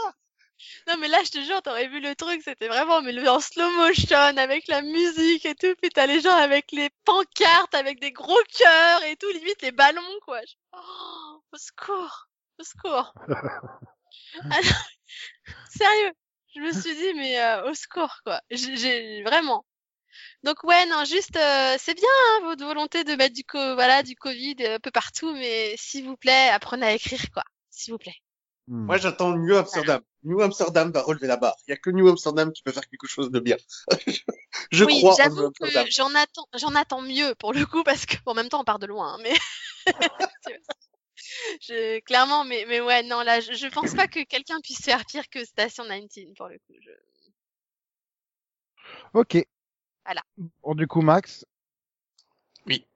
[0.88, 3.40] Non, mais là, je te jure, t'aurais vu le truc, c'était vraiment, mais le en
[3.40, 8.01] slow motion, avec la musique et tout, puis t'as les gens avec les pancartes, avec
[8.01, 10.40] des gros cœurs et tout, limite les ballons, quoi.
[10.47, 12.28] Je- Oh, au secours,
[12.61, 13.12] au secours.
[14.51, 14.61] Ah
[15.70, 16.12] sérieux,
[16.55, 18.40] je me suis dit, mais euh, au secours, quoi.
[18.51, 19.64] J'ai- J'ai vraiment.
[20.45, 24.03] Donc ouais, non, juste, euh, c'est bien hein, votre volonté de mettre du co voilà
[24.03, 27.45] du Covid un peu partout, mais s'il vous plaît, apprenez à écrire, quoi.
[27.70, 28.16] S'il vous plaît.
[28.68, 28.86] Hmm.
[28.86, 30.02] Moi, j'attends New Amsterdam.
[30.22, 31.56] New Amsterdam va relever la barre.
[31.66, 33.56] Il y a que New Amsterdam qui peut faire quelque chose de bien.
[34.70, 35.84] je oui, crois en New j'avoue Amsterdam.
[35.84, 38.64] que j'en attends, j'en attends mieux pour le coup parce que en même temps on
[38.64, 39.34] part de loin, hein, mais
[41.62, 45.04] je, clairement, mais mais ouais, non là, je, je pense pas que quelqu'un puisse faire
[45.06, 46.74] pire que Station 19 pour le coup.
[46.80, 46.90] Je...
[49.14, 49.44] Ok.
[50.04, 50.22] Voilà.
[50.62, 51.44] Bon, du coup, Max.
[52.66, 52.86] Oui.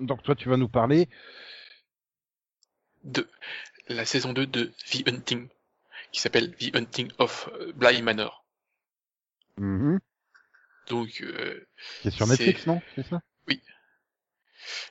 [0.00, 1.08] Donc toi, tu vas nous parler.
[3.02, 3.28] de
[3.88, 5.48] la saison 2 de The Hunting,
[6.12, 8.44] qui s'appelle The Hunting of Bly Manor.
[9.56, 10.00] Mhm.
[10.88, 11.66] Donc, euh,
[12.02, 12.80] Qui est sur Netflix, non?
[12.94, 13.20] C'est ça?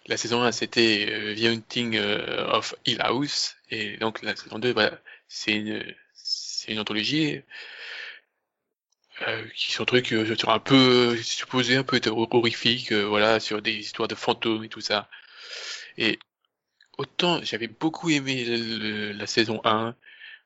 [0.06, 4.60] La saison 1, c'était euh, The Hunting euh, of Hill House, et donc la saison
[4.60, 7.42] 2, voilà, c'est une, c'est une anthologie
[9.28, 13.62] euh, qui sont trucs euh, sur un peu supposé un peu horrifique, euh, voilà, sur
[13.62, 15.10] des histoires de fantômes et tout ça.
[15.98, 16.20] Et
[16.98, 18.46] autant j'avais beaucoup aimé
[19.14, 19.96] la saison 1,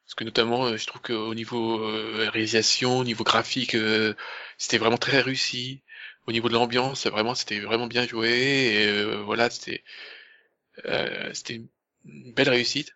[0.07, 4.13] parce que notamment euh, je trouve qu'au niveau euh, réalisation, au niveau graphique, euh,
[4.57, 5.83] c'était vraiment très réussi.
[6.27, 9.83] Au niveau de l'ambiance, vraiment c'était vraiment bien joué et voilà, c'était
[11.33, 12.93] c'était une belle réussite.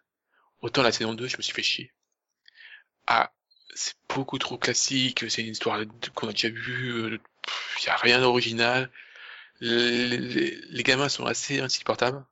[0.61, 1.93] Autant la saison 2, je me suis fait chier.
[3.07, 3.33] Ah,
[3.73, 5.81] c'est beaucoup trop classique, c'est une histoire
[6.15, 7.19] qu'on a déjà vue,
[7.81, 8.91] il y a rien d'original.
[9.61, 12.25] Les gamins sont assez insupportables.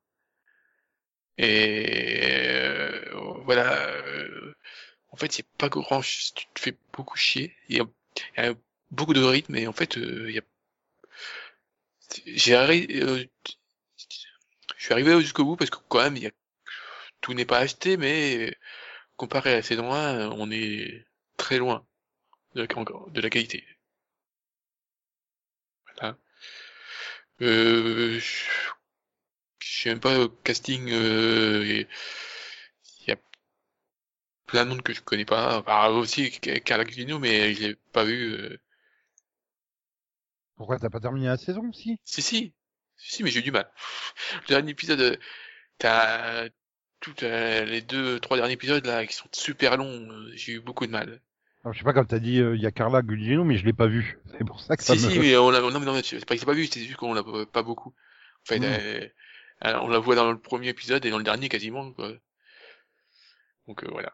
[1.39, 3.01] Et euh,
[3.45, 3.73] voilà,
[4.05, 4.53] euh,
[5.11, 7.55] en fait, a pas grand, tu te fais beaucoup chier.
[7.69, 8.53] Il y a,
[8.91, 10.41] beaucoup de rythme et en fait, euh, il y a,
[12.25, 13.25] j'ai arri- euh,
[14.77, 16.31] je suis arrivé jusqu'au bout parce que quand même, il y a,
[17.21, 18.55] tout n'est pas acheté, mais
[19.17, 21.05] comparé à la saison 1, on est
[21.37, 21.85] très loin
[22.55, 23.65] de la, qualité.
[25.97, 26.17] Voilà.
[27.41, 28.19] Euh,
[29.83, 31.85] sais même pas au casting, euh,
[33.01, 33.17] il y a
[34.47, 35.59] plein de monde que je connais pas.
[35.59, 38.33] Enfin, aussi Carla Gugino, mais je l'ai pas vu.
[38.33, 38.57] euh.
[40.57, 41.97] Pourquoi t'as pas terminé la saison, si?
[42.03, 42.53] Si, si,
[42.97, 43.71] si, si, mais j'ai eu du mal.
[44.43, 45.17] Le dernier épisode, euh,
[45.79, 46.49] t'as
[47.01, 50.09] toutes les deux, trois derniers épisodes là qui sont super longs.
[50.11, 51.21] euh, J'ai eu beaucoup de mal.
[51.63, 53.63] Alors, Je sais pas, comme t'as dit, euh, il y a Carla Gugino, mais je
[53.65, 54.19] l'ai pas vu.
[54.37, 55.09] C'est pour ça que ça Si, me...
[55.11, 57.13] si, mais on l'a, non, mais non, c'est pas s'est pas vu, c'est juste qu'on
[57.13, 57.89] l'a pas- beaucoup.
[57.89, 58.63] En fait, Mm.
[58.63, 59.07] euh,
[59.61, 62.11] alors, on la voit dans le premier épisode et dans le dernier quasiment, quoi.
[63.67, 64.11] Donc, euh, voilà.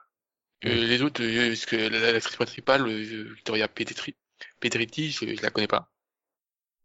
[0.65, 4.15] Euh, les autres, euh, parce que la- l'actrice principale, euh, Victoria Pedretti,
[4.59, 5.91] Pedretti, je, je la connais pas.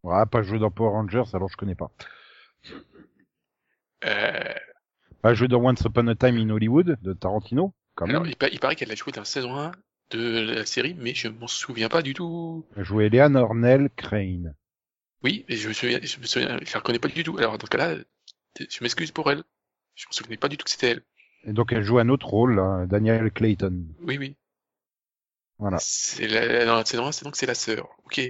[0.03, 1.91] Ouais, pas joué dans Power Rangers, alors je connais pas.
[4.05, 4.55] Euh,
[5.23, 8.31] Pas joué dans Once Upon a Time in Hollywood, de Tarantino, quand alors, même.
[8.31, 9.73] il, pa- il paraît qu'elle a joué dans la saison 1
[10.11, 12.67] de la série, mais je m'en souviens pas du tout.
[12.77, 14.55] Elle jouait Eleanor Nell Crane.
[15.23, 17.37] Oui, mais je me souviens, je me souviens, je la reconnais pas du tout.
[17.39, 17.97] Alors dans ce cas-là,
[18.59, 19.43] je m'excuse pour elle.
[19.95, 21.03] Je me souvenais pas du tout que c'était elle.
[21.45, 23.87] Et donc elle joue un autre rôle, là, Daniel Clayton.
[24.01, 24.37] Oui, oui.
[25.59, 25.79] Voilà.
[25.81, 27.89] C'est la, dans la saison 1, c'est donc c'est la sœur.
[28.05, 28.21] Ok.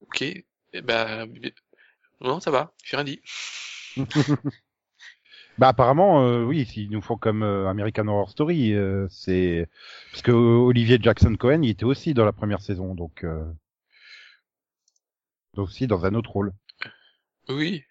[0.00, 0.22] Ok.
[0.22, 1.26] Eh ben,
[2.20, 2.74] non, ça va.
[2.84, 3.22] J'ai rien dit.
[5.58, 9.68] Bah apparemment, euh, oui, s'ils nous font comme euh, American Horror Story, euh, c'est
[10.12, 13.44] parce que Olivier Jackson Cohen, il était aussi dans la première saison, donc euh...
[15.54, 16.52] donc aussi dans un autre rôle.
[17.48, 17.82] Oui.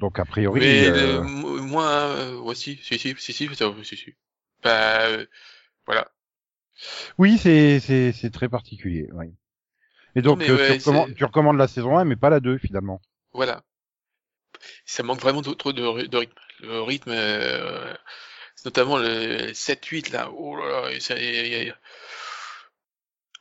[0.00, 3.48] Donc a priori, Mais euh, euh, mo- moi, euh, ouais, si, si, si, si, si,
[3.84, 4.14] si, si.
[4.62, 5.26] Bah, euh,
[5.86, 6.10] voilà.
[7.18, 9.08] oui, c'est c'est c'est très particulier.
[9.12, 9.26] Oui.
[10.16, 12.40] Et donc euh, ouais, tu, recommandes, c'est- tu recommandes la saison 1, mais pas la
[12.40, 13.00] 2 finalement.
[13.32, 13.62] Voilà.
[14.84, 16.38] Ça manque vraiment trop de, ry- de rythme.
[16.62, 17.94] Le rythme, euh,
[18.64, 20.30] notamment le 7-8 là.
[20.32, 21.14] Oh là là, ça-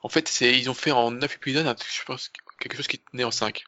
[0.02, 3.24] En fait, c'est ils ont fait en 9 épisodes, je pense quelque chose qui tenait
[3.24, 3.64] en 5.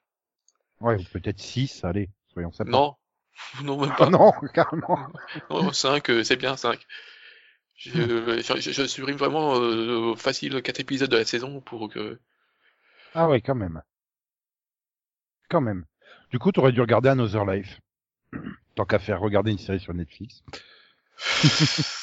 [0.80, 2.72] Ouais, ou peut-être 6, allez, soyons sympas.
[2.72, 2.96] Non,
[3.64, 4.10] non même Ah pas.
[4.10, 5.08] non, carrément.
[5.50, 6.86] Non, 5, euh, c'est bien 5.
[7.76, 12.20] Je, je, je supprime vraiment euh, facile 4 épisodes de la saison pour que.
[13.16, 13.82] Ah ouais, quand même.
[15.50, 15.86] Quand même.
[16.30, 17.80] Du coup, t'aurais dû regarder Another Life.
[18.76, 20.44] Tant qu'à faire regarder une série sur Netflix.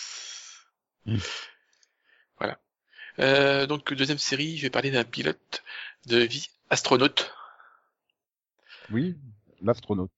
[3.20, 5.64] Euh, donc deuxième série, je vais parler d'un pilote
[6.06, 7.32] de vie astronaute.
[8.92, 9.16] Oui,
[9.60, 10.12] l'astronaute.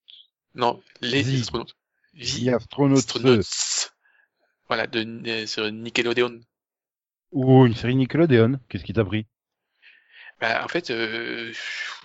[0.55, 1.75] Non, les astronautes.
[2.15, 2.99] The Astronaut.
[2.99, 3.93] astronautes.
[4.69, 6.41] Voilà, de euh, sur Nickelodeon.
[7.33, 8.61] Ou une série Nickelodeon.
[8.69, 9.27] Qu'est-ce qui t'a pris?
[10.41, 11.53] Bah, en fait, euh,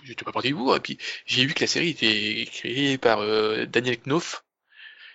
[0.04, 3.20] j'étais pas parti du bout, et puis j'ai vu que la série était créée par
[3.20, 4.44] euh, Daniel Knopf,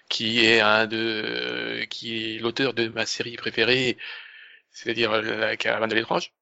[0.10, 3.98] qui est un de, qui est l'auteur de ma série préférée,
[4.72, 6.34] c'est-à-dire euh, la Caravane de l'étrange,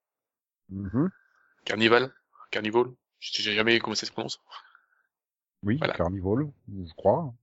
[0.70, 1.10] Mhm.
[1.64, 2.12] Carnival,
[2.52, 2.88] Carnival,
[3.20, 4.42] je sais jamais comment ça se prononce.
[5.64, 5.94] Oui, Voilà.
[5.94, 7.34] Carnival, je crois.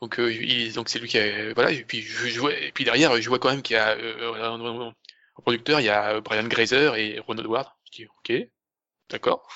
[0.00, 2.70] Donc, euh, il- donc c'est lui qui a, voilà, et puis je, je vois, et
[2.70, 4.92] puis derrière, je vois quand même qu'il y a, euh, en,
[5.42, 7.68] producteur, il y a euh, Brian Grazer et Ron Howard.
[7.86, 8.48] Je dis, ok,
[9.10, 9.48] d'accord,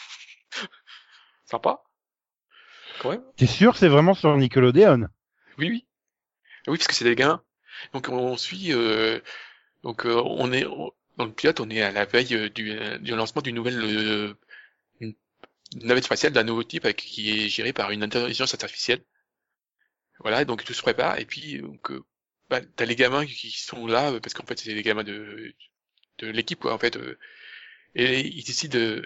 [1.44, 1.82] sympa,
[3.00, 3.22] quand même.
[3.36, 5.06] T'es sûr, c'est vraiment sur Nickelodeon?
[5.58, 5.86] Oui, oui.
[6.66, 7.42] Oui, parce que c'est des gamins.
[7.92, 8.72] Donc on suit.
[8.72, 9.20] Euh,
[9.82, 12.70] donc euh, on est on- dans le pilote, on est à la veille euh, du,
[12.72, 14.34] euh, du lancement d'une nouvelle euh,
[15.74, 19.04] une navette spatiale d'un nouveau type avec- qui est gérée par une intelligence artificielle.
[20.20, 22.04] Voilà, donc tout se prépare et puis donc euh,
[22.48, 25.54] bah, t'as les gamins qui sont là euh, parce qu'en fait c'est les gamins de
[26.18, 27.18] de l'équipe quoi en fait euh,
[27.94, 29.04] et ils décident de-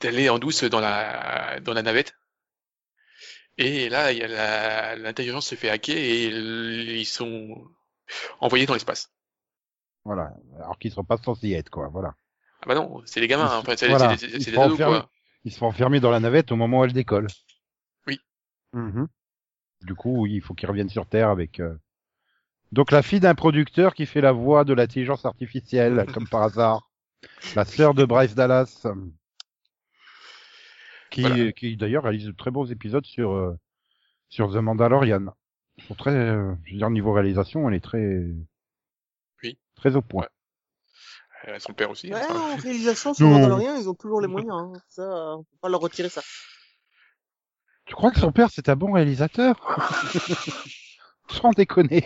[0.00, 2.14] d'aller en douce dans la dans la navette
[3.56, 6.26] et là, il y a la- l'intelligence se fait hacker et
[7.00, 7.66] ils sont
[8.40, 9.10] envoyés dans l'espace.
[10.04, 10.32] Voilà.
[10.56, 11.88] Alors qu'ils sont pas censés y être, quoi.
[11.88, 12.14] Voilà.
[12.62, 13.58] Ah bah non, c'est les gamins, hein.
[13.58, 14.14] Enfin, c'est voilà.
[14.16, 15.10] des ados, quoi.
[15.44, 17.26] Ils se font enfermer dans la navette au moment où elle décolle.
[18.06, 18.20] Oui.
[18.72, 19.08] Mhm.
[19.82, 21.60] Du coup, oui, il faut qu'ils reviennent sur Terre avec.
[21.60, 21.74] euh,
[22.72, 26.90] Donc la fille d'un producteur qui fait la voix de l'intelligence artificielle, comme par hasard,
[27.54, 28.94] la sœur de Bryce Dallas, euh,
[31.10, 31.52] qui, Voilà.
[31.52, 33.56] qui d'ailleurs réalise de très beaux épisodes sur euh,
[34.28, 35.32] sur The Mandalorian.
[35.78, 38.26] Ils sont très, euh, je veux dire niveau réalisation, elle est très
[39.42, 39.58] Oui.
[39.76, 40.26] très au point.
[41.46, 42.12] Euh, son père aussi.
[42.12, 42.34] Ouais, hein.
[42.34, 43.26] en réalisation, sur.
[43.26, 44.52] Mandalorian, ils ont toujours les moyens.
[44.52, 44.72] Hein.
[44.88, 45.02] Ça,
[45.36, 46.22] on peut pas leur retirer ça.
[47.86, 49.78] Tu crois que son père c'est un bon réalisateur?
[51.30, 52.04] Sans déconner.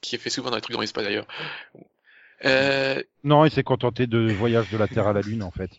[0.00, 1.26] Qui a fait souvent dans les trucs dans l'espace d'ailleurs.
[2.44, 5.70] Euh, Non, il s'est contenté de voyage de la Terre à la Lune en fait.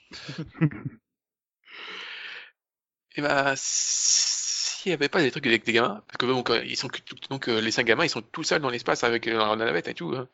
[3.16, 6.76] et bah, s'il y avait pas des trucs avec des gamins, parce que donc, ils
[6.76, 6.90] sont
[7.30, 9.88] donc euh, les cinq gamins, ils sont tout seuls dans l'espace avec dans la navette
[9.88, 10.14] et tout.
[10.16, 10.28] hein.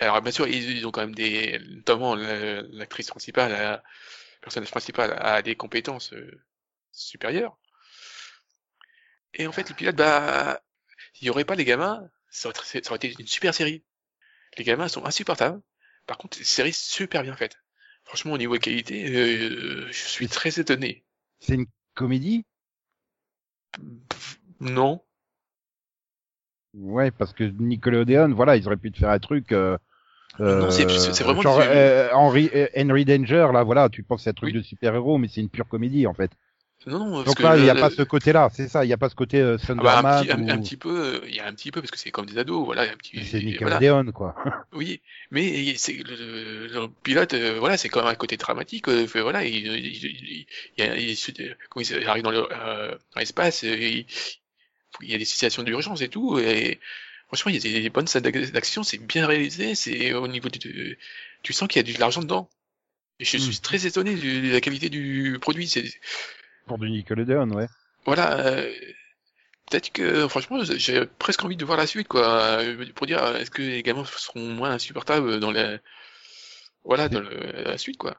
[0.00, 3.82] Alors bien sûr, ils, ils ont quand même des, notamment la- l'actrice principale, la
[4.38, 6.42] le personnage principal a des compétences euh,
[6.92, 7.58] supérieures.
[9.34, 10.62] Et en fait, le pilote, bah,
[11.14, 13.84] s'il y aurait pas les gamins, ça aurait, ça aurait été une super série.
[14.58, 15.62] Les gamins sont insupportables.
[16.06, 17.58] Par contre, c'est une série super bien faite.
[18.04, 21.04] Franchement, au niveau qualité, euh, je suis très étonné.
[21.40, 22.44] C'est une comédie?
[24.76, 25.00] Non.
[26.74, 29.52] Ouais, parce que Nickelodeon, voilà, ils auraient pu te faire un truc.
[29.52, 29.76] Euh,
[30.40, 34.34] Non, c'est- vraiment genre euh, Henry, euh, Henry Danger, là, voilà, tu penses c'est un
[34.34, 34.58] truc Oui.
[34.58, 36.30] de super-héros, mais c'est une pure comédie en fait.
[36.86, 38.94] Non, non, Donc là, il n'y a le- pas ce côté-là, c'est ça, il n'y
[38.94, 41.20] a pas ce côté euh, Ah bah, un, petit, un, ou- un petit peu, euh,
[41.28, 43.22] il y a un petit peu parce que c'est comme des ados, voilà, un petit,
[43.22, 43.78] c'est voilà.
[43.78, 44.34] Nickelodeon, quoi.
[44.72, 48.88] Oui, mais c'est le, le- le pilote, euh, voilà, c'est quand même un côté dramatique.
[48.88, 50.46] euh, voilà, il, il, il,
[50.78, 54.06] il, quand il arrive dans le- euh, l'espace, euh, il,
[55.02, 56.80] il y a des situations d'urgence et tout, et
[57.32, 60.48] Franchement, il y a des bonnes scènes d'ac- d'action, c'est bien réalisé, c'est au niveau
[60.48, 60.98] du,
[61.42, 62.50] tu sens qu'il y a de l'argent dedans.
[63.20, 63.60] Et je suis Mm.
[63.62, 65.68] très étonné de la qualité du produit.
[65.68, 65.84] C'est
[66.66, 67.66] Pour du Nickelodeon, ouais.
[68.04, 68.72] voilà, euh,
[69.70, 72.26] peut-être que franchement, j'ai presque envie de voir la suite, quoi,
[72.60, 75.78] euh, pour dire est-ce que les gamins seront moins insupportables dans la,
[76.84, 78.16] voilà, dans le- la suite, quoi.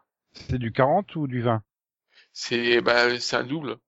[0.49, 1.63] C'est du 40 ou du 20
[2.31, 3.79] C'est bah c'est un double, donc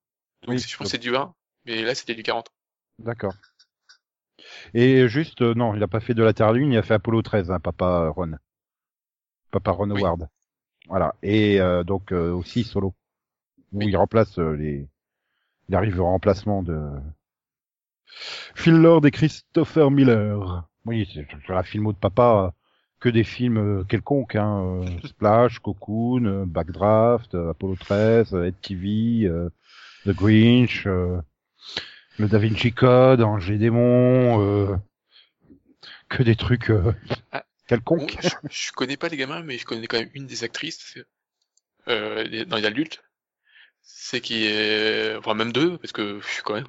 [0.48, 1.34] Oui, c'est- je pense que c'est du 20,
[1.66, 2.52] mais là c'était du 40.
[3.00, 3.34] D'accord.
[4.74, 6.96] Et juste, euh, non, il a pas fait de la Terre Lune, il a fait
[6.96, 8.34] Apollo 13, hein, papa Ron.
[9.52, 10.02] Papa Ron Oui.
[10.02, 10.28] Howard.
[10.88, 11.16] Voilà.
[11.24, 12.94] Et euh, donc euh, aussi solo.
[13.72, 13.86] Où Oui.
[13.88, 14.88] il remplace euh, les.
[15.70, 16.78] Il arrive au remplacement de
[18.56, 20.68] Phil Lord et Christopher Miller.
[20.86, 22.54] Oui, c'est la filmo de papa,
[23.00, 29.30] que des films euh, quelconques, hein, Splash, Cocoon, Backdraft, Apollo 13, euh, Ed TV,
[30.06, 31.22] The Grinch, euh,
[32.20, 34.76] le Da Vinci Code, Angers Démon, euh,
[36.10, 36.94] que des trucs euh,
[37.32, 37.44] Ah,
[37.92, 38.18] Bon, quelconques.
[38.22, 40.98] je, je connais pas les gamins, mais je connais quand même une des actrices
[41.88, 43.04] euh, dans les adultes.
[43.82, 46.68] C'est qui est, enfin même deux, parce que je suis quand même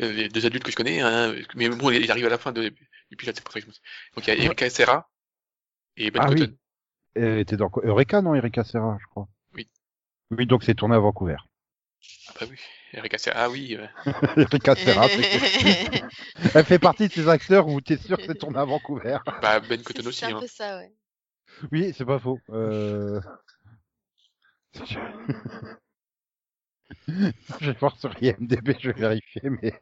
[0.00, 1.00] euh, les deux adultes que je connais.
[1.00, 2.68] Hein, mais bon, il arrive à la fin de,
[3.10, 3.74] du pilote, c'est pour ça que je me
[4.16, 5.08] Donc il y a Erika Serra
[5.96, 6.40] et Ben Ah oui.
[6.40, 6.56] Cotton.
[7.16, 8.34] Et t'es dans Eureka, non?
[8.34, 9.28] Erika Serra, je crois.
[9.54, 9.68] Oui.
[10.30, 11.36] Oui, donc c'est tourné à Vancouver.
[12.28, 12.56] Ah bah oui,
[12.92, 13.44] Erika Serra.
[13.44, 13.76] Ah oui.
[14.36, 15.26] Erika Serra, c'est-
[16.54, 19.18] elle fait partie de ces acteurs où t'es sûr que c'est tourné à Vancouver.
[19.42, 20.20] bah Ben Cotton aussi.
[20.20, 20.40] c'est un Hein.
[20.40, 20.92] peu ça, ouais.
[21.72, 22.40] Oui, c'est pas faux.
[22.50, 23.20] Euh...
[27.60, 29.72] je vais voir sur IMDB, je vais vérifier, mais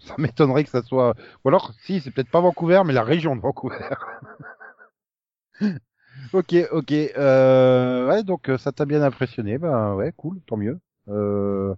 [0.00, 1.14] ça m'étonnerait que ça soit.
[1.44, 3.78] Ou alors, si, c'est peut-être pas Vancouver, mais la région de Vancouver.
[6.32, 6.92] ok, ok.
[6.92, 8.08] Euh...
[8.08, 9.58] Ouais, donc euh, ça t'a bien impressionné.
[9.58, 10.78] Ben ouais, cool, tant mieux.
[11.08, 11.74] Euh...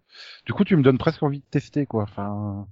[0.47, 2.05] Du coup, tu me donnes presque envie de tester, quoi.
[2.05, 2.66] Enfin.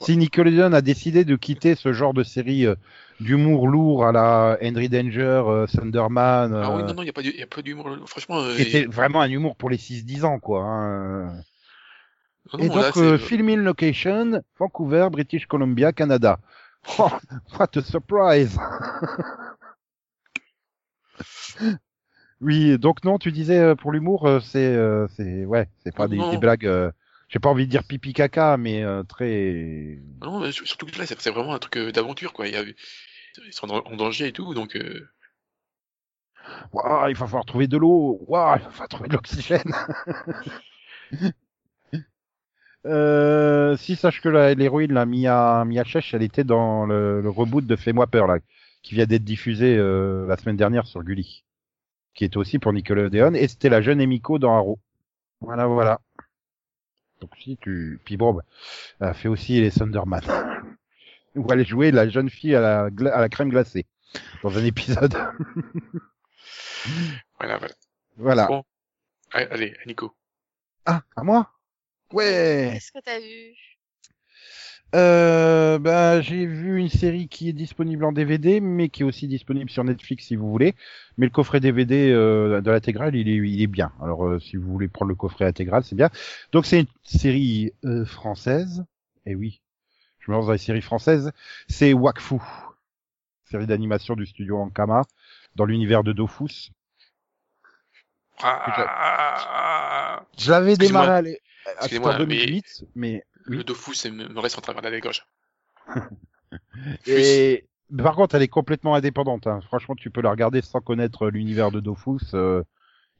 [0.00, 2.74] Si Nickelodeon a décidé de quitter ce genre de série euh,
[3.20, 7.42] d'humour lourd à la Henry Danger, euh, Thunderman, Ah oui, euh, non, non, il y
[7.42, 7.88] a pas, d'humour.
[8.06, 8.40] Franchement.
[8.40, 10.64] euh, qui et- était vraiment un humour pour les 6-10 ans, quoi.
[10.64, 11.26] hein.
[12.54, 16.40] non, Et non, donc, euh, filming location, Vancouver, British Columbia, Canada.
[16.98, 17.10] Oh,
[17.60, 18.58] what a surprise
[22.42, 26.08] Oui, donc non, tu disais euh, pour l'humour, euh, c'est, euh, c'est, ouais, c'est pas
[26.08, 26.66] des, blagues.
[26.66, 26.90] euh,
[27.28, 30.00] J'ai pas envie de dire pipi caca, mais euh, très.
[30.20, 32.48] Non, mais surtout que là, c'est vraiment un truc d'aventure, quoi.
[32.48, 34.74] Il y a, ils sont en, danger et tout, donc.
[34.74, 35.08] Euh...
[36.72, 38.18] Ouah, il va falloir trouver de l'eau.
[38.26, 39.72] Ouah, il va falloir trouver de l'oxygène.
[42.86, 47.30] euh, si sache que la- l'héroïne, la Mia, Mia Chech, elle était dans le, le
[47.30, 48.38] reboot de Fais-moi peur là,
[48.82, 51.44] qui vient d'être diffusé euh, la semaine dernière sur Gulli,
[52.14, 54.78] qui était aussi pour Nickelodeon, et c'était la jeune Emiko dans Arrow.
[55.40, 56.00] Voilà, voilà.
[57.20, 58.42] Donc si tu, puis bon, bah,
[59.00, 60.22] elle a fait aussi les Thunderman,
[61.36, 63.86] où elle jouait la jeune fille à la, gla- à la crème glacée
[64.42, 65.14] dans un épisode.
[67.38, 67.74] Voilà, voilà.
[68.16, 68.46] voilà.
[68.46, 68.64] Bon.
[69.32, 70.14] Allez, allez, Nico.
[70.84, 71.50] Ah, à moi?
[72.12, 72.70] Ouais.
[72.74, 73.54] Qu'est-ce que t'as vu?
[74.94, 79.26] Euh, bah, j'ai vu une série qui est disponible en DVD, mais qui est aussi
[79.26, 80.74] disponible sur Netflix si vous voulez.
[81.16, 83.92] Mais le coffret DVD euh, de l'intégrale, il est, il est bien.
[84.02, 86.10] Alors, euh, si vous voulez prendre le coffret intégral, c'est bien.
[86.52, 88.84] Donc, c'est une série euh, française.
[89.24, 89.62] Et oui,
[90.18, 91.32] je me lance dans les séries françaises.
[91.68, 92.36] C'est Wakfu,
[93.50, 95.04] série d'animation du studio Ankama,
[95.56, 96.70] dans l'univers de Dofus.
[98.42, 98.66] Ah,
[100.76, 101.02] Excusez-moi.
[101.06, 101.18] démarré à
[101.84, 101.84] à-
[102.14, 103.56] en 2008, mais oui.
[103.56, 105.26] Le Dofus me reste en travers de la gorge.
[107.06, 107.66] Et
[107.96, 109.46] par contre, elle est complètement indépendante.
[109.46, 109.60] Hein.
[109.62, 112.34] Franchement, tu peux la regarder sans connaître l'univers de Dofus.
[112.34, 112.62] Euh,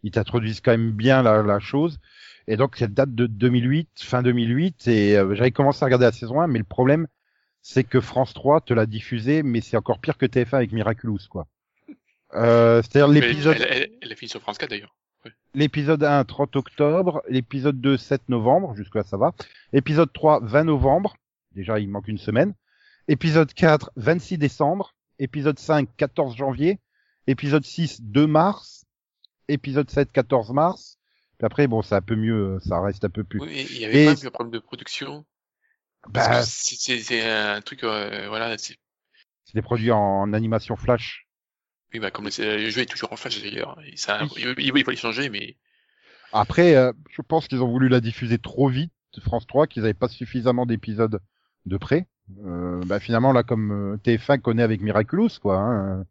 [0.02, 1.98] ils t'introduisent quand même bien la, la chose.
[2.48, 4.88] Et donc, elle date de 2008, fin 2008.
[4.88, 7.06] Et euh, j'avais commencé à regarder la saison 1, mais le problème,
[7.60, 11.28] c'est que France 3 te l'a diffusé, mais c'est encore pire que TF1 avec Miraculous,
[11.30, 11.46] quoi.
[12.34, 14.94] Euh, C'est-à-dire l'épisode Elle, elle, elle a fini sur France 4 d'ailleurs.
[15.54, 19.32] L'épisode 1 30 octobre, l'épisode 2 7 novembre, jusque là ça va.
[19.72, 21.16] Épisode 3 20 novembre,
[21.54, 22.54] déjà il manque une semaine.
[23.08, 26.78] Épisode 4 26 décembre, épisode 5 14 janvier,
[27.26, 28.84] épisode 6 2 mars,
[29.48, 30.98] épisode 7 14 mars.
[31.38, 33.40] Puis après bon, c'est un peu mieux, ça reste un peu plus.
[33.40, 35.24] Oui, il y avait Et- pas un problème de production.
[36.08, 38.76] Bah, c'est- un truc, euh, voilà, c'est,
[39.44, 41.21] c'est des produits en animation flash.
[41.92, 42.30] Oui, bah, comme le,
[42.70, 43.78] jeu est toujours en flash d'ailleurs.
[43.96, 45.56] Ça, il, il, il faut les changer, mais
[46.32, 49.94] Après, euh, je pense qu'ils ont voulu la diffuser trop vite, France 3, qu'ils n'avaient
[49.94, 51.20] pas suffisamment d'épisodes
[51.66, 52.06] de près.
[52.46, 55.58] Euh, bah, finalement, là, comme euh, TF1 connaît avec Miraculous, quoi.
[55.58, 56.04] hein.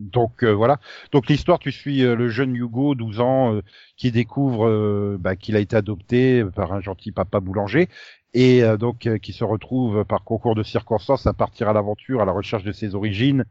[0.00, 0.78] Donc euh, voilà.
[1.10, 3.62] Donc l'histoire, tu suis euh, le jeune Hugo, 12 ans, euh,
[3.96, 7.88] qui découvre euh, bah, qu'il a été adopté par un gentil papa boulanger
[8.32, 12.20] et euh, donc euh, qui se retrouve par concours de circonstances à partir à l'aventure
[12.22, 13.44] à la recherche de ses origines,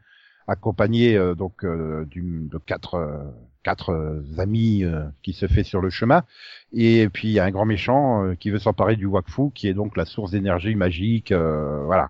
[0.48, 3.18] accompagné euh, donc euh, de quatre euh,
[3.62, 4.82] quatre amis
[5.22, 6.24] qui se fait sur le chemin.
[6.72, 9.74] Et puis il y a un grand méchant qui veut s'emparer du Wakfu, qui est
[9.74, 11.32] donc la source d'énergie magique.
[11.32, 12.08] voilà.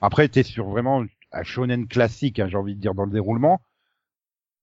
[0.00, 3.62] Après, t'es sur vraiment un shonen classique, hein, j'ai envie de dire dans le déroulement,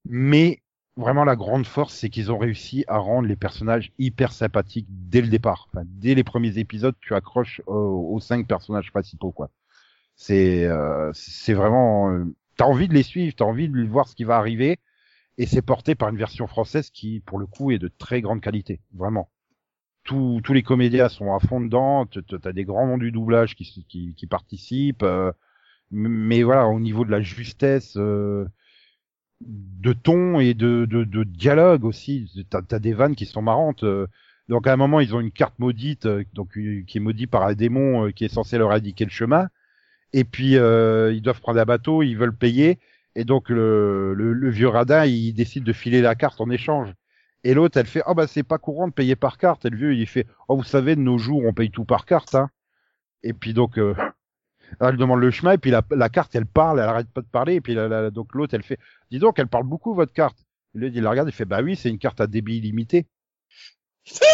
[0.06, 0.62] mais
[0.96, 5.22] vraiment la grande force, c'est qu'ils ont réussi à rendre les personnages hyper sympathiques dès
[5.22, 5.68] le départ.
[5.84, 9.50] Dès les premiers épisodes, tu accroches aux, aux cinq personnages principaux, quoi.
[10.20, 12.26] C'est euh, c'est vraiment, euh,
[12.60, 14.80] t'as envie de les suivre, t'as envie de voir ce qui va arriver,
[15.38, 18.42] et c'est porté par une version française qui, pour le coup, est de très grande
[18.42, 19.30] qualité, vraiment.
[20.04, 23.86] Tous, tous les comédiens sont à fond dedans, t'as des grands noms du doublage qui,
[23.88, 25.32] qui, qui participent, euh,
[25.92, 28.46] mais voilà, au niveau de la justesse, euh,
[29.40, 32.30] de ton et de, de, de dialogue aussi.
[32.50, 33.84] T'as as des vannes qui sont marrantes.
[33.86, 34.08] euh.
[34.50, 37.32] Donc à un moment, ils ont une carte maudite, euh, donc euh, qui est maudite
[37.32, 39.48] par un démon euh, qui est censé leur indiquer le chemin.
[40.14, 42.80] Et puis euh, ils doivent prendre un bateau, ils veulent payer.
[43.16, 46.94] Et donc le, le, le vieux radin, il décide de filer la carte en échange.
[47.44, 49.66] Et l'autre, elle fait, oh bah c'est pas courant de payer par carte.
[49.66, 52.06] Et le vieux, il fait, oh vous savez, de nos jours, on paye tout par
[52.06, 52.36] carte.
[52.36, 52.50] Hein.
[53.24, 53.94] Et puis donc, euh,
[54.82, 57.28] elle demande le chemin, et puis la, la carte, elle parle, elle arrête pas de
[57.28, 57.56] parler.
[57.56, 58.80] Et puis la- la- donc l'autre, elle fait,
[59.12, 60.38] dis donc, elle parle beaucoup votre carte.
[60.76, 63.08] Et Lui, il la regarde, il fait, bah oui, c'est une carte à débit illimité.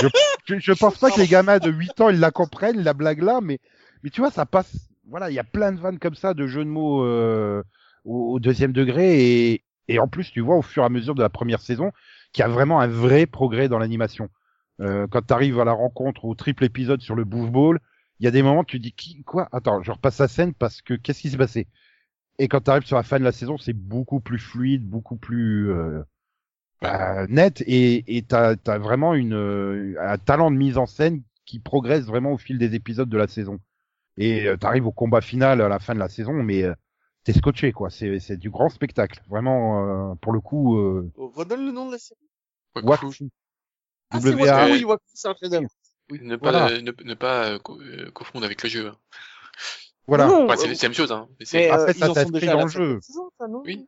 [0.02, 0.08] je,
[0.46, 3.22] je, je pense pas que les gamins de 8 ans, ils la comprennent, la blague
[3.22, 3.60] là, mais,
[4.04, 6.48] mais tu vois, ça passe, voilà, il y a plein de vannes comme ça, de
[6.48, 7.64] jeux de mots, euh,
[8.04, 11.30] au, deuxième degré, et, en plus, tu vois, au fur et à mesure de la
[11.30, 11.92] première saison,
[12.32, 14.30] qu'il y a vraiment un vrai progrès dans l'animation.
[14.82, 17.80] Euh, quand tu à la rencontre au triple épisode sur le Bouffe Ball,
[18.20, 19.48] il y a des moments tu dis qui quoi?
[19.52, 21.68] Attends, je repasse la scène parce que qu'est-ce qui s'est passé
[22.40, 25.18] Et quand tu arrives sur la fin de la saison, c'est beaucoup plus fluide, beaucoup
[25.18, 26.02] plus euh,
[26.82, 31.24] bah, net et et t'as as vraiment une euh, un talent de mise en scène
[31.46, 33.60] qui progresse vraiment au fil des épisodes de la saison.
[34.18, 36.74] Et euh, t'arrives au combat final à la fin de la saison, mais euh,
[37.24, 37.90] t'es scotché quoi.
[37.90, 40.78] C'est c'est du grand spectacle, vraiment euh, pour le coup.
[40.78, 42.20] Euh, Oh, Redonne le nom de la série.
[42.76, 43.06] Wakfu.
[43.06, 43.30] Wakfu.
[44.12, 44.58] Ah, c'est W.A.
[44.62, 45.68] Wakfu, oui, Wakfu, c'est un chef-d'œuvre.
[46.12, 46.82] Ne pas, Voilà.
[46.82, 48.88] ne, ne pas euh, co- euh, confondre avec le jeu.
[48.88, 48.98] hein.
[50.08, 50.28] Voilà.
[50.28, 51.12] Non, Enfin, c'est la même chose.
[51.12, 51.28] Hein.
[51.54, 52.80] Mais Après, euh, ça ils en sont s'inscrit déjà à dans le jeu.
[52.80, 53.62] cinquième saison, ça, non?
[53.66, 53.88] Oui.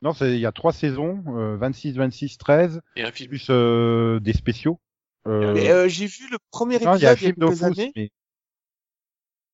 [0.00, 3.28] Non, c'est il y a trois saisons, euh, 26, 26, 13, Et un film.
[3.30, 4.78] plus euh, des spéciaux.
[5.26, 7.32] Euh, euh, j'ai vu le premier non, il y a un épisode il y a
[7.32, 7.92] film quelques d'Ofus, années.
[7.96, 8.10] mais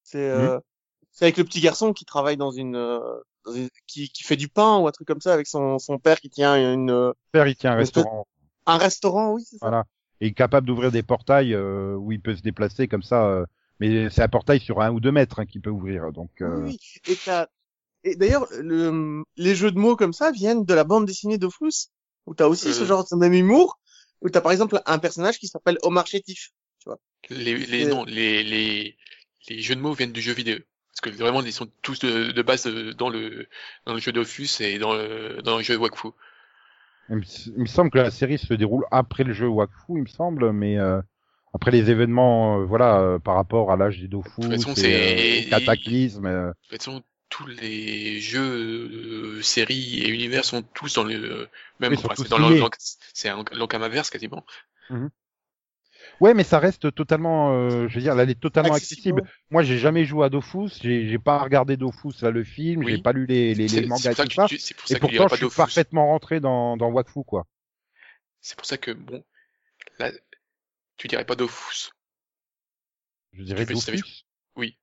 [0.04, 0.58] C'est euh,
[1.12, 3.00] c'est avec le petit garçon qui travaille dans une, euh,
[3.44, 5.98] dans une- qui, qui fait du pain ou un truc comme ça avec son, son
[5.98, 8.26] père qui tient une, euh, père il tient un restaurant,
[8.66, 9.66] un restaurant, oui, c'est ça.
[9.66, 9.84] voilà,
[10.20, 13.26] et il est capable d'ouvrir des portails euh, où il peut se déplacer comme ça.
[13.26, 13.44] euh,
[13.80, 16.30] mais c'est un portail sur un ou deux mètres hein, qu'il peut ouvrir, donc.
[16.42, 17.12] euh, Oui, oui.
[17.12, 17.48] Et t'as,
[18.04, 21.88] et d'ailleurs, le, les jeux de mots comme ça viennent de la bande dessinée d'Ofus,
[22.26, 22.86] où t'as aussi ce Euh.
[22.86, 23.78] genre de même humour,
[24.22, 26.50] où t'as par exemple un personnage qui s'appelle Omar Chétif.
[27.30, 28.96] Les, les, Euh, non, les, les,
[29.48, 30.58] les jeux de mots viennent du jeu vidéo.
[30.92, 33.48] Parce que vraiment, ils sont tous de, de base euh, dans le,
[33.84, 36.08] dans le jeu Dofus et dans le, dans le jeu Wakfu.
[37.10, 37.22] Il me,
[37.56, 40.52] il me semble que la série se déroule après le jeu Wakfu, il me semble,
[40.52, 41.00] mais euh,
[41.52, 44.74] après les événements, euh, voilà, euh, par rapport à l'âge des Dofus, De toute façon,
[44.74, 46.28] c'est- euh, cataclysme.
[46.28, 51.48] De toute façon, tous les jeux, euh, séries et univers sont tous dans le
[51.80, 52.38] même, Oui, enfin, c'est dans
[53.52, 54.44] l'encamaverse quasiment.
[56.20, 59.20] Ouais, mais ça reste totalement, euh, je veux dire, elle est totalement accessible.
[59.20, 59.40] Accessible.
[59.50, 62.92] Moi, j'ai jamais joué à Dofus, j'ai j'ai pas regardé Dofus là le film, Oui.
[62.92, 64.46] j'ai pas lu les, les, les mangas et tout ça.
[64.46, 65.56] tu- pour Et ça pourtant, je suis Dofus.
[65.56, 67.46] parfaitement rentré dans dans Wakfu quoi.
[68.40, 69.24] C'est pour ça que bon,
[69.98, 70.12] là,
[70.96, 71.90] tu dirais pas Dofus.
[73.32, 74.24] Je dirais Dofus.
[74.56, 74.78] Oui.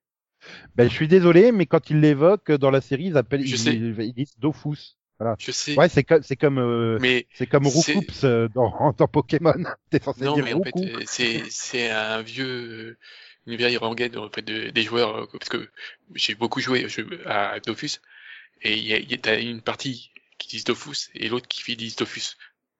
[0.74, 3.58] Ben, je suis désolé, mais quand ils l'évoquent dans la série, ils appellent, Je ils,
[3.58, 3.74] sais.
[3.74, 4.96] ils disent Dofus.
[5.22, 5.36] Voilà.
[5.38, 9.06] Je sais, Ouais, c'est comme, c'est comme, euh, mais c'est comme Roucoups euh, dans, dans
[9.06, 9.54] Pokémon.
[9.90, 10.88] T'es censé non, dire mais en fait, Roucou.
[11.06, 12.98] c'est c'est un vieux euh,
[13.46, 15.68] univers irlandais en fait de- des joueurs euh, parce que
[16.14, 18.00] j'ai beaucoup joué je- à Dofus
[18.62, 21.76] et il y a, il y a une partie qui dit Dofus et l'autre qui
[21.76, 22.36] dit Dofus.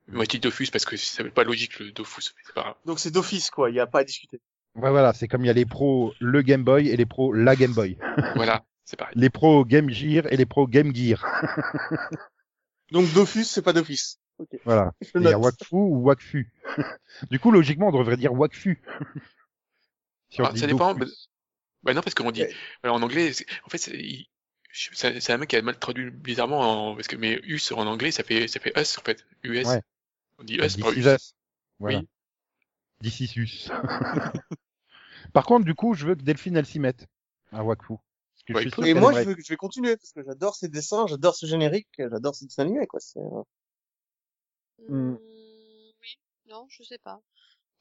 [0.08, 2.32] Moi, je dis Dofus parce que ça veut pas logique le Dofus.
[2.56, 2.76] pas.
[2.86, 3.70] Donc c'est d'office, quoi.
[3.70, 4.40] Il y a pas à discuter.
[4.74, 7.32] Ouais, voilà, c'est comme il y a les pros le Game Boy et les pros
[7.32, 7.96] la Game Boy.
[8.34, 9.14] Voilà, c'est pareil.
[9.16, 11.24] Les pros Game Gear et les pros Game Gear.
[12.92, 14.18] Donc Dofus, c'est pas d'office.
[14.38, 14.50] Ok.
[14.64, 14.92] Voilà.
[15.00, 15.38] Je Il y a.
[15.38, 16.52] Wakfu ou Wakfu.
[17.30, 18.82] du coup, logiquement, on devrait dire Wakfu.
[20.30, 21.06] si on Ah, dit ça dépend, mais-
[21.82, 22.54] Bah non, parce qu'on dit, Ouais.
[22.82, 26.94] alors, en anglais, c'est- en fait, c'est un mec qui a mal traduit bizarrement en,
[26.94, 29.66] parce que mais us en anglais, ça fait ça fait us en fait, us.
[29.66, 29.82] Ouais.
[30.38, 31.06] On dit Bah, us, is us.
[31.06, 31.34] us.
[31.78, 31.98] Voilà.
[31.98, 32.08] Oui.
[33.36, 33.70] Us.
[35.32, 37.06] Par contre, du coup, je veux que Delphine, elle s'y mette.
[37.52, 37.94] À Wakfu.
[38.46, 40.12] Parce que Ouais, je suis il sûr Et moi, je, veux, je vais continuer parce
[40.12, 43.00] que j'adore ces dessins, j'adore ce générique, j'adore ces dessins animés, quoi.
[43.00, 43.42] C'est, euh,
[44.88, 45.14] Hmm.
[46.00, 47.20] Oui, non, je sais pas.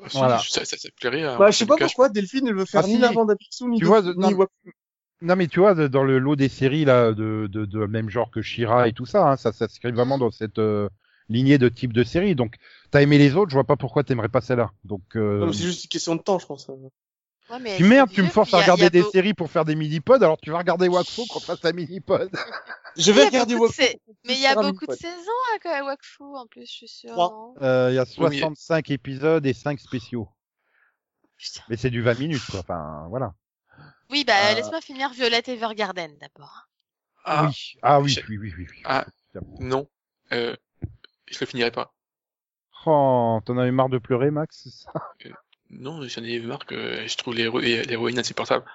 [0.10, 0.38] Si, Voilà.
[0.40, 1.38] ça, ça, ça plairait à.
[1.38, 3.00] Bah, je sais pas pourquoi Delphine ne veut faire Ah, ni si.
[3.00, 4.48] la bande à Picsou, ni, Tu de- vois, de- ni non,
[5.22, 8.32] Non mais tu vois dans le lot des séries là de de, de même genre
[8.32, 10.90] que Shira et tout ça, hein, ça s'inscrit vraiment dans cette euh,
[11.30, 12.36] lignée de type de série.
[12.36, 12.56] Donc
[12.92, 14.72] t'as aimé les autres, je vois pas pourquoi t'aimerais pas celle-là.
[14.86, 16.68] Donc euh, Non, mais C'est juste une question de temps, je pense.
[17.52, 19.76] Ouais, mais merde, tu me forces à regarder a des beau- séries pour faire des
[19.76, 22.30] mini-pods, alors tu vas regarder Wakfu qu'on fasse un mini-pod.
[22.98, 23.82] Je vais regarder Wakfu.
[24.26, 27.54] Mais il y a beaucoup de saisons à Wakfu en plus, je suis non?
[27.62, 30.30] Euh, Il y a Oui, mais- 65 épisodes et 5 spéciaux.
[31.38, 31.62] Putain.
[31.70, 32.60] Mais c'est du 20 minutes quoi.
[32.62, 33.34] Enfin voilà.
[34.10, 36.68] Oui, bah Euh, laisse-moi finir Violette Evergarden d'abord.
[37.24, 37.74] Ah, oui.
[37.82, 38.82] Ah oui, oui, oui, oui, oui.
[38.86, 39.06] Ah.
[39.60, 39.88] non.
[40.34, 40.56] Euh,
[41.28, 41.94] je le finirai pas.
[42.86, 44.92] Oh, t'en avais marre de pleurer, Max c'est ça?
[45.72, 48.66] Non, j'en ai marre que je trouve l'héro- l'héroïne insupportable.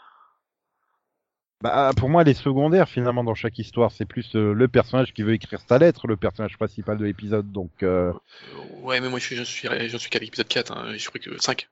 [1.63, 3.91] Bah, pour moi, elle est secondaire finalement dans chaque histoire.
[3.91, 7.51] C'est plus euh, le personnage qui veut écrire sa lettre, le personnage principal de l'épisode.
[7.51, 8.13] Donc euh,
[8.55, 10.97] Euh, Ouais, mais moi, je suis, j'en suis, j'en suis qu'à l'épisode 4, hein.
[10.97, 11.69] je crois que 5.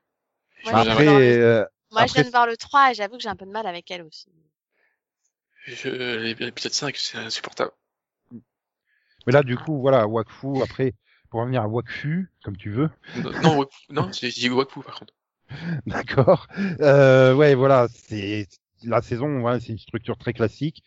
[0.64, 3.22] Ouais, Je- mais après, euh, Moi, je viens de voir le 3 et j'avoue que
[3.22, 4.26] j'ai un peu de mal avec elle aussi.
[5.66, 7.70] Je, l'épisode 5, c'est insupportable.
[9.26, 10.62] mais là, du coup, voilà, Wakfu.
[10.62, 10.92] Après,
[11.30, 15.13] pour revenir à Wakfu, comme tu veux, Non, non, non, j'ai dit Wakfu, par contre.
[15.86, 16.46] d'accord.
[16.80, 18.48] Euh, ouais, voilà, c'est
[18.84, 19.40] la saison.
[19.42, 20.82] Ouais, c'est une structure très classique.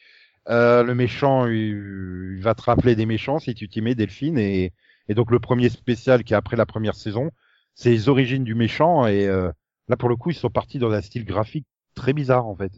[0.49, 4.37] Euh, le méchant, il, il va te rappeler des méchants si tu t'y mets, Delphine.
[4.37, 4.73] Et,
[5.09, 7.31] et donc le premier spécial qui est après la première saison,
[7.75, 9.07] c'est les origines du méchant.
[9.07, 9.51] Et euh,
[9.87, 12.71] là, pour le coup, ils sont partis dans un style graphique très bizarre en fait.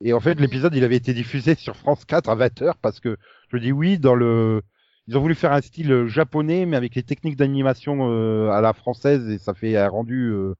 [0.00, 3.16] Et en fait, l'épisode, il avait été diffusé sur France 4 à 20h parce que
[3.52, 4.62] je dis oui, dans le,
[5.06, 8.72] ils ont voulu faire un style japonais, mais avec les techniques d'animation euh, à la
[8.72, 10.54] française, et ça fait un rendu euh,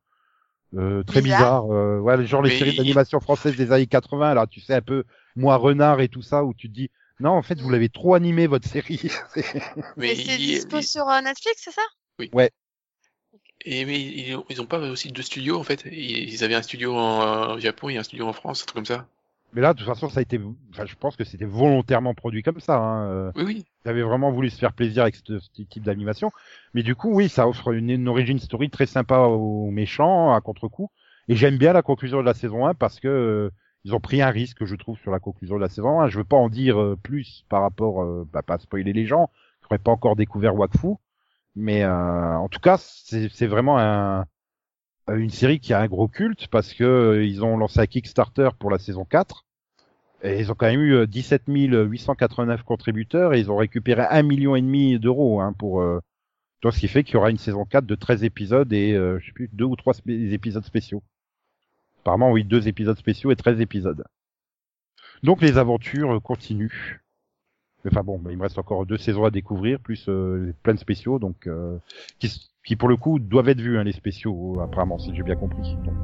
[0.75, 1.23] euh, très Bizarre.
[1.23, 1.71] bizarre.
[1.73, 4.75] Euh, ouais, genre les Mais séries il- d'animation françaises des années 80, là, tu sais
[4.75, 5.05] un peu
[5.37, 6.91] moi renard et tout ça, où tu te dis
[7.21, 9.01] non, en fait, vous l'avez trop animé votre série.
[9.97, 11.81] Mais c'est dispo il- sur euh, Netflix, c'est ça?
[13.65, 15.85] Et mais ils ont, ils ont pas aussi deux studios en fait?
[15.91, 18.75] Ils ils avaient un studio en, au Japon et un studio en France, un truc
[18.77, 19.09] comme ça?
[19.53, 22.43] Mais là, de toute façon, ça a été, enfin, je pense que c'était volontairement produit
[22.43, 22.79] comme ça.
[22.79, 23.09] Hein.
[23.09, 23.33] euh.
[23.37, 23.65] Oui, oui.
[23.85, 26.31] Ils avaient vraiment voulu se faire plaisir avec ce, ce type d'animation.
[26.75, 30.41] Mais du coup, oui, ça offre une, une origin story très sympa aux méchants, à
[30.41, 30.91] contre-coup.
[31.29, 33.51] Et j'aime bien la conclusion de la saison 1 parce que euh,
[33.85, 36.09] ils ont pris un risque, je trouve, sur la conclusion de la saison 1.
[36.09, 39.29] Je veux pas en dire euh, plus par rapport, euh, bah, pas spoiler les gens,
[39.61, 40.95] qui n'auraient pas encore découvert Wakfu.
[41.57, 44.25] Mais euh, en tout cas, c'est vraiment un,
[45.09, 48.51] une série qui a un gros culte parce que euh, ils ont lancé un Kickstarter
[48.59, 49.45] pour la saison 4.
[50.25, 54.23] Et ils ont quand même eu euh, 17 889 contributeurs et ils ont récupéré un
[54.23, 56.01] million et demi d'euros hein, pour euh,
[56.63, 59.27] ce qui fait qu'il y aura une saison 4 de 13 épisodes et euh, je
[59.27, 61.03] sais plus deux ou trois épisodes spéciaux.
[62.03, 64.05] Apparemment oui, deux épisodes spéciaux et 13 épisodes.
[65.23, 67.01] Donc les aventures euh, continuent.
[67.87, 71.19] Enfin bon, il me reste encore deux saisons à découvrir plus euh, plein de spéciaux
[71.19, 71.79] donc euh,
[72.21, 75.37] qui, qui pour le coup doivent être vus hein, les spéciaux apparemment si j'ai bien
[75.37, 75.77] compris.
[75.85, 75.95] Donc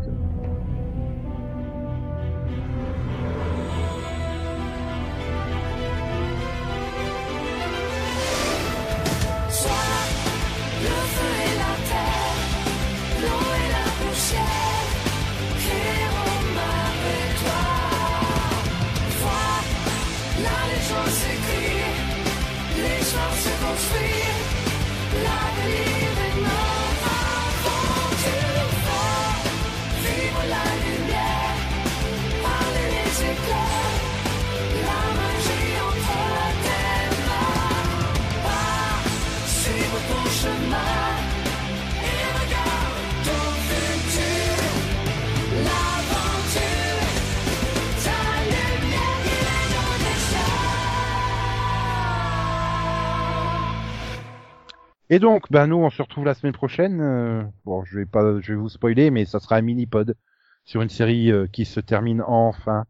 [55.10, 57.00] Et donc, ben nous, on se retrouve la semaine prochaine.
[57.00, 60.16] euh, bon, je vais pas, je vais vous spoiler, mais ça sera un mini pod
[60.64, 62.84] sur une série euh, qui se termine enfin.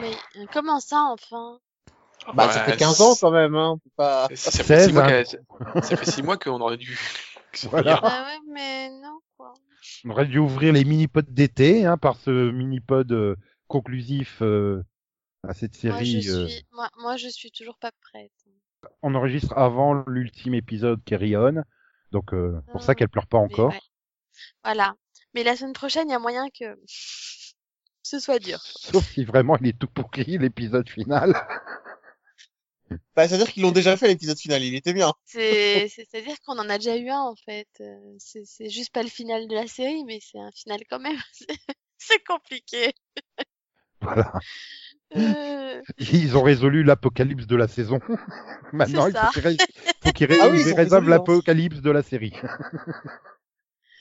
[0.00, 1.58] Mais euh, comment ça, enfin?
[2.34, 3.78] Bah, ça Ouais, fait 15 ans quand même, hein.
[3.96, 4.28] Pas...
[4.34, 5.82] Ça, ça 16, fait six mois hein.
[5.82, 6.98] ça fait six mois qu'on aurait dû.
[7.52, 7.96] que ça Voilà.
[7.96, 8.00] revienne.
[8.02, 9.52] Ah ouais, mais non, quoi.
[10.04, 13.36] On aurait dû ouvrir les mini pods d'été hein, par ce mini pod euh,
[13.68, 14.82] conclusif euh,
[15.42, 16.28] à cette Moi je, série.
[16.30, 16.66] euh, suis...
[16.72, 18.32] moi, moi, je suis toujours pas prête.
[19.02, 21.62] On enregistre avant l'ultime épisode Carry On,
[22.12, 22.94] donc euh, pour ça Ah.
[22.94, 23.70] qu'elle pleure pas encore.
[23.70, 23.80] ouais.
[24.64, 24.94] Voilà.
[25.34, 26.78] Mais la semaine prochaine, il y a moyen que
[28.02, 28.58] ce soit dur.
[29.02, 31.34] Sauf si vraiment il est tout pourri l'épisode final.
[33.16, 35.12] Bah, c'est-à-dire qu'ils l'ont déjà fait l'épisode final, il était bien.
[35.24, 37.66] C'est, c'est-à-dire qu'on en a déjà eu un, en fait.
[37.80, 41.18] Euh, C'est, juste pas le final de la série, mais c'est un final quand même.
[41.32, 41.46] C'est-
[41.98, 42.92] C'est compliqué.
[44.02, 44.32] voilà.
[45.16, 48.00] Euh, Ils ont résolu l'apocalypse de la saison.
[48.72, 49.56] Maintenant, il faut qu'ils ré-
[50.34, 51.10] ré- Ah oui, résolvent hein.
[51.10, 52.34] l'apocalypse de la série.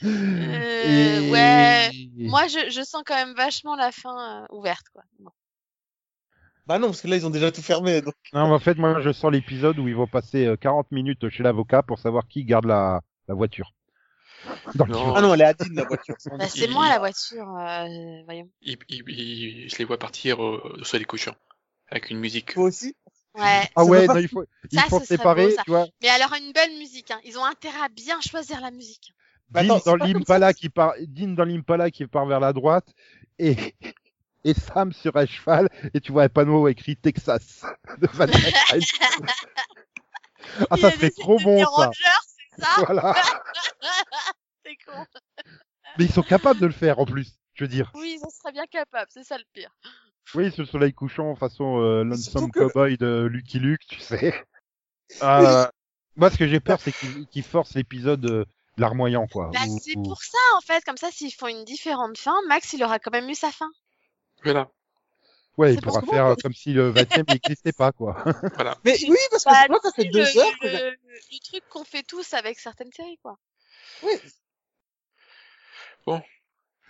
[0.06, 1.90] Euh, ouais.
[2.18, 5.04] Moi, je, je sens quand même vachement la fin euh, ouverte, quoi.
[5.20, 5.32] Bon.
[6.66, 8.02] Bah non, parce que là, ils ont déjà tout fermé.
[8.02, 8.14] Donc...
[8.34, 11.30] Non, mais en fait, moi, je sens l'épisode où ils vont passer euh, 40 minutes
[11.30, 13.72] chez l'avocat pour savoir qui garde la, la voiture.
[14.76, 15.16] Dans Non.
[15.16, 16.16] Ah non, elle est à Dean, la voiture.
[16.38, 18.50] Bah, c'est Il- moi la voiture, euh, voyons.
[18.62, 21.36] Il, il, il- je les vois partir euh, sur des cochons
[21.90, 22.54] avec une musique.
[22.54, 22.96] Toi aussi
[23.36, 23.68] Ouais.
[23.76, 25.64] Ah ouais, non, il faut, il Ça, faut serait séparer, beau, ça.
[25.64, 25.88] tu vois.
[26.04, 27.20] Mais alors une belle musique, hein.
[27.24, 29.12] Ils ont intérêt à bien choisir la musique.
[29.50, 32.88] Bah Dean dans l'Impala qui part, Dean dans l'Impala qui part vers la droite
[33.40, 33.56] et,
[34.44, 37.66] et Sam sur un cheval et tu vois un panneau écrit Texas
[38.00, 38.28] de Van.
[40.70, 41.66] Ah, ça serait trop bon, ça.
[41.66, 42.28] Rangers,
[42.58, 43.14] ça Voilà.
[44.66, 45.06] C'est con.
[45.98, 47.34] Mais ils sont capables de le faire, en plus.
[47.54, 47.92] Je veux dire.
[47.96, 49.70] Oui, ils en seraient bien capables, c'est ça le pire.
[50.34, 54.34] Oui, ce soleil couchant façon euh, Lonesome que- Cowboy de Lucky Luke, tu sais.
[55.22, 55.68] Euh,
[56.16, 58.46] moi, ce que j'ai peur, c'est qu'ils forcent l'épisode euh,
[58.78, 59.52] de larmoyant, quoi.
[59.54, 60.84] Bah, Ou- c'est ou- pour ça, en fait.
[60.86, 63.70] Comme ça, s'ils font une différente fin, Max, il aura quand même eu sa fin.
[64.44, 64.70] Voilà,
[65.58, 68.24] Ouais, il pourra faire euh, comme si le 20 n'existait pas, quoi.
[68.56, 68.76] voilà.
[68.84, 71.40] Mais oui, parce que Bah, moi, ça fait C'est deux le, heures que le, le
[71.44, 73.38] truc qu'on fait tous avec certaines séries, quoi.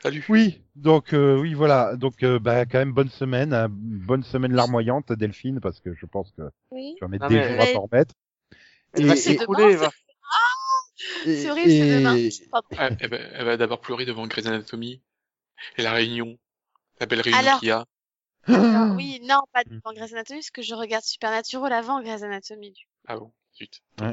[0.02, 0.26] Salut.
[0.27, 1.95] Oui, donc euh, oui, voilà.
[1.95, 6.06] Donc, euh, bah, quand même, bonne semaine, hein, bonne semaine larmoyante, Delphine, parce que je
[6.06, 6.41] pense que
[6.72, 6.95] Oui.
[6.98, 8.14] tu vas mettre des mais- jours à t'en remettre.
[8.94, 9.18] Elle va Et-.
[9.18, 9.22] Et-
[11.38, 12.15] C'est horrible, c'est demain.
[12.18, 12.68] et- Pardon.
[12.99, 15.02] Elle, va, elle va d'abord pleurer devant Grey's Anatomy
[15.77, 16.38] et la réunion,
[16.99, 17.85] la belle réunion Alors- qu'il y a.
[18.47, 22.71] Alors, oui, non, pas devant Grey's Anatomy, parce que je regarde Supernatural avant Grey's Anatomy.
[22.71, 22.85] Du...
[23.07, 23.81] Ah bon, zut.
[23.97, 24.11] Bah,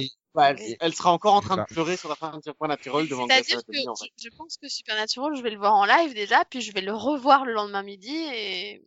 [0.00, 3.26] Et- bah, elle, sera encore en train de pleurer sur la fin de Supernatural devant
[3.26, 4.10] Grey's C'est-à-dire que Anatomy, en fait.
[4.18, 6.82] je, je pense que Supernatural, je vais le voir en live déjà, puis je vais
[6.82, 8.82] le revoir le lendemain midi, et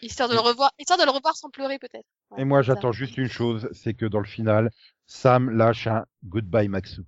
[0.00, 2.06] histoire de le revoir, histoire de le revoir sans pleurer peut-être.
[2.30, 4.70] Ouais, Et moi, j'attends juste une chose, c'est que dans le final,
[5.06, 7.04] Sam lâche un goodbye Maxou.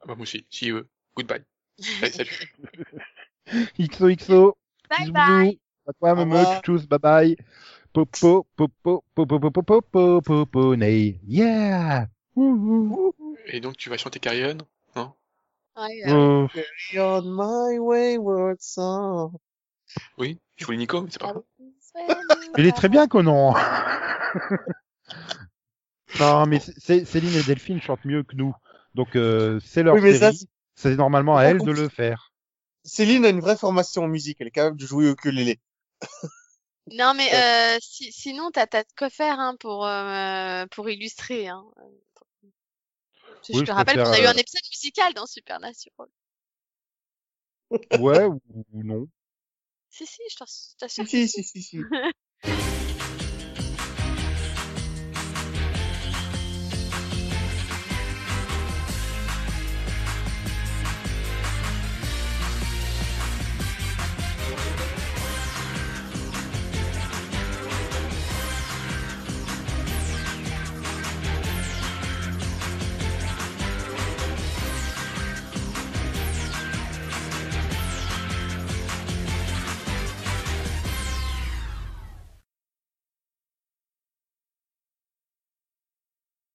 [0.00, 0.88] Ah bah moi aussi, si eux.
[1.16, 1.44] Goodbye.
[2.02, 2.54] Allez, salut.
[3.78, 4.56] XOXO,
[4.98, 5.60] Bye bye.
[5.86, 7.36] À toi, Momo, tchuss, bye bye.
[7.92, 11.20] Popo, popo, popo, popo, popo, popo, ney.
[11.26, 12.06] Yeah!
[12.36, 13.14] Wouhou.
[13.46, 14.58] Et donc tu vas chanter Carrion
[15.76, 19.32] Ouais, euh, Euh, Carry on my wayward son.
[20.18, 21.42] Oui, je voulais Nico, mais c'est pas grave.
[22.56, 23.54] il est très bien, Conan.
[26.20, 28.54] non, mais Céline et Delphine chantent mieux que nous.
[28.94, 30.48] Donc, euh, c'est leur Oui, série.
[30.76, 32.32] C'est normalement à J'ai pas elle de le faire.
[32.84, 34.38] Céline a une vraie formation en musique.
[34.40, 35.58] Elle est capable de jouer au ukulélé.
[36.92, 41.48] Non, mais euh, si, sinon, t'as t'as de quoi faire hein, pour, euh, pour illustrer.
[41.48, 41.64] Hein.
[43.48, 46.08] Oui, je te je rappelle qu'on a eu euh, un épisode musical dans Supernatural.
[47.98, 48.40] Ouais ou,
[48.72, 49.08] ou non.
[49.90, 51.06] Si, si, je t'ass- t'assure.
[51.06, 51.78] Si, si, si, si.